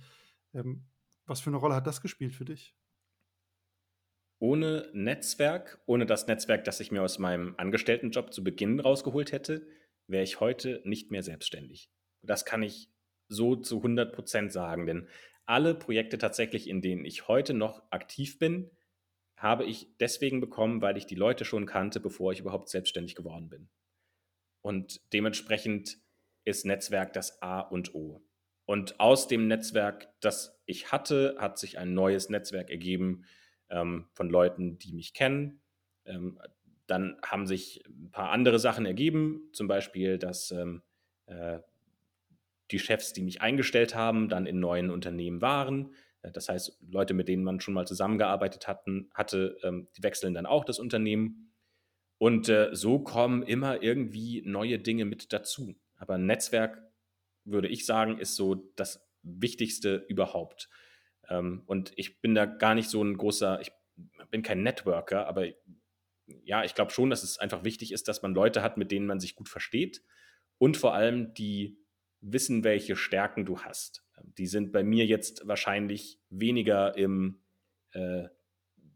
Ähm, 0.55 0.85
was 1.27 1.41
für 1.41 1.51
eine 1.51 1.57
Rolle 1.57 1.75
hat 1.75 1.87
das 1.87 2.01
gespielt 2.01 2.35
für 2.35 2.45
dich? 2.45 2.75
Ohne 4.39 4.91
Netzwerk, 4.93 5.81
ohne 5.87 6.05
das 6.05 6.27
Netzwerk, 6.27 6.65
das 6.65 6.81
ich 6.81 6.91
mir 6.91 7.03
aus 7.03 7.19
meinem 7.19 7.55
Angestelltenjob 7.59 8.33
zu 8.33 8.43
Beginn 8.43 8.81
rausgeholt 8.81 9.31
hätte, 9.31 9.67
wäre 10.09 10.25
ich 10.25 10.41
heute 10.41 10.83
nicht 10.85 11.11
mehr 11.11 11.23
selbstständig. 11.23 11.91
Das 12.23 12.45
kann 12.45 12.63
ich 12.63 12.91
so 13.29 13.57
zu 13.57 13.77
100 13.77 14.13
Prozent 14.13 14.53
sagen, 14.53 14.87
denn 14.87 15.09
alle 15.47 15.75
Projekte 15.75 16.19
tatsächlich, 16.19 16.69
in 16.69 16.83
denen 16.83 17.05
ich 17.05 17.29
heute 17.29 17.55
noch 17.55 17.83
aktiv 17.91 18.39
bin, 18.39 18.71
habe 19.37 19.65
ich 19.65 19.89
deswegen 19.99 20.41
bekommen, 20.41 20.83
weil 20.83 20.97
ich 20.97 21.07
die 21.07 21.15
Leute 21.15 21.45
schon 21.45 21.67
kannte, 21.67 21.99
bevor 21.99 22.33
ich 22.33 22.41
überhaupt 22.41 22.69
selbstständig 22.69 23.15
geworden 23.15 23.49
bin. 23.49 23.69
Und 24.61 25.01
dementsprechend 25.13 25.99
ist 26.45 26.67
Netzwerk 26.67 27.13
das 27.13 27.43
A 27.43 27.61
und 27.61 27.95
O. 27.95 28.23
Und 28.65 29.01
aus 29.01 29.29
dem 29.29 29.49
Netzwerk, 29.49 30.09
das 30.21 30.61
ich 30.67 30.93
hatte, 30.93 31.37
hat 31.39 31.59
sich 31.59 31.79
ein 31.79 31.95
neues 31.95 32.29
Netzwerk 32.29 32.71
ergeben 32.71 33.25
ähm, 33.71 34.07
von 34.13 34.31
Leuten, 34.31 34.79
die 34.79 34.93
mich 34.93 35.15
kennen. 35.15 35.61
Ähm, 36.05 36.39
dann 36.87 37.17
haben 37.25 37.47
sich 37.47 37.85
ein 37.87 38.11
paar 38.11 38.31
andere 38.31 38.59
Sachen 38.59 38.87
ergeben, 38.87 39.49
zum 39.53 39.69
Beispiel, 39.69 40.19
dass 40.19 40.51
ähm, 40.51 40.83
äh, 41.27 41.59
die 42.71 42.79
Chefs, 42.79 43.13
die 43.13 43.23
mich 43.23 43.41
eingestellt 43.41 43.95
haben, 43.95 44.29
dann 44.29 44.47
in 44.47 44.61
neuen 44.61 44.91
Unternehmen 44.91 45.41
waren. 45.41 45.95
Äh, 46.23 46.33
das 46.33 46.49
heißt, 46.49 46.79
Leute, 46.89 47.15
mit 47.15 47.29
denen 47.29 47.45
man 47.45 47.61
schon 47.61 47.75
mal 47.75 47.87
zusammengearbeitet 47.87 48.69
hatten, 48.69 49.11
hatte, 49.15 49.59
ähm, 49.63 49.89
die 49.97 50.03
wechseln 50.03 50.35
dann 50.35 50.47
auch 50.47 50.65
das 50.65 50.79
Unternehmen. 50.79 51.53
Und 52.19 52.49
äh, 52.49 52.71
so 52.73 53.01
kommen 53.01 53.43
immer 53.43 53.83
irgendwie 53.83 54.43
neue 54.47 54.79
Dinge 54.79 55.05
mit 55.05 55.33
dazu. 55.33 55.75
Aber 56.03 56.15
ein 56.15 56.27
Netzwerk, 56.27 56.83
würde 57.45 57.69
ich 57.69 57.87
sagen, 57.87 58.19
ist 58.19 58.35
so 58.35 58.57
das 58.75 59.09
Wichtigste 59.23 60.05
überhaupt. 60.09 60.69
Ähm, 61.29 61.63
und 61.67 61.93
ich 61.95 62.21
bin 62.21 62.35
da 62.35 62.45
gar 62.45 62.75
nicht 62.75 62.91
so 62.91 63.05
ein 63.05 63.17
großer, 63.17 63.61
ich 63.61 63.71
bin 64.29 64.43
kein 64.43 64.65
Networker, 64.65 65.29
aber 65.29 65.47
ja, 66.27 66.65
ich 66.65 66.75
glaube 66.75 66.91
schon, 66.91 67.09
dass 67.09 67.23
es 67.23 67.39
einfach 67.39 67.63
wichtig 67.63 67.93
ist, 67.93 68.09
dass 68.09 68.21
man 68.21 68.35
Leute 68.35 68.65
hat, 68.65 68.79
mit 68.79 68.91
denen 68.91 69.07
man 69.07 69.21
sich 69.21 69.37
gut 69.37 69.49
versteht 69.49 70.03
und 70.59 70.77
vor 70.77 70.93
allem 70.93 71.35
die 71.35 71.79
wissen, 72.21 72.65
welche 72.65 72.97
Stärken 72.97 73.45
du 73.45 73.61
hast. 73.61 74.05
Die 74.39 74.49
sind 74.49 74.73
bei 74.73 74.83
mir 74.83 75.07
jetzt 75.07 75.47
wahrscheinlich 75.47 76.21
weniger 76.31 76.97
im, 76.97 77.45
äh, 77.93 78.25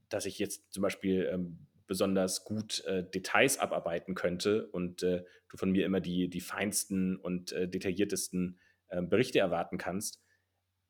dass 0.09 0.27
ich 0.27 0.41
jetzt 0.41 0.73
zum 0.73 0.83
Beispiel 0.83 1.31
ähm, 1.33 1.69
besonders 1.87 2.45
gut 2.45 2.85
äh, 2.85 3.05
Details 3.09 3.59
abarbeiten 3.59 4.15
könnte 4.15 4.69
und 4.69 5.03
äh, 5.03 5.25
du 5.49 5.57
von 5.57 5.71
mir 5.71 5.87
immer 5.87 6.01
die, 6.01 6.29
die 6.29 6.41
feinsten 6.41 7.17
und 7.17 7.53
äh, 7.53 7.69
detailliertesten 7.69 8.59
ähm, 8.91 9.09
Berichte 9.09 9.39
erwarten 9.39 9.79
kannst. 9.79 10.23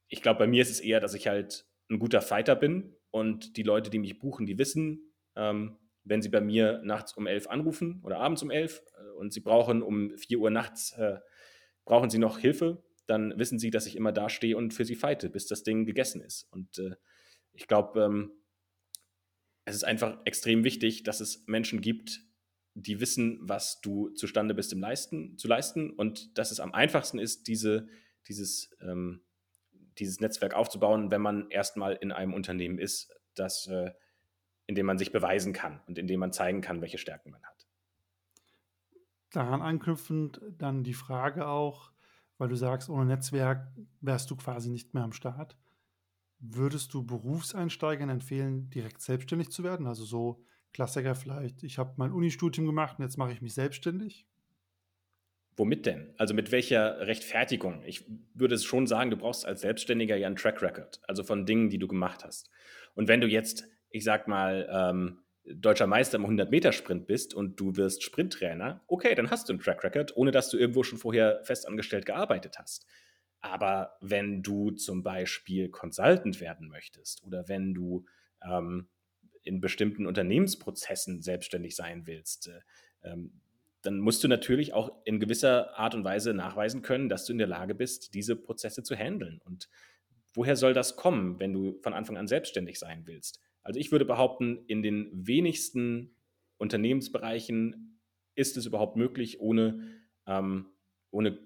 Ich 0.09 0.23
glaube, 0.23 0.39
bei 0.39 0.47
mir 0.47 0.63
ist 0.63 0.71
es 0.71 0.81
eher, 0.81 1.01
dass 1.01 1.15
ich 1.15 1.29
halt 1.29 1.67
ein 1.91 1.99
guter 1.99 2.21
Fighter 2.21 2.57
bin 2.57 2.97
und 3.11 3.57
die 3.57 3.63
Leute, 3.63 3.91
die 3.91 3.99
mich 3.99 4.19
buchen, 4.19 4.47
die 4.47 4.59
wissen, 4.59 5.13
ähm, 5.35 5.79
wenn 6.05 6.23
sie 6.23 6.29
bei 6.29 6.41
mir 6.41 6.81
nachts 6.85 7.13
um 7.15 7.27
elf 7.27 7.49
anrufen 7.49 8.01
oder 8.05 8.19
abends 8.19 8.43
um 8.43 8.51
elf 8.51 8.83
äh, 8.97 9.11
und 9.19 9.33
sie 9.33 9.41
brauchen 9.41 9.83
um 9.83 10.17
vier 10.17 10.39
Uhr 10.39 10.51
nachts, 10.51 10.93
äh, 10.93 11.19
brauchen 11.85 12.11
sie 12.11 12.19
noch 12.19 12.39
Hilfe, 12.39 12.83
dann 13.07 13.39
wissen 13.39 13.59
sie, 13.59 13.71
dass 13.71 13.87
ich 13.87 13.97
immer 13.97 14.13
da 14.13 14.29
stehe 14.29 14.57
und 14.57 14.75
für 14.75 14.85
sie 14.85 14.97
fighte, 14.97 15.31
bis 15.31 15.47
das 15.47 15.63
Ding 15.63 15.85
gegessen 15.85 16.21
ist. 16.21 16.49
Und 16.51 16.79
äh, 16.79 16.97
ich 17.53 17.67
glaube, 17.67 18.05
ähm, 18.05 18.33
es 19.67 19.75
ist 19.75 19.85
einfach 19.85 20.19
extrem 20.25 20.65
wichtig, 20.65 21.03
dass 21.03 21.21
es 21.21 21.47
Menschen 21.47 21.83
gibt, 21.83 22.23
die 22.75 23.01
wissen, 23.01 23.39
was 23.43 23.81
du 23.81 24.11
zustande 24.11 24.55
bist 24.55 24.73
im 24.73 24.81
Leisten, 24.81 25.37
zu 25.37 25.49
leisten 25.49 25.91
und 25.91 26.39
dass 26.39 26.51
es 26.51 26.61
am 26.61 26.73
einfachsten 26.73 27.19
ist, 27.19 27.49
diese, 27.49 27.89
dieses, 28.29 28.71
ähm, 28.81 29.23
dieses 29.99 30.21
Netzwerk 30.21 30.55
aufzubauen, 30.55 31.11
wenn 31.11 31.21
man 31.21 31.51
erstmal 31.51 31.95
in 31.95 32.13
einem 32.13 32.33
Unternehmen 32.33 32.79
ist, 32.79 33.13
das 33.35 33.67
äh, 33.67 33.91
in 34.67 34.75
dem 34.75 34.87
man 34.87 34.99
sich 34.99 35.13
beweisen 35.13 35.53
kann 35.53 35.81
und 35.87 35.99
in 35.99 36.07
dem 36.07 36.21
man 36.21 36.33
zeigen 36.33 36.61
kann, 36.61 36.81
welche 36.81 36.99
Stärken 36.99 37.31
man 37.31 37.43
hat. 37.43 37.67
Daran 39.31 39.63
anknüpfend 39.63 40.41
dann 40.59 40.85
die 40.85 40.95
Frage 40.95 41.47
auch, 41.47 41.93
weil 42.39 42.49
du 42.49 42.57
sagst, 42.57 42.89
ohne 42.89 43.07
Netzwerk 43.07 43.69
wärst 44.01 44.31
du 44.31 44.37
quasi 44.37 44.71
nicht 44.71 44.95
mehr 44.95 45.03
am 45.03 45.13
Start. 45.13 45.57
Würdest 46.39 46.93
du 46.95 47.05
Berufseinsteigern 47.05 48.09
empfehlen, 48.09 48.71
direkt 48.71 49.01
selbstständig 49.01 49.51
zu 49.51 49.65
werden? 49.65 49.87
Also 49.87 50.05
so 50.05 50.45
Klassiker 50.73 51.15
vielleicht, 51.15 51.63
ich 51.63 51.79
habe 51.79 51.95
mein 51.97 52.13
Unistudium 52.13 52.67
gemacht 52.67 52.99
und 52.99 53.05
jetzt 53.05 53.17
mache 53.17 53.33
ich 53.33 53.41
mich 53.41 53.55
selbstständig? 53.55 54.27
Womit 55.57 55.87
denn? 55.87 56.13
Also 56.19 56.35
mit 56.35 56.53
welcher 56.53 57.07
Rechtfertigung? 57.07 57.83
Ich 57.87 58.05
würde 58.35 58.55
es 58.55 58.65
schon 58.65 58.87
sagen, 58.87 59.11
du 59.11 59.17
brauchst 59.17 59.47
als 59.47 59.63
Selbstständiger 59.63 60.17
ja 60.17 60.27
einen 60.27 60.37
Track 60.37 60.61
Record, 60.61 61.01
also 61.09 61.25
von 61.25 61.47
Dingen, 61.47 61.71
die 61.71 61.79
du 61.79 61.89
gemacht 61.89 62.25
hast. 62.25 62.51
Und 62.95 63.09
wenn 63.09 63.23
du 63.23 63.27
jetzt 63.27 63.67
ich 63.97 64.05
sag 64.05 64.29
mal, 64.29 64.69
ähm, 64.71 65.19
deutscher 65.45 65.87
Meister 65.87 66.19
im 66.19 66.27
100-Meter-Sprint 66.27 67.07
bist 67.07 67.33
und 67.33 67.59
du 67.59 67.77
wirst 67.77 68.03
Sprinttrainer, 68.03 68.83
okay, 68.89 69.15
dann 69.15 69.31
hast 69.31 69.49
du 69.49 69.53
einen 69.53 69.61
Track 69.61 69.85
Record, 69.85 70.17
ohne 70.17 70.33
dass 70.33 70.51
du 70.51 70.59
irgendwo 70.59 70.83
schon 70.83 70.99
vorher 70.99 71.41
festangestellt 71.45 72.05
gearbeitet 72.05 72.59
hast. 72.59 72.87
Aber 73.41 73.97
wenn 74.01 74.43
du 74.43 74.73
zum 74.73 75.03
Beispiel 75.03 75.69
Consultant 75.69 76.41
werden 76.41 76.69
möchtest 76.69 77.25
oder 77.25 77.49
wenn 77.49 77.75
du 77.75 78.05
ähm, 78.43 78.89
in 79.43 79.61
bestimmten 79.61 80.07
Unternehmensprozessen 80.07 81.23
selbstständig 81.23 81.77
sein 81.77 82.07
willst, 82.07 82.49
äh, 82.49 82.61
ähm, 83.05 83.41
dann 83.83 84.01
musst 84.01 84.25
du 84.25 84.29
natürlich 84.29 84.73
auch 84.73 84.91
in 85.05 85.21
gewisser 85.21 85.79
Art 85.79 85.95
und 85.95 86.03
Weise 86.03 86.35
nachweisen 86.35 86.83
können, 86.83 87.09
dass 87.09 87.25
du 87.25 87.33
in 87.33 87.39
der 87.39 87.47
Lage 87.47 87.75
bist, 87.75 88.15
diese 88.15 88.35
Prozesse 88.35 88.83
zu 88.83 88.97
handeln. 88.97 89.41
Und 89.45 89.69
woher 90.35 90.57
soll 90.57 90.75
das 90.75 90.97
kommen, 90.97 91.39
wenn 91.39 91.53
du 91.53 91.79
von 91.83 91.95
Anfang 91.95 92.17
an 92.17 92.27
selbstständig 92.27 92.81
sein 92.81 93.07
willst? 93.07 93.41
Also 93.63 93.79
ich 93.79 93.93
würde 93.93 94.05
behaupten, 94.05 94.65
in 94.67 94.83
den 94.83 95.09
wenigsten 95.13 96.17
Unternehmensbereichen 96.57 98.01
ist 98.35 98.57
es 98.57 98.67
überhaupt 98.67 98.97
möglich, 98.97 99.41
ohne, 99.41 99.81
ähm, 100.27 100.67
ohne 101.11 101.39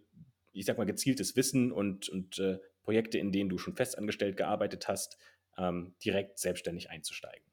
ich 0.53 0.67
sag 0.67 0.79
mal, 0.79 0.85
gezieltes 0.85 1.37
Wissen 1.37 1.73
und, 1.73 2.09
und 2.09 2.39
äh, 2.39 2.59
Projekte, 2.83 3.19
in 3.19 3.33
denen 3.33 3.51
du 3.51 3.59
schon 3.59 3.75
festangestellt 3.75 4.37
gearbeitet 4.37 4.89
hast, 4.89 5.19
ähm, 5.57 5.95
direkt 6.05 6.39
selbstständig 6.39 6.91
einzusteigen. 6.91 7.45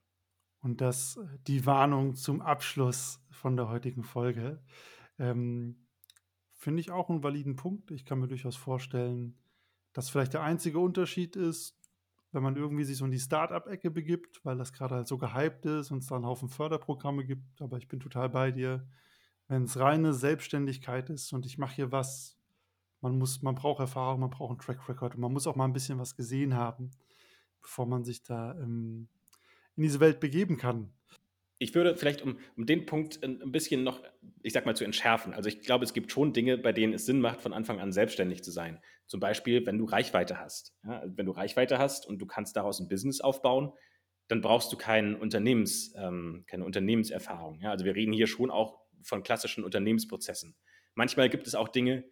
Und 0.61 0.81
das 0.81 1.19
die 1.45 1.65
Warnung 1.65 2.15
zum 2.15 2.41
Abschluss 2.41 3.21
von 3.29 3.55
der 3.55 3.69
heutigen 3.69 4.03
Folge. 4.03 4.61
Ähm, 5.19 5.87
Finde 6.53 6.81
ich 6.81 6.89
auch 6.89 7.09
einen 7.09 7.23
validen 7.23 7.55
Punkt. 7.55 7.91
Ich 7.91 8.03
kann 8.03 8.19
mir 8.19 8.27
durchaus 8.27 8.55
vorstellen, 8.55 9.37
dass 9.93 10.09
vielleicht 10.09 10.33
der 10.33 10.41
einzige 10.41 10.79
Unterschied 10.79 11.35
ist, 11.35 11.79
wenn 12.31 12.43
man 12.43 12.55
irgendwie 12.55 12.83
sich 12.83 12.97
so 12.97 13.05
in 13.05 13.11
die 13.11 13.19
Start-up-Ecke 13.19 13.91
begibt, 13.91 14.43
weil 14.43 14.57
das 14.57 14.73
gerade 14.73 14.95
halt 14.95 15.07
so 15.07 15.17
gehypt 15.17 15.65
ist 15.65 15.91
und 15.91 15.99
es 15.99 16.07
da 16.07 16.15
einen 16.15 16.25
Haufen 16.25 16.49
Förderprogramme 16.49 17.25
gibt. 17.25 17.61
Aber 17.61 17.77
ich 17.77 17.87
bin 17.87 17.99
total 17.99 18.29
bei 18.29 18.51
dir. 18.51 18.87
Wenn 19.47 19.63
es 19.63 19.79
reine 19.79 20.13
Selbstständigkeit 20.13 21.09
ist 21.09 21.31
und 21.31 21.45
ich 21.45 21.57
mache 21.57 21.75
hier 21.75 21.91
was, 21.91 22.36
man 23.01 23.17
muss, 23.17 23.41
man 23.41 23.55
braucht 23.55 23.79
Erfahrung, 23.79 24.19
man 24.19 24.29
braucht 24.29 24.51
einen 24.51 24.59
Track 24.59 24.87
Record 24.89 25.15
und 25.15 25.21
man 25.21 25.33
muss 25.33 25.47
auch 25.47 25.55
mal 25.55 25.65
ein 25.65 25.73
bisschen 25.73 25.99
was 25.99 26.15
gesehen 26.15 26.55
haben, 26.55 26.91
bevor 27.61 27.85
man 27.85 28.03
sich 28.03 28.23
da 28.23 28.53
ähm, 28.55 29.07
in 29.75 29.83
diese 29.83 29.99
Welt 29.99 30.19
begeben 30.19 30.57
kann 30.57 30.93
ich 31.59 31.73
würde 31.73 31.95
vielleicht, 31.95 32.21
um, 32.21 32.37
um 32.55 32.65
den 32.65 32.85
Punkt 32.85 33.23
ein 33.23 33.51
bisschen 33.51 33.83
noch, 33.83 34.03
ich 34.43 34.53
sag 34.53 34.65
mal, 34.65 34.75
zu 34.75 34.83
entschärfen. 34.83 35.33
Also 35.33 35.49
ich 35.49 35.61
glaube, 35.61 35.85
es 35.85 35.93
gibt 35.93 36.11
schon 36.11 36.33
Dinge, 36.33 36.57
bei 36.57 36.71
denen 36.71 36.93
es 36.93 37.05
Sinn 37.05 37.19
macht, 37.19 37.41
von 37.41 37.53
Anfang 37.53 37.79
an 37.79 37.91
selbstständig 37.91 38.43
zu 38.43 38.51
sein. 38.51 38.79
Zum 39.07 39.19
Beispiel, 39.19 39.65
wenn 39.65 39.77
du 39.77 39.85
Reichweite 39.85 40.39
hast. 40.39 40.75
Ja, 40.83 41.03
wenn 41.05 41.25
du 41.25 41.31
Reichweite 41.31 41.79
hast 41.79 42.05
und 42.05 42.19
du 42.19 42.25
kannst 42.25 42.55
daraus 42.55 42.79
ein 42.79 42.87
Business 42.87 43.21
aufbauen, 43.21 43.73
dann 44.27 44.41
brauchst 44.41 44.71
du 44.71 44.77
kein 44.77 45.15
Unternehmens, 45.15 45.93
ähm, 45.97 46.43
keine 46.47 46.65
Unternehmenserfahrung. 46.65 47.59
Ja, 47.61 47.71
also 47.71 47.85
wir 47.85 47.95
reden 47.95 48.13
hier 48.13 48.27
schon 48.27 48.51
auch 48.51 48.79
von 49.01 49.23
klassischen 49.23 49.63
Unternehmensprozessen. 49.63 50.55
Manchmal 50.93 51.29
gibt 51.29 51.47
es 51.47 51.55
auch 51.55 51.69
Dinge, 51.69 52.03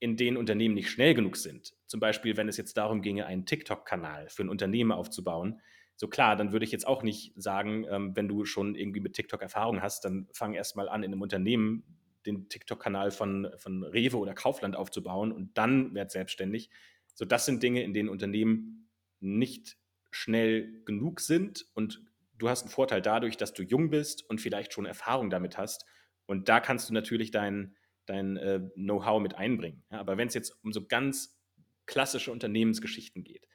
in 0.00 0.16
denen 0.16 0.36
Unternehmen 0.36 0.74
nicht 0.74 0.90
schnell 0.90 1.14
genug 1.14 1.36
sind. 1.36 1.74
Zum 1.86 2.00
Beispiel, 2.00 2.36
wenn 2.36 2.48
es 2.48 2.56
jetzt 2.56 2.76
darum 2.76 3.02
ginge, 3.02 3.26
einen 3.26 3.46
TikTok-Kanal 3.46 4.28
für 4.28 4.42
ein 4.42 4.48
Unternehmen 4.48 4.92
aufzubauen, 4.92 5.60
so 5.96 6.06
klar, 6.06 6.36
dann 6.36 6.52
würde 6.52 6.64
ich 6.64 6.70
jetzt 6.70 6.86
auch 6.86 7.02
nicht 7.02 7.32
sagen, 7.34 7.84
ähm, 7.90 8.14
wenn 8.14 8.28
du 8.28 8.44
schon 8.44 8.76
irgendwie 8.76 9.00
mit 9.00 9.14
TikTok 9.14 9.42
Erfahrung 9.42 9.82
hast, 9.82 10.04
dann 10.04 10.28
fang 10.32 10.54
erstmal 10.54 10.88
an, 10.88 11.02
in 11.02 11.12
einem 11.12 11.22
Unternehmen 11.22 11.82
den 12.24 12.48
TikTok-Kanal 12.48 13.10
von, 13.10 13.48
von 13.56 13.82
Rewe 13.82 14.16
oder 14.16 14.34
Kaufland 14.34 14.76
aufzubauen 14.76 15.32
und 15.32 15.58
dann 15.58 15.94
werd 15.94 16.12
selbstständig. 16.12 16.70
So, 17.14 17.24
das 17.24 17.46
sind 17.46 17.64
Dinge, 17.64 17.82
in 17.82 17.94
denen 17.94 18.08
Unternehmen 18.08 18.88
nicht 19.18 19.76
schnell 20.12 20.82
genug 20.84 21.20
sind 21.20 21.66
und 21.74 22.00
du 22.38 22.48
hast 22.48 22.62
einen 22.62 22.70
Vorteil 22.70 23.02
dadurch, 23.02 23.36
dass 23.36 23.52
du 23.52 23.64
jung 23.64 23.90
bist 23.90 24.28
und 24.30 24.40
vielleicht 24.40 24.72
schon 24.72 24.86
Erfahrung 24.86 25.30
damit 25.30 25.58
hast. 25.58 25.84
Und 26.26 26.48
da 26.48 26.60
kannst 26.60 26.88
du 26.88 26.94
natürlich 26.94 27.32
dein, 27.32 27.74
dein 28.08 28.36
äh, 28.36 28.60
Know-how 28.74 29.20
mit 29.20 29.34
einbringen. 29.34 29.84
Ja, 29.90 30.00
aber 30.00 30.16
wenn 30.16 30.28
es 30.28 30.34
jetzt 30.34 30.56
um 30.62 30.72
so 30.72 30.86
ganz 30.86 31.38
klassische 31.86 32.32
Unternehmensgeschichten 32.32 33.24
geht, 33.24 33.46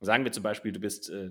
sagen 0.00 0.24
wir 0.24 0.32
zum 0.32 0.42
Beispiel, 0.42 0.72
du 0.72 0.80
bist 0.80 1.10
äh, 1.10 1.30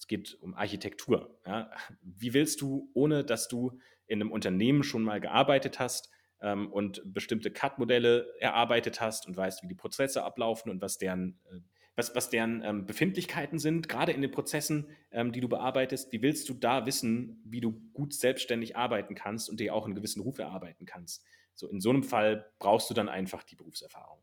es 0.00 0.06
geht 0.06 0.38
um 0.40 0.54
Architektur. 0.54 1.38
Ja. 1.46 1.70
Wie 2.00 2.32
willst 2.32 2.62
du, 2.62 2.90
ohne 2.94 3.22
dass 3.22 3.48
du 3.48 3.78
in 4.06 4.20
einem 4.20 4.32
Unternehmen 4.32 4.82
schon 4.82 5.02
mal 5.02 5.20
gearbeitet 5.20 5.78
hast 5.78 6.10
ähm, 6.40 6.72
und 6.72 7.02
bestimmte 7.04 7.50
CAD-Modelle 7.50 8.26
erarbeitet 8.40 9.00
hast 9.00 9.26
und 9.26 9.36
weißt, 9.36 9.62
wie 9.62 9.68
die 9.68 9.74
Prozesse 9.74 10.24
ablaufen 10.24 10.70
und 10.70 10.80
was 10.80 10.96
deren, 10.96 11.38
äh, 11.52 11.60
was, 11.96 12.14
was 12.14 12.30
deren 12.30 12.62
ähm, 12.64 12.86
Befindlichkeiten 12.86 13.58
sind, 13.58 13.90
gerade 13.90 14.12
in 14.12 14.22
den 14.22 14.30
Prozessen, 14.30 14.88
ähm, 15.10 15.32
die 15.32 15.40
du 15.40 15.50
bearbeitest, 15.50 16.10
wie 16.12 16.22
willst 16.22 16.48
du 16.48 16.54
da 16.54 16.86
wissen, 16.86 17.42
wie 17.44 17.60
du 17.60 17.72
gut 17.92 18.14
selbstständig 18.14 18.76
arbeiten 18.76 19.14
kannst 19.14 19.50
und 19.50 19.60
dir 19.60 19.74
auch 19.74 19.84
einen 19.84 19.94
gewissen 19.94 20.22
Ruf 20.22 20.38
erarbeiten 20.38 20.86
kannst? 20.86 21.22
So 21.54 21.68
in 21.68 21.80
so 21.80 21.90
einem 21.90 22.02
Fall 22.02 22.50
brauchst 22.58 22.88
du 22.90 22.94
dann 22.94 23.08
einfach 23.08 23.42
die 23.42 23.56
Berufserfahrung. 23.56 24.18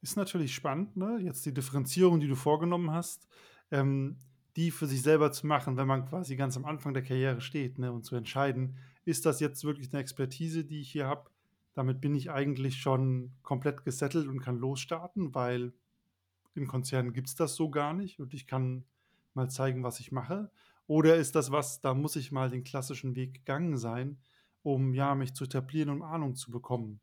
Ist 0.00 0.16
natürlich 0.16 0.54
spannend, 0.54 0.96
ne? 0.96 1.18
Jetzt 1.22 1.46
die 1.46 1.54
Differenzierung, 1.54 2.18
die 2.18 2.28
du 2.28 2.34
vorgenommen 2.34 2.90
hast 2.90 3.28
ähm, 3.72 4.16
die 4.56 4.70
für 4.70 4.86
sich 4.86 5.02
selber 5.02 5.32
zu 5.32 5.46
machen, 5.46 5.76
wenn 5.76 5.88
man 5.88 6.06
quasi 6.06 6.36
ganz 6.36 6.56
am 6.56 6.66
Anfang 6.66 6.92
der 6.94 7.02
Karriere 7.02 7.40
steht 7.40 7.78
ne, 7.78 7.90
und 7.90 8.04
zu 8.04 8.14
entscheiden, 8.14 8.76
ist 9.04 9.26
das 9.26 9.40
jetzt 9.40 9.64
wirklich 9.64 9.92
eine 9.92 10.00
Expertise, 10.00 10.64
die 10.64 10.80
ich 10.80 10.92
hier 10.92 11.06
habe, 11.06 11.30
damit 11.74 12.00
bin 12.00 12.14
ich 12.14 12.30
eigentlich 12.30 12.76
schon 12.76 13.32
komplett 13.42 13.84
gesettelt 13.84 14.28
und 14.28 14.40
kann 14.40 14.58
losstarten, 14.58 15.34
weil 15.34 15.72
in 16.54 16.66
Konzernen 16.66 17.14
gibt 17.14 17.28
es 17.28 17.34
das 17.34 17.54
so 17.54 17.70
gar 17.70 17.94
nicht 17.94 18.20
und 18.20 18.34
ich 18.34 18.46
kann 18.46 18.84
mal 19.32 19.48
zeigen, 19.48 19.82
was 19.82 19.98
ich 19.98 20.12
mache. 20.12 20.50
Oder 20.86 21.16
ist 21.16 21.34
das 21.34 21.50
was, 21.50 21.80
da 21.80 21.94
muss 21.94 22.16
ich 22.16 22.30
mal 22.30 22.50
den 22.50 22.62
klassischen 22.62 23.16
Weg 23.16 23.32
gegangen 23.32 23.78
sein, 23.78 24.18
um 24.62 24.94
ja 24.94 25.14
mich 25.14 25.34
zu 25.34 25.44
etablieren 25.44 25.90
und 25.90 26.02
Ahnung 26.02 26.34
zu 26.34 26.50
bekommen. 26.50 27.00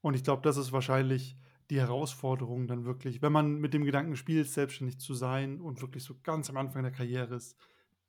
Und 0.00 0.14
ich 0.14 0.24
glaube, 0.24 0.42
das 0.42 0.56
ist 0.56 0.72
wahrscheinlich 0.72 1.36
die 1.70 1.80
Herausforderung 1.80 2.66
dann 2.66 2.84
wirklich, 2.84 3.22
wenn 3.22 3.32
man 3.32 3.58
mit 3.58 3.72
dem 3.72 3.84
Gedanken 3.84 4.16
spielt, 4.16 4.48
selbstständig 4.48 4.98
zu 4.98 5.14
sein 5.14 5.60
und 5.60 5.80
wirklich 5.80 6.04
so 6.04 6.14
ganz 6.22 6.50
am 6.50 6.58
Anfang 6.58 6.82
der 6.82 6.92
Karriere 6.92 7.36
ist, 7.36 7.56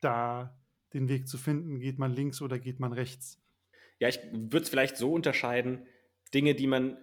da 0.01 0.59
den 0.93 1.09
Weg 1.09 1.27
zu 1.27 1.37
finden, 1.37 1.79
geht 1.79 1.97
man 1.97 2.11
links 2.11 2.41
oder 2.41 2.59
geht 2.59 2.79
man 2.79 2.93
rechts. 2.93 3.41
Ja, 3.99 4.09
ich 4.09 4.19
würde 4.31 4.63
es 4.63 4.69
vielleicht 4.69 4.97
so 4.97 5.13
unterscheiden, 5.13 5.85
Dinge, 6.33 6.55
die 6.55 6.67
man, 6.67 6.97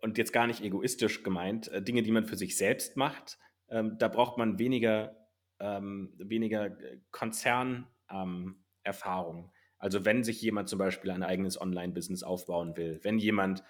und 0.00 0.16
jetzt 0.16 0.32
gar 0.32 0.46
nicht 0.46 0.62
egoistisch 0.62 1.22
gemeint, 1.22 1.68
äh, 1.68 1.82
Dinge, 1.82 2.02
die 2.02 2.10
man 2.10 2.24
für 2.24 2.36
sich 2.36 2.56
selbst 2.56 2.96
macht, 2.96 3.38
ähm, 3.68 3.98
da 3.98 4.08
braucht 4.08 4.38
man 4.38 4.58
weniger, 4.58 5.28
ähm, 5.60 6.14
weniger 6.16 6.66
äh, 6.66 7.00
Konzernerfahrung. 7.10 9.44
Ähm, 9.44 9.51
also 9.82 10.04
wenn 10.04 10.22
sich 10.22 10.40
jemand 10.40 10.68
zum 10.68 10.78
Beispiel 10.78 11.10
ein 11.10 11.24
eigenes 11.24 11.60
Online-Business 11.60 12.22
aufbauen 12.22 12.76
will, 12.76 13.00
wenn 13.02 13.18
jemand 13.18 13.64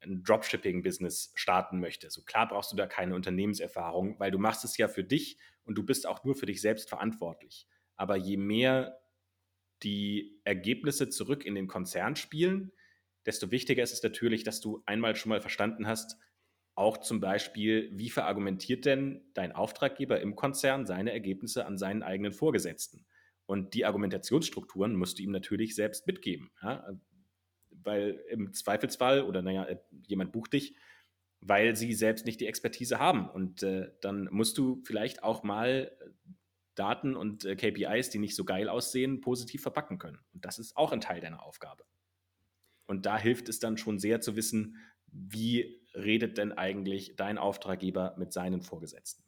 ein 0.00 0.22
Dropshipping-Business 0.22 1.30
starten 1.34 1.78
möchte. 1.78 2.08
So 2.08 2.22
klar 2.22 2.48
brauchst 2.48 2.72
du 2.72 2.76
da 2.76 2.86
keine 2.86 3.14
Unternehmenserfahrung, 3.14 4.18
weil 4.18 4.30
du 4.30 4.38
machst 4.38 4.64
es 4.64 4.78
ja 4.78 4.88
für 4.88 5.04
dich 5.04 5.36
und 5.64 5.76
du 5.76 5.84
bist 5.84 6.06
auch 6.06 6.24
nur 6.24 6.34
für 6.34 6.46
dich 6.46 6.62
selbst 6.62 6.88
verantwortlich. 6.88 7.68
Aber 7.96 8.16
je 8.16 8.38
mehr 8.38 9.02
die 9.82 10.40
Ergebnisse 10.44 11.10
zurück 11.10 11.44
in 11.44 11.54
den 11.54 11.66
Konzern 11.68 12.16
spielen, 12.16 12.72
desto 13.26 13.50
wichtiger 13.50 13.82
ist 13.82 13.92
es 13.92 14.02
natürlich, 14.02 14.44
dass 14.44 14.62
du 14.62 14.82
einmal 14.86 15.16
schon 15.16 15.28
mal 15.28 15.42
verstanden 15.42 15.86
hast, 15.86 16.16
auch 16.74 16.96
zum 16.96 17.20
Beispiel, 17.20 17.90
wie 17.92 18.08
verargumentiert 18.08 18.86
denn 18.86 19.20
dein 19.34 19.52
Auftraggeber 19.52 20.18
im 20.22 20.34
Konzern 20.34 20.86
seine 20.86 21.12
Ergebnisse 21.12 21.66
an 21.66 21.76
seinen 21.76 22.02
eigenen 22.02 22.32
Vorgesetzten? 22.32 23.04
Und 23.46 23.74
die 23.74 23.84
Argumentationsstrukturen 23.84 24.94
musst 24.94 25.18
du 25.18 25.22
ihm 25.22 25.32
natürlich 25.32 25.74
selbst 25.74 26.06
mitgeben. 26.06 26.50
Ja? 26.62 26.96
weil 27.84 28.22
im 28.28 28.52
Zweifelsfall 28.52 29.22
oder 29.22 29.42
naja, 29.42 29.64
äh, 29.64 29.78
jemand 30.06 30.32
bucht 30.32 30.52
dich, 30.52 30.74
weil 31.40 31.76
sie 31.76 31.92
selbst 31.94 32.26
nicht 32.26 32.40
die 32.40 32.46
Expertise 32.46 32.98
haben. 32.98 33.28
Und 33.28 33.62
äh, 33.62 33.90
dann 34.00 34.28
musst 34.30 34.58
du 34.58 34.82
vielleicht 34.84 35.22
auch 35.22 35.42
mal 35.42 35.90
äh, 36.00 36.10
Daten 36.74 37.16
und 37.16 37.44
äh, 37.44 37.56
KPIs, 37.56 38.10
die 38.10 38.18
nicht 38.18 38.36
so 38.36 38.44
geil 38.44 38.68
aussehen, 38.68 39.20
positiv 39.20 39.62
verpacken 39.62 39.98
können. 39.98 40.18
Und 40.32 40.44
das 40.44 40.58
ist 40.58 40.76
auch 40.76 40.92
ein 40.92 41.00
Teil 41.00 41.20
deiner 41.20 41.42
Aufgabe. 41.42 41.84
Und 42.86 43.06
da 43.06 43.18
hilft 43.18 43.48
es 43.48 43.58
dann 43.58 43.76
schon 43.76 43.98
sehr 43.98 44.20
zu 44.20 44.36
wissen, 44.36 44.76
wie 45.06 45.80
redet 45.94 46.38
denn 46.38 46.52
eigentlich 46.52 47.16
dein 47.16 47.38
Auftraggeber 47.38 48.14
mit 48.18 48.32
seinen 48.32 48.62
Vorgesetzten. 48.62 49.24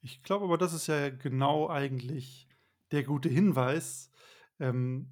Ich 0.00 0.22
glaube 0.22 0.46
aber, 0.46 0.58
das 0.58 0.72
ist 0.72 0.88
ja 0.88 1.10
genau 1.10 1.68
eigentlich 1.68 2.48
der 2.92 3.02
gute 3.02 3.28
Hinweis, 3.28 4.10
ähm, 4.60 5.10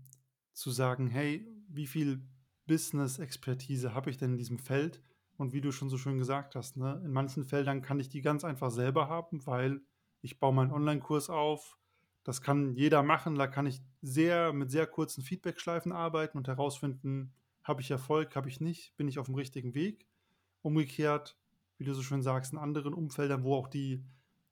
zu 0.53 0.71
sagen, 0.71 1.07
hey, 1.09 1.47
wie 1.69 1.87
viel 1.87 2.23
Business-Expertise 2.67 3.95
habe 3.95 4.11
ich 4.11 4.19
denn 4.19 4.33
in 4.33 4.39
diesem 4.39 4.59
Feld? 4.59 5.03
Und 5.37 5.55
wie 5.55 5.63
du 5.63 5.73
schon 5.73 5.89
so 5.89 5.97
schön 5.97 6.19
gesagt 6.19 6.55
hast, 6.55 6.77
ne, 6.77 7.01
in 7.03 7.13
manchen 7.13 7.45
Feldern 7.45 7.81
kann 7.81 7.99
ich 7.99 8.11
die 8.11 8.21
ganz 8.21 8.45
einfach 8.45 8.71
selber 8.71 9.09
haben, 9.09 9.45
weil 9.47 9.81
ich 10.21 10.39
baue 10.39 10.53
meinen 10.53 10.71
Online-Kurs 10.71 11.31
auf. 11.31 11.79
Das 12.25 12.43
kann 12.43 12.75
jeder 12.75 13.03
machen. 13.03 13.37
Da 13.37 13.47
kann 13.47 13.65
ich 13.65 13.81
sehr 14.03 14.53
mit 14.53 14.71
sehr 14.71 14.87
kurzen 14.87 15.23
Feedback-Schleifen 15.23 15.93
arbeiten 15.93 16.37
und 16.37 16.47
herausfinden, 16.47 17.33
habe 17.63 17.81
ich 17.81 17.91
Erfolg, 17.91 18.37
habe 18.37 18.49
ich 18.51 18.61
nicht, 18.61 18.97
bin 18.99 19.09
ich 19.09 19.19
auf 19.19 19.27
dem 19.27 19.35
richtigen 19.35 19.75
Weg. 19.75 20.07
Umgekehrt, 20.61 21.39
wie 21.79 21.85
du 21.85 21.95
so 21.95 22.03
schön 22.03 22.23
sagst, 22.23 22.53
in 22.53 22.59
anderen 22.59 22.93
Umfeldern, 22.93 23.43
wo 23.43 23.55
auch 23.55 23.69
die, 23.69 24.05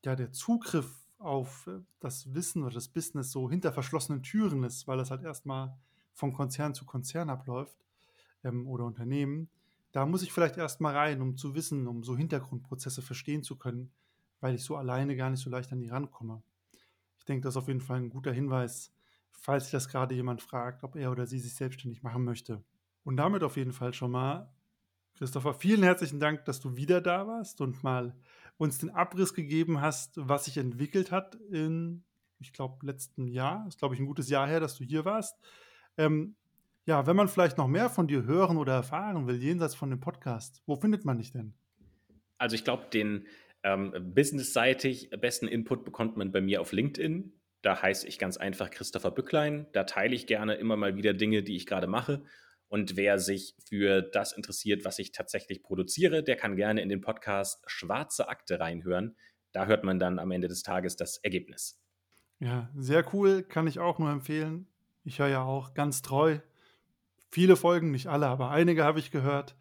ja, 0.05 0.17
der 0.17 0.33
Zugriff 0.33 1.08
auf 1.19 1.69
das 2.01 2.33
Wissen 2.35 2.63
oder 2.63 2.75
das 2.75 2.89
Business 2.89 3.31
so 3.31 3.51
hinter 3.51 3.73
verschlossenen 3.73 4.23
Türen 4.23 4.63
ist, 4.63 4.87
weil 4.87 4.99
das 4.99 5.11
halt 5.11 5.23
erstmal 5.23 5.77
von 6.15 6.33
Konzern 6.33 6.75
zu 6.75 6.85
Konzern 6.85 7.31
abläuft 7.31 7.77
ähm, 8.45 8.67
oder 8.67 8.85
Unternehmen, 8.85 9.49
da 9.93 10.05
muss 10.07 10.23
ich 10.23 10.33
vielleicht 10.33 10.57
erst 10.57 10.81
mal 10.81 10.95
rein, 10.95 11.23
um 11.23 11.37
zu 11.37 11.55
wissen, 11.55 11.87
um 11.87 12.03
so 12.05 12.17
Hintergrundprozesse 12.17 13.03
verstehen 13.03 13.43
zu 13.43 13.57
können, 13.57 13.91
weil 14.41 14.55
ich 14.55 14.63
so 14.63 14.77
alleine 14.77 15.17
gar 15.17 15.31
nicht 15.31 15.41
so 15.41 15.51
leicht 15.51 15.73
an 15.73 15.81
die 15.81 15.89
rankomme. 15.89 16.43
Ich 17.19 17.25
denke, 17.25 17.43
das 17.43 17.55
ist 17.55 17.63
auf 17.63 17.69
jeden 17.69 17.81
Fall 17.81 17.99
ein 17.99 18.11
guter 18.11 18.33
Hinweis, 18.33 18.93
falls 19.31 19.65
sich 19.65 19.73
das 19.73 19.89
gerade 19.89 20.15
jemand 20.15 20.43
fragt, 20.43 20.85
ob 20.85 20.97
er 20.97 21.11
oder 21.11 21.27
sie 21.27 21.39
sich 21.39 21.55
selbstständig 21.55 22.03
machen 22.03 22.25
möchte. 22.25 22.63
Und 23.05 23.17
damit 23.17 23.43
auf 23.43 23.57
jeden 23.57 23.73
Fall 23.73 23.95
schon 23.95 24.11
mal, 24.11 24.53
Christopher, 25.19 25.53
vielen 25.53 25.83
herzlichen 25.83 26.21
Dank, 26.21 26.45
dass 26.45 26.61
du 26.61 26.77
wieder 26.77 27.01
da 27.01 27.27
warst 27.27 27.61
und 27.61 27.83
mal 27.83 28.15
uns 28.57 28.79
den 28.79 28.91
Abriss 28.91 29.35
gegeben 29.35 29.81
hast, 29.81 30.13
was 30.17 30.45
sich 30.45 30.59
entwickelt 30.59 31.11
hat 31.11 31.35
in, 31.51 32.05
ich 32.39 32.53
glaube, 32.53 32.87
letzten 32.87 33.27
Jahr. 33.27 33.67
Ist, 33.67 33.81
glaube 33.81 33.97
ich, 33.97 34.01
ein 34.01 34.07
gutes 34.07 34.31
Jahr 34.31 34.47
her, 34.47 34.61
dass 34.61 34.77
du 34.77 34.85
hier 34.85 35.05
warst. 35.05 35.37
Ähm, 35.97 36.37
ja, 36.87 37.09
wenn 37.09 37.17
man 37.17 37.27
vielleicht 37.27 37.59
noch 37.59 37.67
mehr 37.67 37.91
von 37.91 38.07
dir 38.07 38.27
hören 38.27 38.59
oder 38.59 38.75
erfahren 38.75 39.27
will, 39.27 39.43
jenseits 39.43 39.75
von 39.75 39.91
dem 39.91 39.99
Podcast, 39.99 40.63
wo 40.67 40.77
findet 40.77 41.05
man 41.05 41.19
dich 41.19 41.33
denn? 41.33 41.53
Also 42.39 42.55
ich 42.55 42.63
glaube, 42.63 42.87
den 42.93 43.27
ähm, 43.65 43.93
businessseitig 44.15 45.11
besten 45.21 45.49
Input 45.49 45.85
bekommt 45.85 46.17
man 46.17 46.31
bei 46.31 46.41
mir 46.41 46.61
auf 46.61 46.71
LinkedIn. 46.71 47.33
Da 47.63 47.83
heiße 47.83 48.07
ich 48.07 48.21
ganz 48.21 48.37
einfach 48.37 48.71
Christopher 48.71 49.11
Bücklein. 49.11 49.67
Da 49.73 49.83
teile 49.83 50.15
ich 50.15 50.29
gerne 50.29 50.55
immer 50.55 50.77
mal 50.77 50.95
wieder 50.95 51.13
Dinge, 51.13 51.43
die 51.43 51.57
ich 51.57 51.67
gerade 51.67 51.89
mache. 51.89 52.23
Und 52.69 52.97
wer 52.97 53.19
sich 53.19 53.55
für 53.67 54.03
das 54.03 54.33
interessiert, 54.33 54.85
was 54.85 54.99
ich 54.99 55.13
tatsächlich 55.13 55.63
produziere, 55.63 56.23
der 56.23 56.37
kann 56.37 56.57
gerne 56.57 56.83
in 56.83 56.89
den 56.89 57.01
Podcast 57.01 57.63
Schwarze 57.67 58.29
Akte 58.29 58.61
reinhören. 58.61 59.17
Da 59.53 59.67
hört 59.67 59.85
man 59.85 59.99
dann 59.99 60.19
am 60.19 60.31
Ende 60.31 60.49
des 60.49 60.63
Tages 60.63 60.97
das 60.97 61.19
Ergebnis. 61.19 61.81
Ja, 62.41 62.71
sehr 62.77 63.05
cool, 63.15 63.43
kann 63.43 63.67
ich 63.67 63.79
auch 63.79 63.99
nur 63.99 64.11
empfehlen. 64.11 64.67
Ich 65.05 65.19
höre 65.19 65.29
ja 65.29 65.43
auch 65.43 65.75
ganz 65.75 66.03
treu 66.03 66.41
viele 67.31 67.57
Folgen, 67.57 67.91
nicht 67.91 68.07
alle, 68.07 68.27
aber 68.27 68.51
einige 68.51 68.85
habe 68.85 68.99
ich 68.99 69.11
gehört. 69.11 69.57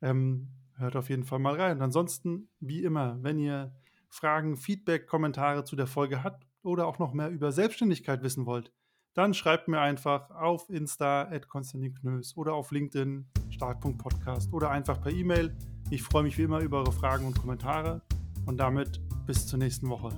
Ähm, 0.00 0.48
hört 0.76 0.96
auf 0.96 1.08
jeden 1.08 1.24
Fall 1.24 1.38
mal 1.38 1.60
rein. 1.60 1.78
Und 1.78 1.82
ansonsten, 1.82 2.48
wie 2.60 2.82
immer, 2.82 3.18
wenn 3.22 3.38
ihr 3.38 3.74
Fragen, 4.08 4.56
Feedback, 4.56 5.06
Kommentare 5.06 5.64
zu 5.64 5.76
der 5.76 5.86
Folge 5.86 6.22
habt 6.22 6.46
oder 6.62 6.86
auch 6.86 6.98
noch 6.98 7.12
mehr 7.12 7.30
über 7.30 7.52
Selbstständigkeit 7.52 8.22
wissen 8.22 8.46
wollt, 8.46 8.72
dann 9.18 9.34
schreibt 9.34 9.66
mir 9.66 9.80
einfach 9.80 10.30
auf 10.30 10.70
Insta 10.70 11.22
at 11.22 11.48
Konstantin 11.48 11.92
Knös 11.92 12.36
oder 12.36 12.54
auf 12.54 12.70
LinkedIn 12.70 13.26
Startpunkt 13.50 13.98
Podcast 13.98 14.52
oder 14.52 14.70
einfach 14.70 15.02
per 15.02 15.10
E-Mail. 15.10 15.56
Ich 15.90 16.04
freue 16.04 16.22
mich 16.22 16.38
wie 16.38 16.42
immer 16.42 16.60
über 16.60 16.78
eure 16.78 16.92
Fragen 16.92 17.26
und 17.26 17.36
Kommentare 17.36 18.00
und 18.46 18.58
damit 18.58 19.00
bis 19.26 19.44
zur 19.44 19.58
nächsten 19.58 19.88
Woche. 19.88 20.10